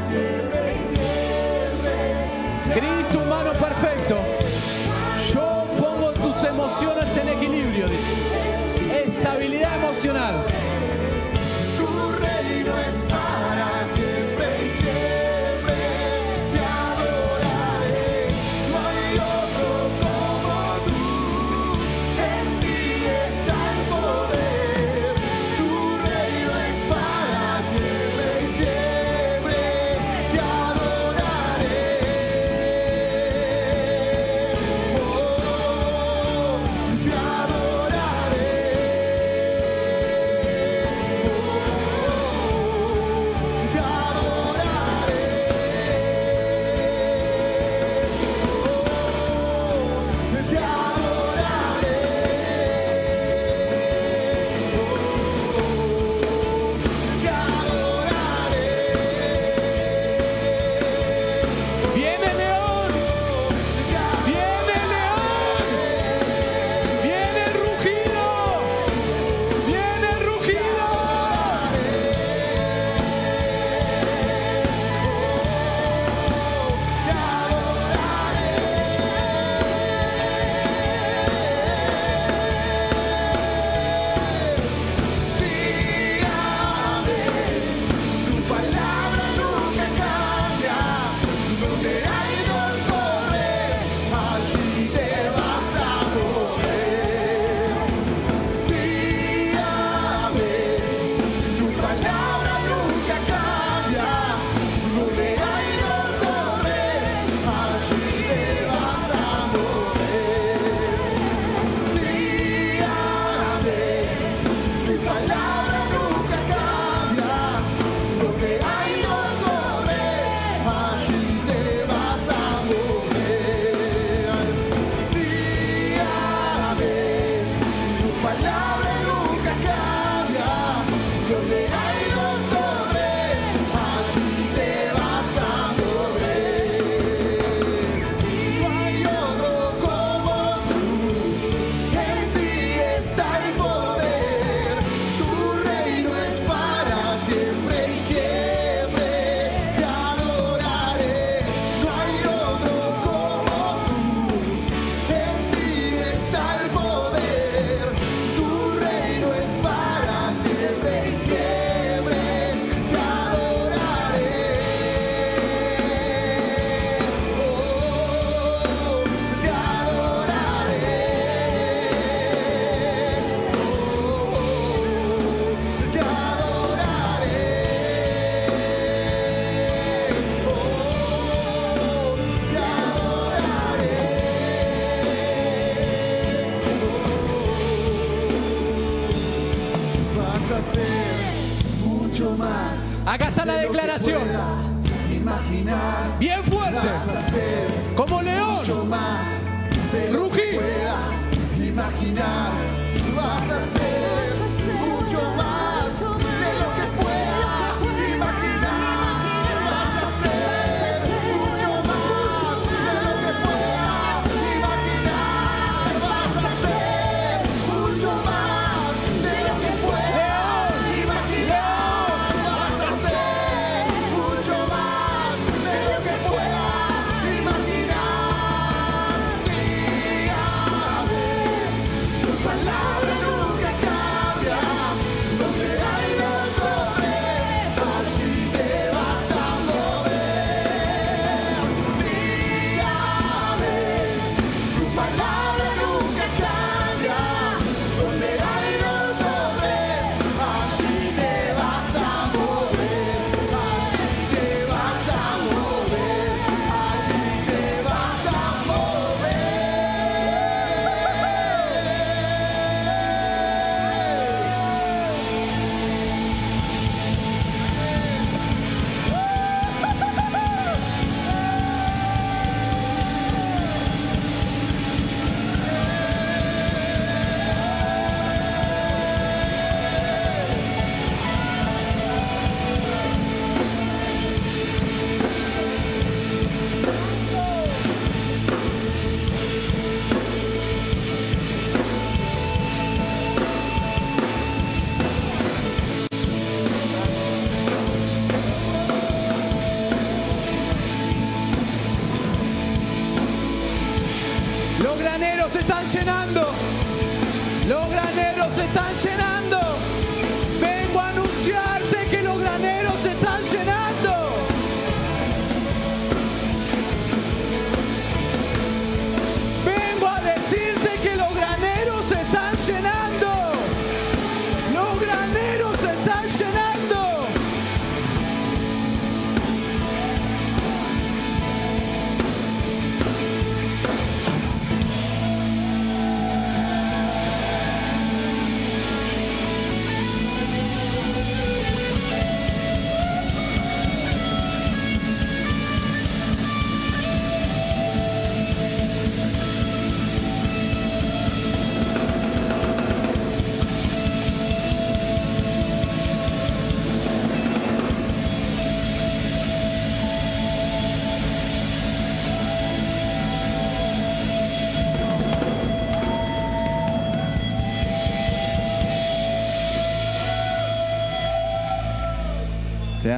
Siempre. 0.10 1.99
Cristo 2.74 3.20
humano 3.20 3.51
perfecto. 3.53 4.18
Yo 5.34 5.68
pongo 5.78 6.12
tus 6.14 6.43
emociones 6.43 7.18
en 7.18 7.30
equilibrio. 7.30 7.86
Estabilidad 9.05 9.76
emocional. 9.76 10.45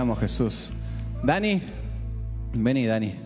Amo, 0.02 0.16
Jesús. 0.16 0.72
Dani, 1.24 1.62
vení, 2.54 2.88
Dani. 2.88 3.21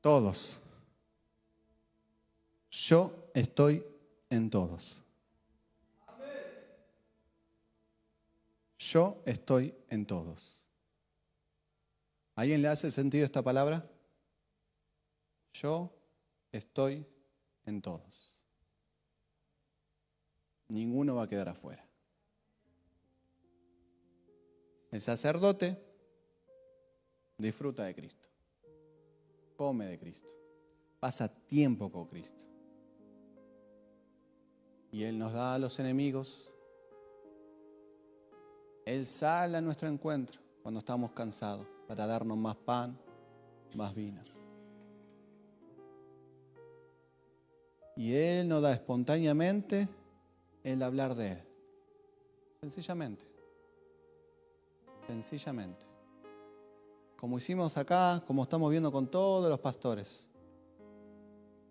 Todos. 0.00 0.60
Yo 2.70 3.30
estoy 3.34 3.84
en 4.30 4.48
todos. 4.48 5.02
Yo 8.78 9.22
estoy 9.26 9.74
en 9.88 10.06
todos. 10.06 10.60
¿A 12.34 12.40
¿Alguien 12.40 12.62
le 12.62 12.68
hace 12.68 12.90
sentido 12.90 13.24
esta 13.24 13.42
palabra? 13.42 13.88
Yo 15.52 15.92
estoy 16.50 17.06
en 17.66 17.82
todos. 17.82 18.40
Ninguno 20.68 21.16
va 21.16 21.24
a 21.24 21.28
quedar 21.28 21.48
afuera. 21.48 21.86
El 24.90 25.00
sacerdote 25.00 25.78
disfruta 27.36 27.84
de 27.84 27.94
Cristo 27.94 28.19
come 29.60 29.84
de 29.84 29.98
Cristo, 29.98 30.26
pasa 30.98 31.28
tiempo 31.28 31.92
con 31.92 32.06
Cristo. 32.06 32.46
Y 34.90 35.02
Él 35.02 35.18
nos 35.18 35.34
da 35.34 35.56
a 35.56 35.58
los 35.58 35.78
enemigos. 35.78 36.50
Él 38.86 39.06
sale 39.06 39.58
a 39.58 39.60
nuestro 39.60 39.90
encuentro 39.90 40.40
cuando 40.62 40.80
estamos 40.80 41.10
cansados 41.10 41.66
para 41.86 42.06
darnos 42.06 42.38
más 42.38 42.56
pan, 42.56 42.98
más 43.74 43.94
vino. 43.94 44.22
Y 47.96 48.14
Él 48.14 48.48
nos 48.48 48.62
da 48.62 48.72
espontáneamente 48.72 49.86
el 50.64 50.82
hablar 50.82 51.14
de 51.14 51.32
Él. 51.32 51.42
Sencillamente. 52.62 53.26
Sencillamente 55.06 55.89
como 57.20 57.36
hicimos 57.36 57.76
acá, 57.76 58.22
como 58.26 58.44
estamos 58.44 58.70
viendo 58.70 58.90
con 58.90 59.06
todos 59.06 59.50
los 59.50 59.60
pastores. 59.60 60.26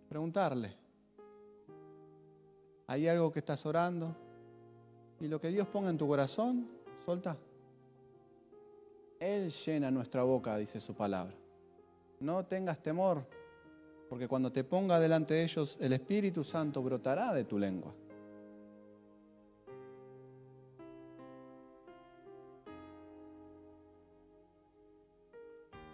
Preguntarle, 0.07 0.75
¿hay 2.85 3.07
algo 3.07 3.31
que 3.31 3.39
estás 3.39 3.65
orando? 3.65 4.15
Y 5.19 5.27
lo 5.27 5.41
que 5.41 5.47
Dios 5.47 5.67
ponga 5.67 5.89
en 5.89 5.97
tu 5.97 6.07
corazón, 6.07 6.69
solta. 7.03 7.35
Él 9.19 9.49
llena 9.49 9.89
nuestra 9.89 10.21
boca, 10.21 10.55
dice 10.55 10.79
su 10.79 10.93
palabra. 10.93 11.33
No 12.19 12.45
tengas 12.45 12.83
temor, 12.83 13.25
porque 14.07 14.27
cuando 14.27 14.51
te 14.51 14.63
ponga 14.63 14.99
delante 14.99 15.33
de 15.33 15.43
ellos, 15.45 15.77
el 15.81 15.93
Espíritu 15.93 16.43
Santo 16.43 16.83
brotará 16.83 17.33
de 17.33 17.45
tu 17.45 17.57
lengua. 17.57 17.91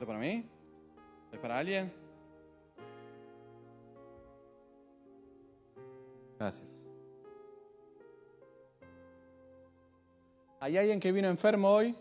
Para 0.05 0.19
mí? 0.19 0.47
¿Es 1.31 1.39
para 1.39 1.57
alguien? 1.57 1.91
Gracias. 6.37 6.87
¿Hay 10.59 10.77
alguien 10.77 10.99
que 10.99 11.11
vino 11.11 11.27
enfermo 11.27 11.69
hoy? 11.69 11.95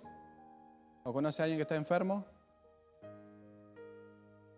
¿O 1.03 1.13
conoce 1.13 1.41
a 1.41 1.45
alguien 1.45 1.59
que 1.59 1.63
está 1.63 1.77
enfermo? 1.77 2.25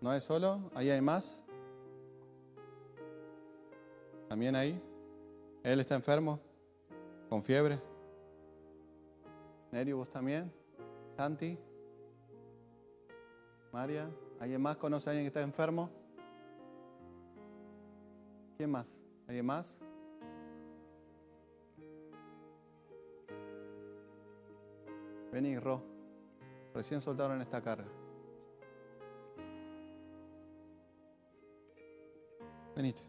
¿No 0.01 0.13
es 0.13 0.25
solo? 0.25 0.71
¿Ahí 0.75 0.91
hay 0.91 1.01
más? 1.01 1.43
¿También 4.29 4.57
ahí? 4.57 4.81
¿Él 5.63 5.81
está 5.81 5.95
enfermo? 5.95 6.41
¿Con 7.29 7.43
fiebre? 7.43 7.79
¿Neri, 9.71 9.93
vos 9.93 10.11
también? 10.11 10.53
¿Santi? 11.17 11.59
¿María? 13.77 14.09
¿Alguien 14.41 14.63
más 14.63 14.79
conoce 14.79 15.11
a 15.11 15.13
alguien 15.13 15.25
que 15.25 15.29
está 15.29 15.43
enfermo? 15.43 15.91
¿Quién 18.57 18.71
más? 18.71 18.99
¿Alguien 19.29 19.45
más? 19.45 19.77
Vení, 25.31 25.59
Ro. 25.59 25.83
Recién 26.73 27.03
soltaron 27.03 27.39
esta 27.43 27.61
carga. 27.61 27.87
Venite. 32.75 33.03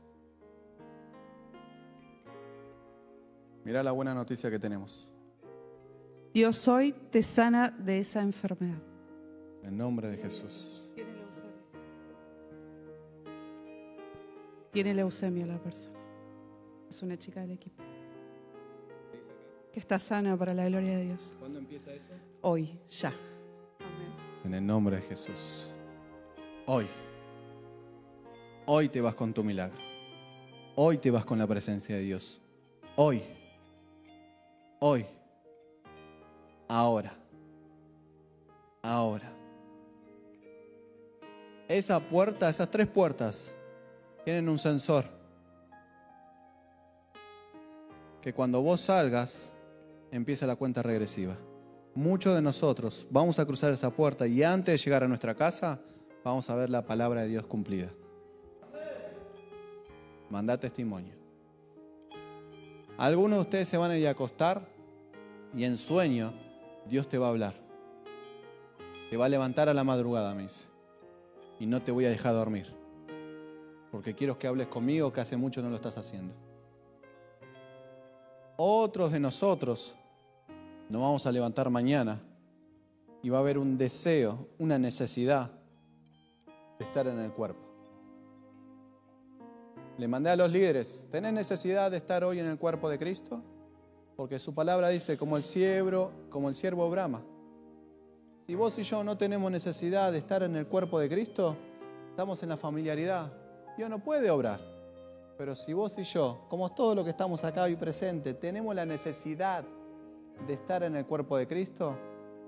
Mirá 3.63 3.83
la 3.83 3.93
buena 3.93 4.13
noticia 4.13 4.51
que 4.51 4.59
tenemos. 4.59 5.07
Dios 6.33 6.67
hoy 6.67 6.91
te 6.91 7.23
sana 7.23 7.69
de 7.69 7.99
esa 7.99 8.21
enfermedad. 8.21 8.86
En 9.67 9.77
nombre 9.77 10.07
de 10.07 10.17
Jesús. 10.17 10.89
Tiene 14.71 14.93
leucemia 14.93 15.45
la 15.45 15.57
persona. 15.59 15.99
Es 16.89 17.01
una 17.01 17.17
chica 17.17 17.41
del 17.41 17.51
equipo. 17.51 17.83
Que 19.73 19.79
está 19.81 19.99
sana 19.99 20.37
para 20.37 20.53
la 20.53 20.69
gloria 20.69 20.97
de 20.97 21.05
Dios. 21.07 21.35
¿Cuándo 21.37 21.59
empieza 21.59 21.93
eso? 21.93 22.11
Hoy, 22.41 22.79
ya. 22.87 23.13
En 24.45 24.53
el 24.53 24.65
nombre 24.65 24.95
de 24.95 25.01
Jesús. 25.01 25.73
Hoy. 26.65 26.87
Hoy 28.67 28.87
te 28.87 29.01
vas 29.01 29.15
con 29.15 29.33
tu 29.33 29.43
milagro. 29.43 29.81
Hoy 30.75 30.97
te 30.97 31.11
vas 31.11 31.25
con 31.25 31.37
la 31.39 31.45
presencia 31.45 31.95
de 31.97 32.03
Dios. 32.03 32.39
Hoy. 32.95 33.21
Hoy. 34.79 35.05
Ahora. 36.69 37.13
Ahora. 38.81 39.36
Esa 41.67 41.99
puerta, 41.99 42.49
esas 42.49 42.71
tres 42.71 42.87
puertas, 42.87 43.53
tienen 44.23 44.47
un 44.47 44.57
sensor. 44.57 45.05
Que 48.21 48.33
cuando 48.33 48.61
vos 48.61 48.81
salgas, 48.81 49.53
empieza 50.11 50.47
la 50.47 50.55
cuenta 50.55 50.81
regresiva. 50.81 51.35
Muchos 51.93 52.35
de 52.35 52.41
nosotros 52.41 53.07
vamos 53.09 53.39
a 53.39 53.45
cruzar 53.45 53.73
esa 53.73 53.89
puerta 53.89 54.27
y 54.27 54.43
antes 54.43 54.73
de 54.73 54.85
llegar 54.85 55.03
a 55.03 55.07
nuestra 55.07 55.35
casa, 55.35 55.81
vamos 56.23 56.49
a 56.49 56.55
ver 56.55 56.69
la 56.69 56.85
palabra 56.85 57.21
de 57.21 57.29
Dios 57.29 57.47
cumplida. 57.47 57.89
Manda 60.29 60.59
testimonio. 60.59 61.15
Algunos 62.97 63.37
de 63.37 63.41
ustedes 63.41 63.67
se 63.67 63.77
van 63.77 63.91
a 63.91 63.97
ir 63.97 64.07
a 64.07 64.11
acostar 64.11 64.67
y 65.55 65.63
en 65.63 65.77
sueño 65.77 66.33
Dios 66.87 67.07
te 67.07 67.17
va 67.17 67.27
a 67.27 67.29
hablar. 67.29 67.53
Te 69.09 69.17
va 69.17 69.25
a 69.25 69.29
levantar 69.29 69.69
a 69.69 69.73
la 69.73 69.83
madrugada, 69.83 70.33
me 70.35 70.43
dice. 70.43 70.76
Y 71.59 71.65
no 71.65 71.81
te 71.81 71.91
voy 71.91 72.05
a 72.05 72.09
dejar 72.09 72.33
dormir. 72.33 72.73
Porque 73.91 74.13
quiero 74.13 74.37
que 74.37 74.47
hables 74.47 74.67
conmigo 74.67 75.11
que 75.11 75.21
hace 75.21 75.37
mucho 75.37 75.61
no 75.61 75.69
lo 75.69 75.75
estás 75.75 75.97
haciendo. 75.97 76.33
Otros 78.57 79.11
de 79.11 79.19
nosotros 79.19 79.95
nos 80.89 81.01
vamos 81.01 81.25
a 81.25 81.31
levantar 81.31 81.69
mañana 81.69 82.21
y 83.21 83.29
va 83.29 83.37
a 83.37 83.41
haber 83.41 83.57
un 83.57 83.77
deseo, 83.77 84.47
una 84.57 84.79
necesidad 84.79 85.51
de 86.79 86.85
estar 86.85 87.07
en 87.07 87.19
el 87.19 87.31
cuerpo. 87.31 87.61
Le 89.97 90.07
mandé 90.07 90.29
a 90.29 90.35
los 90.35 90.51
líderes, 90.51 91.07
¿tenés 91.09 91.33
necesidad 91.33 91.89
de 91.89 91.97
estar 91.97 92.23
hoy 92.23 92.39
en 92.39 92.45
el 92.45 92.57
cuerpo 92.57 92.89
de 92.89 92.99
Cristo? 92.99 93.41
Porque 94.15 94.39
su 94.39 94.53
palabra 94.53 94.89
dice, 94.89 95.17
como 95.17 95.37
el 95.37 95.43
siervo, 95.43 96.11
como 96.29 96.49
el 96.49 96.55
siervo 96.55 96.89
brama. 96.89 97.23
Si 98.47 98.55
vos 98.55 98.79
y 98.79 98.83
yo 98.83 99.03
no 99.03 99.17
tenemos 99.17 99.51
necesidad 99.51 100.09
de 100.09 100.19
estar 100.19 100.41
en 100.41 100.55
el 100.55 100.67
cuerpo 100.67 100.99
de 100.99 101.09
Cristo, 101.09 101.57
estamos 102.11 102.41
en 102.43 102.47
la 102.47 102.55
familiaridad. 102.55 103.29
Dios 103.75 103.89
no 103.89 103.99
puede 103.99 104.31
obrar. 104.31 104.61
Pero 105.37 105.53
si 105.53 105.73
vos 105.73 105.97
y 105.97 106.03
yo, 106.03 106.45
como 106.47 106.69
todos 106.69 106.95
los 106.95 107.03
que 107.03 107.11
estamos 107.11 107.43
acá 107.43 107.63
hoy 107.63 107.75
presentes, 107.75 108.39
tenemos 108.39 108.73
la 108.73 108.85
necesidad 108.85 109.65
de 110.47 110.53
estar 110.53 110.81
en 110.83 110.95
el 110.95 111.05
cuerpo 111.05 111.35
de 111.35 111.45
Cristo, 111.45 111.97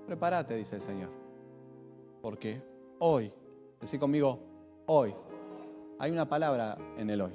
prepárate, 0.06 0.56
dice 0.56 0.76
el 0.76 0.80
Señor. 0.80 1.10
Porque 2.22 2.62
hoy, 3.00 3.30
decí 3.78 3.98
conmigo, 3.98 4.38
hoy, 4.86 5.14
hay 5.98 6.10
una 6.10 6.26
palabra 6.26 6.78
en 6.96 7.10
el 7.10 7.20
hoy. 7.20 7.34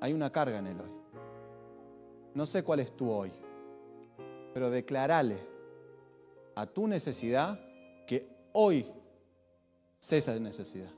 Hay 0.00 0.12
una 0.12 0.32
carga 0.32 0.58
en 0.58 0.66
el 0.66 0.80
hoy. 0.80 0.90
No 2.34 2.44
sé 2.44 2.64
cuál 2.64 2.80
es 2.80 2.90
tu 2.96 3.08
hoy, 3.08 3.30
pero 4.52 4.68
declarale 4.68 5.55
a 6.56 6.66
tu 6.66 6.88
necesidad 6.88 7.60
que 8.06 8.26
hoy 8.52 8.86
cesa 9.98 10.32
de 10.32 10.40
necesidad. 10.40 10.90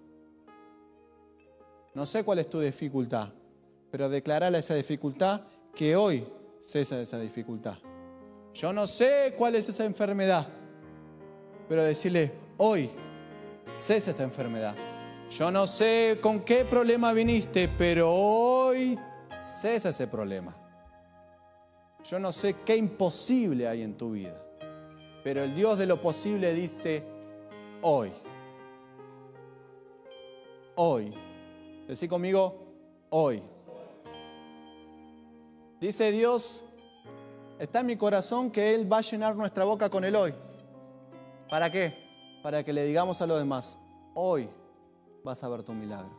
No 1.95 2.07
sé 2.07 2.23
cuál 2.25 2.39
es 2.39 2.49
tu 2.49 2.61
dificultad, 2.61 3.29
pero 3.91 4.09
declarale 4.09 4.59
esa 4.59 4.75
dificultad 4.75 5.43
que 5.75 5.97
hoy 5.97 6.27
cesa 6.65 7.01
esa 7.01 7.19
dificultad. 7.19 7.77
Yo 8.55 8.73
no 8.73 8.87
sé 8.87 9.35
cuál 9.37 9.57
es 9.57 9.69
esa 9.69 9.85
enfermedad, 9.85 10.47
pero 11.69 11.83
decirle, 11.83 12.33
hoy 12.57 12.91
cesa 13.73 14.13
esta 14.13 14.23
enfermedad. 14.23 14.77
Yo 15.29 15.51
no 15.51 15.67
sé 15.67 16.19
con 16.23 16.41
qué 16.41 16.65
problema 16.65 17.13
viniste, 17.13 17.69
pero 17.77 18.13
hoy 18.13 18.97
cesa 19.45 19.89
ese 19.89 20.07
problema. 20.07 20.57
Yo 22.05 22.19
no 22.21 22.31
sé 22.31 22.57
qué 22.65 22.77
imposible 22.77 23.67
hay 23.67 23.83
en 23.83 23.97
tu 23.97 24.13
vida, 24.13 24.41
pero 25.23 25.43
el 25.43 25.55
Dios 25.55 25.79
de 25.79 25.87
lo 25.87 26.01
posible 26.01 26.55
dice, 26.55 27.03
hoy. 27.83 28.13
Hoy. 30.77 31.15
Decí 31.87 32.09
conmigo, 32.09 32.55
hoy. 33.11 33.43
Dice 35.81 36.11
Dios, 36.11 36.65
está 37.59 37.81
en 37.81 37.87
mi 37.87 37.97
corazón 37.97 38.51
que 38.51 38.75
Él 38.75 38.91
va 38.91 38.99
a 38.99 39.03
llenar 39.03 39.37
nuestra 39.37 39.65
boca 39.65 39.89
con 39.89 40.05
el 40.05 40.17
hoy. 40.17 40.35
¿Para 41.49 41.71
qué? 41.71 41.95
Para 42.43 42.65
que 42.65 42.73
le 42.73 42.85
digamos 42.85 43.23
a 43.23 43.27
los 43.27 43.39
demás, 43.39 43.79
hoy 44.15 44.49
vas 45.25 45.43
a 45.43 45.49
ver 45.49 45.63
tu 45.63 45.73
milagro. 45.73 46.11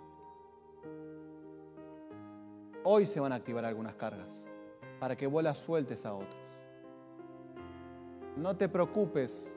Hoy 2.84 3.06
se 3.06 3.20
van 3.20 3.34
a 3.34 3.36
activar 3.36 3.66
algunas 3.66 3.96
cargas 3.96 4.50
para 5.00 5.16
que 5.16 5.28
vos 5.28 5.44
las 5.44 5.58
sueltes 5.58 6.06
a 6.06 6.14
otros. 6.14 6.36
No 8.36 8.56
te 8.56 8.70
preocupes, 8.70 9.52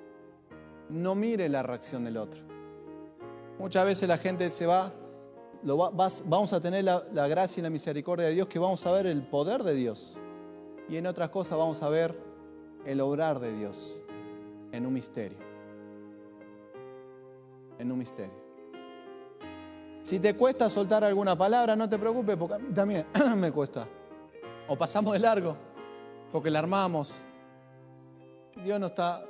no 0.89 1.15
mire 1.15 1.49
la 1.49 1.63
reacción 1.63 2.05
del 2.05 2.17
otro. 2.17 2.41
Muchas 3.59 3.85
veces 3.85 4.09
la 4.09 4.19
gente 4.19 4.51
se 4.51 4.67
va, 4.67 4.93
vamos 5.63 6.53
a 6.53 6.61
tener 6.61 6.85
la, 6.85 7.03
la 7.13 7.29
gracia 7.29 7.61
y 7.61 7.63
la 7.63 7.71
misericordia 7.71 8.27
de 8.27 8.35
Dios, 8.35 8.49
que 8.49 8.59
vamos 8.59 8.85
a 8.87 8.93
ver 8.93 9.07
el 9.07 9.23
poder 9.23 9.63
de 9.63 9.75
Dios. 9.75 10.19
Y 10.89 10.97
en 10.97 11.07
otras 11.07 11.31
cosas 11.31 11.57
vamos 11.57 11.83
a 11.83 11.89
ver 11.89 12.19
el 12.85 13.01
obrar 13.01 13.39
de 13.39 13.57
Dios 13.57 13.95
en 14.73 14.87
un 14.87 14.93
misterio. 14.93 15.39
En 17.79 17.93
un 17.93 17.99
misterio. 17.99 18.43
Si 20.03 20.19
te 20.19 20.35
cuesta 20.35 20.69
soltar 20.69 21.05
alguna 21.05 21.37
palabra, 21.37 21.77
no 21.77 21.89
te 21.89 21.99
preocupes, 21.99 22.37
porque 22.37 22.57
a 22.57 22.59
mí 22.59 22.73
también 22.75 23.07
me 23.37 23.53
cuesta. 23.53 23.87
O 24.69 24.77
pasamos 24.77 25.13
de 25.13 25.21
largo, 25.21 25.57
porque 26.33 26.51
la 26.51 26.59
armamos. 26.59 27.25
Dios 28.57 28.79
no 28.81 28.87
está 28.87 29.25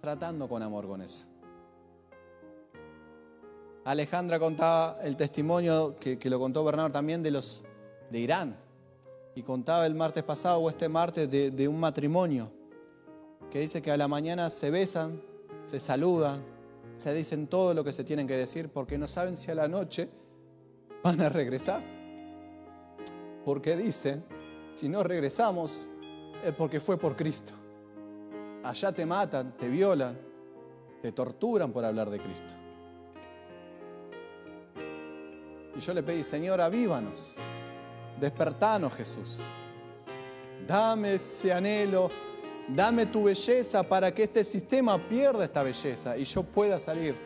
tratando 0.00 0.48
con 0.48 0.62
amor 0.62 0.86
con 0.86 1.02
eso. 1.02 1.26
Alejandra 3.84 4.38
contaba 4.38 4.98
el 5.02 5.16
testimonio 5.16 5.96
que, 5.98 6.18
lo 6.28 6.38
contó 6.38 6.64
Bernardo 6.64 6.92
también 6.92 7.22
de 7.22 7.30
los 7.30 7.64
de 8.10 8.18
Irán. 8.18 8.56
Y 9.34 9.42
contaba 9.42 9.86
el 9.86 9.94
martes 9.94 10.24
pasado 10.24 10.58
o 10.58 10.68
este 10.68 10.88
martes 10.88 11.30
de 11.30 11.68
un 11.68 11.78
matrimonio 11.78 12.50
que 13.50 13.60
dice 13.60 13.80
que 13.80 13.90
a 13.90 13.96
la 13.96 14.08
mañana 14.08 14.50
se 14.50 14.70
besan, 14.70 15.22
se 15.64 15.80
saludan, 15.80 16.42
se 16.96 17.14
dicen 17.14 17.46
todo 17.46 17.72
lo 17.74 17.84
que 17.84 17.92
se 17.92 18.04
tienen 18.04 18.26
que 18.26 18.36
decir 18.36 18.68
porque 18.68 18.98
no 18.98 19.06
saben 19.06 19.36
si 19.36 19.50
a 19.50 19.54
la 19.54 19.68
noche 19.68 20.08
van 21.02 21.20
a 21.20 21.28
regresar. 21.28 21.82
Porque 23.44 23.76
dicen, 23.76 24.24
si 24.74 24.88
no 24.88 25.02
regresamos 25.02 25.86
es 26.44 26.52
porque 26.54 26.80
fue 26.80 26.98
por 26.98 27.16
Cristo. 27.16 27.54
Allá 28.68 28.92
te 28.92 29.06
matan, 29.06 29.56
te 29.56 29.66
violan, 29.66 30.14
te 31.00 31.10
torturan 31.12 31.72
por 31.72 31.86
hablar 31.86 32.10
de 32.10 32.20
Cristo. 32.20 32.52
Y 35.74 35.80
yo 35.80 35.94
le 35.94 36.02
pedí, 36.02 36.22
Señor, 36.22 36.60
avívanos. 36.60 37.34
Despertanos, 38.20 38.92
Jesús. 38.92 39.40
Dame 40.66 41.14
ese 41.14 41.50
anhelo, 41.50 42.10
dame 42.68 43.06
tu 43.06 43.24
belleza 43.24 43.82
para 43.82 44.12
que 44.12 44.24
este 44.24 44.44
sistema 44.44 44.98
pierda 44.98 45.44
esta 45.44 45.62
belleza 45.62 46.18
y 46.18 46.24
yo 46.24 46.42
pueda 46.42 46.78
salir 46.78 47.16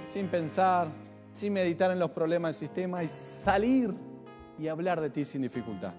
sin 0.00 0.28
pensar, 0.28 0.88
sin 1.30 1.52
meditar 1.52 1.90
en 1.90 1.98
los 1.98 2.10
problemas 2.12 2.58
del 2.58 2.68
sistema 2.68 3.04
y 3.04 3.08
salir 3.08 3.94
y 4.58 4.68
hablar 4.68 4.98
de 5.02 5.10
ti 5.10 5.26
sin 5.26 5.42
dificultad. 5.42 5.92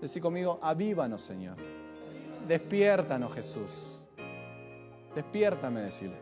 Decí 0.00 0.20
conmigo, 0.20 0.58
avívanos, 0.60 1.22
Señor. 1.22 1.56
Despiértanos, 2.48 3.32
Jesús. 3.32 3.99
Despiértame, 5.14 5.80
decirle. 5.80 6.18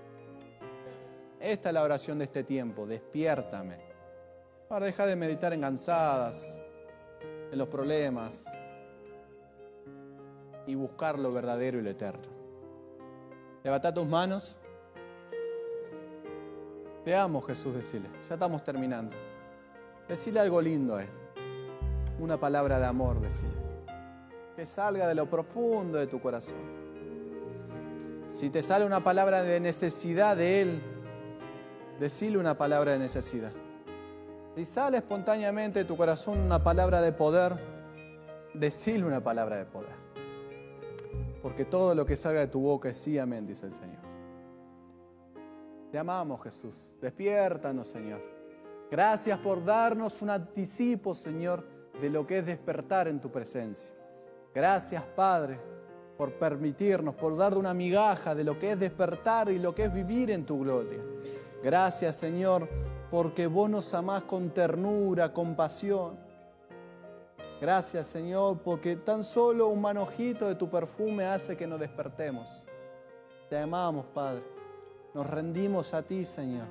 Esta 1.41 1.69
es 1.69 1.73
la 1.73 1.83
oración 1.83 2.19
de 2.19 2.25
este 2.25 2.43
tiempo, 2.43 2.87
despiértame. 2.87 3.79
Para 4.69 4.87
dejar 4.87 5.09
de 5.09 5.17
meditar 5.17 5.53
en 5.53 5.61
cansadas, 5.61 6.63
en 7.51 7.59
los 7.59 7.69
problemas 7.69 8.45
y 10.67 10.75
buscar 10.75 11.19
lo 11.19 11.33
verdadero 11.33 11.79
y 11.79 11.83
lo 11.83 11.91
eterno. 11.91 12.29
Levanta 13.63 13.93
tus 13.93 14.07
manos. 14.07 14.57
Te 17.05 17.15
amo, 17.15 17.41
Jesús, 17.41 17.75
decile. 17.75 18.09
Ya 18.29 18.35
estamos 18.35 18.63
terminando. 18.63 19.15
Decile 20.09 20.41
algo 20.41 20.61
lindo 20.61 20.97
a 20.97 21.03
Él. 21.03 21.09
Una 22.19 22.39
palabra 22.39 22.79
de 22.79 22.87
amor, 22.87 23.21
decile. 23.21 23.53
Que 24.57 24.67
salga 24.67 25.07
de 25.07 25.15
lo 25.15 25.31
profundo 25.31 25.99
de 25.99 26.07
tu 26.07 26.21
corazón. 26.21 26.78
Si 28.29 28.51
te 28.51 28.63
sale 28.63 28.85
una 28.85 29.03
palabra 29.03 29.43
de 29.43 29.59
necesidad 29.59 30.37
de 30.37 30.61
Él, 30.61 30.83
decile 31.99 32.37
una 32.37 32.59
palabra 32.59 32.93
de 32.93 32.99
necesidad. 32.99 33.53
Si 34.55 34.67
sale 34.67 34.99
espontáneamente 34.99 35.79
de 35.79 35.85
tu 35.87 35.97
corazón 35.97 36.39
una 36.39 36.63
palabra 36.63 37.01
de 37.01 37.13
poder, 37.13 37.59
decile 38.53 39.07
una 39.07 39.25
palabra 39.25 39.57
de 39.57 39.65
poder. 39.65 39.95
Porque 41.41 41.65
todo 41.65 41.95
lo 41.95 42.05
que 42.05 42.17
salga 42.17 42.41
de 42.41 42.49
tu 42.49 42.61
boca 42.61 42.91
es 42.91 42.99
sí, 42.99 43.19
amén, 43.19 43.47
dice 43.47 43.65
el 43.65 43.73
Señor. 43.73 44.03
Te 45.91 45.99
amamos, 45.99 46.43
Jesús. 46.43 46.95
Despiértanos, 47.01 47.87
Señor. 47.87 48.21
Gracias 48.91 49.39
por 49.39 49.65
darnos 49.65 50.21
un 50.21 50.29
anticipo, 50.29 51.15
Señor, 51.15 51.67
de 51.99 52.11
lo 52.11 52.27
que 52.27 52.39
es 52.39 52.47
despertar 52.47 53.09
en 53.09 53.21
tu 53.21 53.33
presencia. 53.33 53.95
Gracias, 54.55 55.03
Padre, 55.17 55.59
por 56.19 56.33
permitirnos, 56.33 57.15
por 57.15 57.37
dar 57.37 57.57
una 57.57 57.73
migaja 57.73 58.35
de 58.35 58.43
lo 58.43 58.59
que 58.59 58.73
es 58.73 58.81
despertar 58.81 59.49
y 59.51 59.59
lo 59.61 59.73
que 59.73 59.85
es 59.85 59.95
vivir 59.95 60.33
en 60.33 60.45
tu 60.45 60.59
gloria. 60.59 60.99
Gracias, 61.63 62.17
Señor, 62.17 62.69
porque 63.09 63.47
vos 63.47 63.71
nos 63.71 63.95
amás 63.95 64.25
con 64.25 64.51
ternura, 64.51 65.33
compasión. 65.33 66.19
Gracias, 67.61 68.09
Señor, 68.09 68.59
porque 68.65 68.97
tan 68.97 69.23
solo 69.23 69.69
un 69.69 69.81
manojito 69.81 70.49
de 70.49 70.57
tu 70.57 70.69
perfume 70.69 71.25
hace 71.25 71.57
que 71.57 71.69
nos 71.69 71.79
despertemos. 71.79 72.65
Te 73.49 73.57
amamos, 73.57 74.07
Padre. 74.07 74.43
Nos 75.15 75.25
rendimos 75.25 75.95
a 75.95 76.03
ti, 76.03 76.25
Señor. 76.25 76.67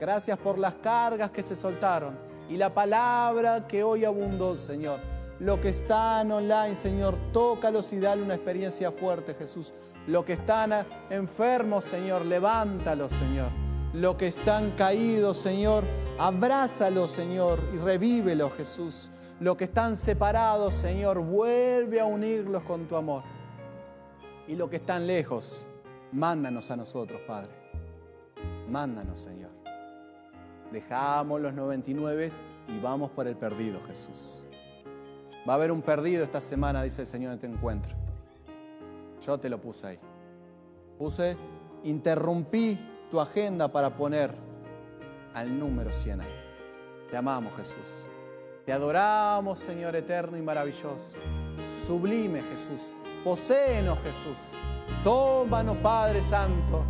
Gracias 0.00 0.36
por 0.36 0.58
las 0.58 0.74
cargas 0.74 1.30
que 1.30 1.42
se 1.42 1.54
soltaron 1.54 2.18
y 2.48 2.56
la 2.56 2.74
palabra 2.74 3.68
que 3.68 3.84
hoy 3.84 4.04
abundó, 4.04 4.58
Señor. 4.58 5.13
Lo 5.40 5.60
que 5.60 5.70
están 5.70 6.30
online, 6.30 6.76
Señor, 6.76 7.16
tócalos 7.32 7.92
y 7.92 7.98
dale 7.98 8.22
una 8.22 8.34
experiencia 8.34 8.92
fuerte, 8.92 9.34
Jesús. 9.34 9.72
Lo 10.06 10.24
que 10.24 10.34
están 10.34 10.72
enfermos, 11.10 11.84
Señor, 11.84 12.24
levántalos, 12.24 13.10
Señor. 13.12 13.50
Lo 13.92 14.16
que 14.16 14.28
están 14.28 14.72
caídos, 14.72 15.36
Señor, 15.36 15.84
abrázalos, 16.18 17.10
Señor, 17.10 17.60
y 17.74 17.78
revívelos, 17.78 18.52
Jesús. 18.54 19.10
Lo 19.40 19.56
que 19.56 19.64
están 19.64 19.96
separados, 19.96 20.74
Señor, 20.74 21.20
vuelve 21.20 22.00
a 22.00 22.04
unirlos 22.04 22.62
con 22.62 22.86
tu 22.86 22.94
amor. 22.94 23.24
Y 24.46 24.54
lo 24.54 24.70
que 24.70 24.76
están 24.76 25.06
lejos, 25.06 25.66
mándanos 26.12 26.70
a 26.70 26.76
nosotros, 26.76 27.20
Padre. 27.26 27.50
Mándanos, 28.68 29.18
Señor. 29.18 29.50
Dejamos 30.70 31.40
los 31.40 31.54
99 31.54 32.30
y 32.68 32.78
vamos 32.78 33.10
por 33.10 33.26
el 33.26 33.36
perdido, 33.36 33.80
Jesús. 33.82 34.44
Va 35.46 35.52
a 35.52 35.56
haber 35.56 35.70
un 35.70 35.82
perdido 35.82 36.24
esta 36.24 36.40
semana, 36.40 36.82
dice 36.82 37.02
el 37.02 37.06
Señor 37.06 37.32
en 37.32 37.34
este 37.34 37.46
encuentro. 37.46 37.94
Yo 39.20 39.38
te 39.38 39.48
lo 39.48 39.60
puse 39.60 39.86
ahí. 39.88 39.98
Puse, 40.98 41.36
interrumpí 41.82 42.78
tu 43.10 43.20
agenda 43.20 43.68
para 43.68 43.94
poner 43.94 44.34
al 45.34 45.58
número 45.58 45.92
100 45.92 46.20
ahí. 46.22 46.34
Te 47.10 47.16
amamos, 47.16 47.54
Jesús. 47.56 48.08
Te 48.64 48.72
adoramos, 48.72 49.58
Señor 49.58 49.94
eterno 49.94 50.38
y 50.38 50.42
maravilloso. 50.42 51.20
Sublime, 51.86 52.42
Jesús. 52.44 52.92
Poséenos, 53.22 53.98
Jesús. 54.00 54.58
Tómanos, 55.02 55.76
Padre 55.78 56.22
Santo. 56.22 56.84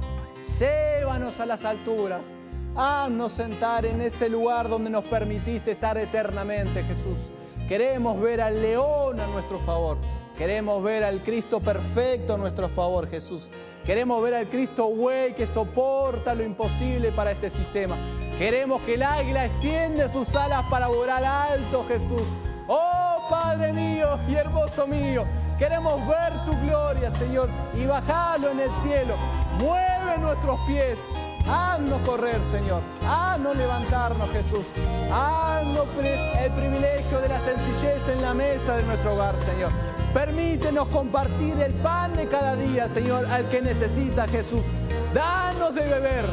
Llévanos 0.61 1.41
a 1.41 1.47
las 1.47 1.65
alturas. 1.65 2.37
Haznos 2.77 3.33
sentar 3.33 3.87
en 3.87 4.01
ese 4.01 4.29
lugar 4.29 4.69
donde 4.69 4.91
nos 4.91 5.05
permitiste 5.05 5.73
estar 5.73 5.99
eternamente, 5.99 6.83
Jesús. 6.85 7.31
Queremos 7.69 8.21
ver 8.21 8.41
al 8.41 8.61
león 8.61 9.21
a 9.21 9.27
nuestro 9.27 9.59
favor. 9.59 9.99
Queremos 10.37 10.83
ver 10.83 11.05
al 11.05 11.23
Cristo 11.23 11.61
perfecto 11.61 12.35
a 12.35 12.39
nuestro 12.39 12.69
favor, 12.69 13.09
Jesús. 13.09 13.51
Queremos 13.85 14.21
ver 14.21 14.35
al 14.35 14.49
Cristo 14.49 14.87
güey 14.87 15.35
que 15.35 15.47
soporta 15.47 16.35
lo 16.35 16.43
imposible 16.43 17.13
para 17.13 17.31
este 17.31 17.51
sistema. 17.51 17.97
Queremos 18.37 18.83
que 18.83 18.95
el 18.95 19.03
águila 19.03 19.47
extiende 19.47 20.09
sus 20.09 20.35
alas 20.35 20.65
para 20.69 20.89
volar 20.89 21.25
alto, 21.25 21.85
Jesús. 21.89 22.35
Oh 22.67 23.15
Padre 23.29 23.73
mío 23.73 24.19
y 24.29 24.35
hermoso 24.35 24.87
mío, 24.87 25.25
queremos 25.59 26.07
ver 26.07 26.45
tu 26.45 26.53
gloria, 26.61 27.11
Señor, 27.11 27.49
y 27.75 27.87
bajarlo 27.87 28.51
en 28.51 28.61
el 28.61 28.71
cielo. 28.83 29.17
Mueve 29.59 30.19
nuestros 30.19 30.61
pies. 30.67 31.15
Haznos 31.47 32.01
correr, 32.03 32.43
Señor. 32.43 32.83
Haznos 33.07 33.57
levantarnos, 33.57 34.31
Jesús. 34.31 34.73
Haznos 35.13 35.87
el 35.99 36.53
privilegio 36.53 37.21
de 37.21 37.29
la 37.29 37.39
sencillez 37.39 38.09
en 38.09 38.23
la 38.23 38.35
mesa 38.35 38.77
de 38.77 38.83
nuestro 38.85 39.15
hogar, 39.15 39.37
Señor. 39.37 39.71
Permítenos 40.13 40.89
compartir 40.89 41.61
el 41.61 41.73
pan 41.75 42.15
de 42.17 42.27
cada 42.29 42.57
día, 42.57 42.89
Señor, 42.89 43.27
al 43.27 43.49
que 43.49 43.61
necesita 43.61 44.29
Jesús. 44.29 44.73
Danos 45.13 45.75
de 45.75 45.85
beber 45.87 46.25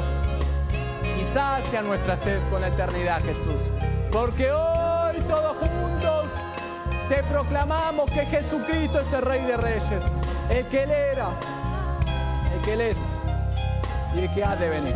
y 1.19 1.25
sacia 1.25 1.81
nuestra 1.81 2.15
sed 2.15 2.39
con 2.49 2.61
la 2.61 2.67
eternidad, 2.67 3.21
Jesús. 3.23 3.71
Porque 4.11 4.51
hoy 4.51 5.17
todos 5.27 5.57
juntos 5.57 6.31
te 7.09 7.23
proclamamos 7.23 8.09
que 8.11 8.25
Jesucristo 8.27 8.99
es 8.99 9.11
el 9.13 9.23
Rey 9.23 9.43
de 9.45 9.57
Reyes, 9.57 10.11
el 10.49 10.65
que 10.67 10.83
Él 10.83 10.91
era, 10.91 11.29
el 12.53 12.61
que 12.61 12.73
Él 12.73 12.81
es 12.81 13.15
y 14.15 14.19
el 14.19 14.31
que 14.31 14.43
ha 14.43 14.55
de 14.55 14.69
venir. 14.69 14.95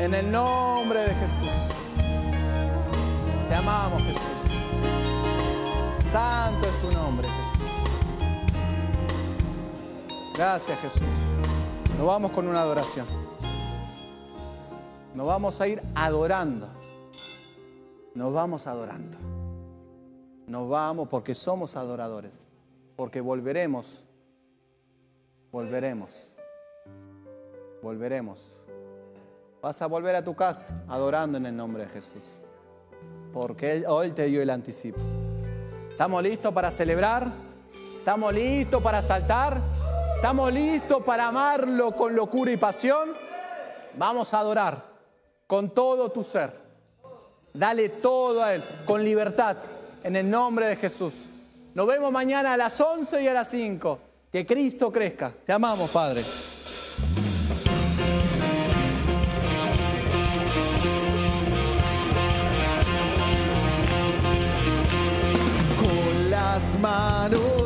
En 0.00 0.14
el 0.14 0.30
nombre 0.30 1.02
de 1.02 1.14
Jesús. 1.16 1.72
Te 3.48 3.54
amamos, 3.54 4.02
Jesús. 4.02 4.22
Santo 6.12 6.68
es 6.68 6.80
tu 6.80 6.92
nombre, 6.92 7.28
Jesús. 7.28 7.70
Gracias, 10.34 10.78
Jesús. 10.80 11.26
Nos 11.96 12.06
vamos 12.06 12.30
con 12.30 12.46
una 12.46 12.60
adoración. 12.60 13.06
Nos 15.14 15.26
vamos 15.26 15.60
a 15.60 15.66
ir 15.66 15.82
adorando. 15.94 16.68
Nos 18.14 18.32
vamos 18.32 18.66
adorando. 18.66 19.18
Nos 20.46 20.68
vamos 20.68 21.08
porque 21.08 21.34
somos 21.34 21.74
adoradores. 21.76 22.44
Porque 22.94 23.20
volveremos. 23.20 24.04
Volveremos. 25.50 26.37
Volveremos. 27.82 28.58
Vas 29.60 29.82
a 29.82 29.86
volver 29.86 30.16
a 30.16 30.24
tu 30.24 30.34
casa 30.34 30.82
adorando 30.88 31.38
en 31.38 31.46
el 31.46 31.56
nombre 31.56 31.84
de 31.84 31.90
Jesús. 31.90 32.42
Porque 33.32 33.84
hoy 33.86 34.10
te 34.10 34.26
dio 34.26 34.42
el 34.42 34.50
anticipo. 34.50 34.98
¿Estamos 35.90 36.22
listos 36.22 36.52
para 36.54 36.70
celebrar? 36.70 37.26
¿Estamos 37.98 38.32
listos 38.32 38.82
para 38.82 39.02
saltar? 39.02 39.60
¿Estamos 40.16 40.52
listos 40.52 41.02
para 41.02 41.28
amarlo 41.28 41.94
con 41.94 42.14
locura 42.14 42.50
y 42.50 42.56
pasión? 42.56 43.10
Vamos 43.96 44.32
a 44.34 44.40
adorar 44.40 44.84
con 45.46 45.70
todo 45.70 46.10
tu 46.10 46.22
ser. 46.22 46.52
Dale 47.52 47.88
todo 47.88 48.42
a 48.42 48.54
Él, 48.54 48.62
con 48.86 49.02
libertad, 49.02 49.56
en 50.04 50.16
el 50.16 50.30
nombre 50.30 50.66
de 50.66 50.76
Jesús. 50.76 51.30
Nos 51.74 51.86
vemos 51.86 52.12
mañana 52.12 52.54
a 52.54 52.56
las 52.56 52.80
11 52.80 53.22
y 53.22 53.28
a 53.28 53.32
las 53.32 53.48
5. 53.48 53.98
Que 54.30 54.44
Cristo 54.46 54.92
crezca. 54.92 55.32
Te 55.44 55.52
amamos, 55.52 55.90
Padre. 55.90 56.22
las 66.58 66.80
manos. 66.80 67.57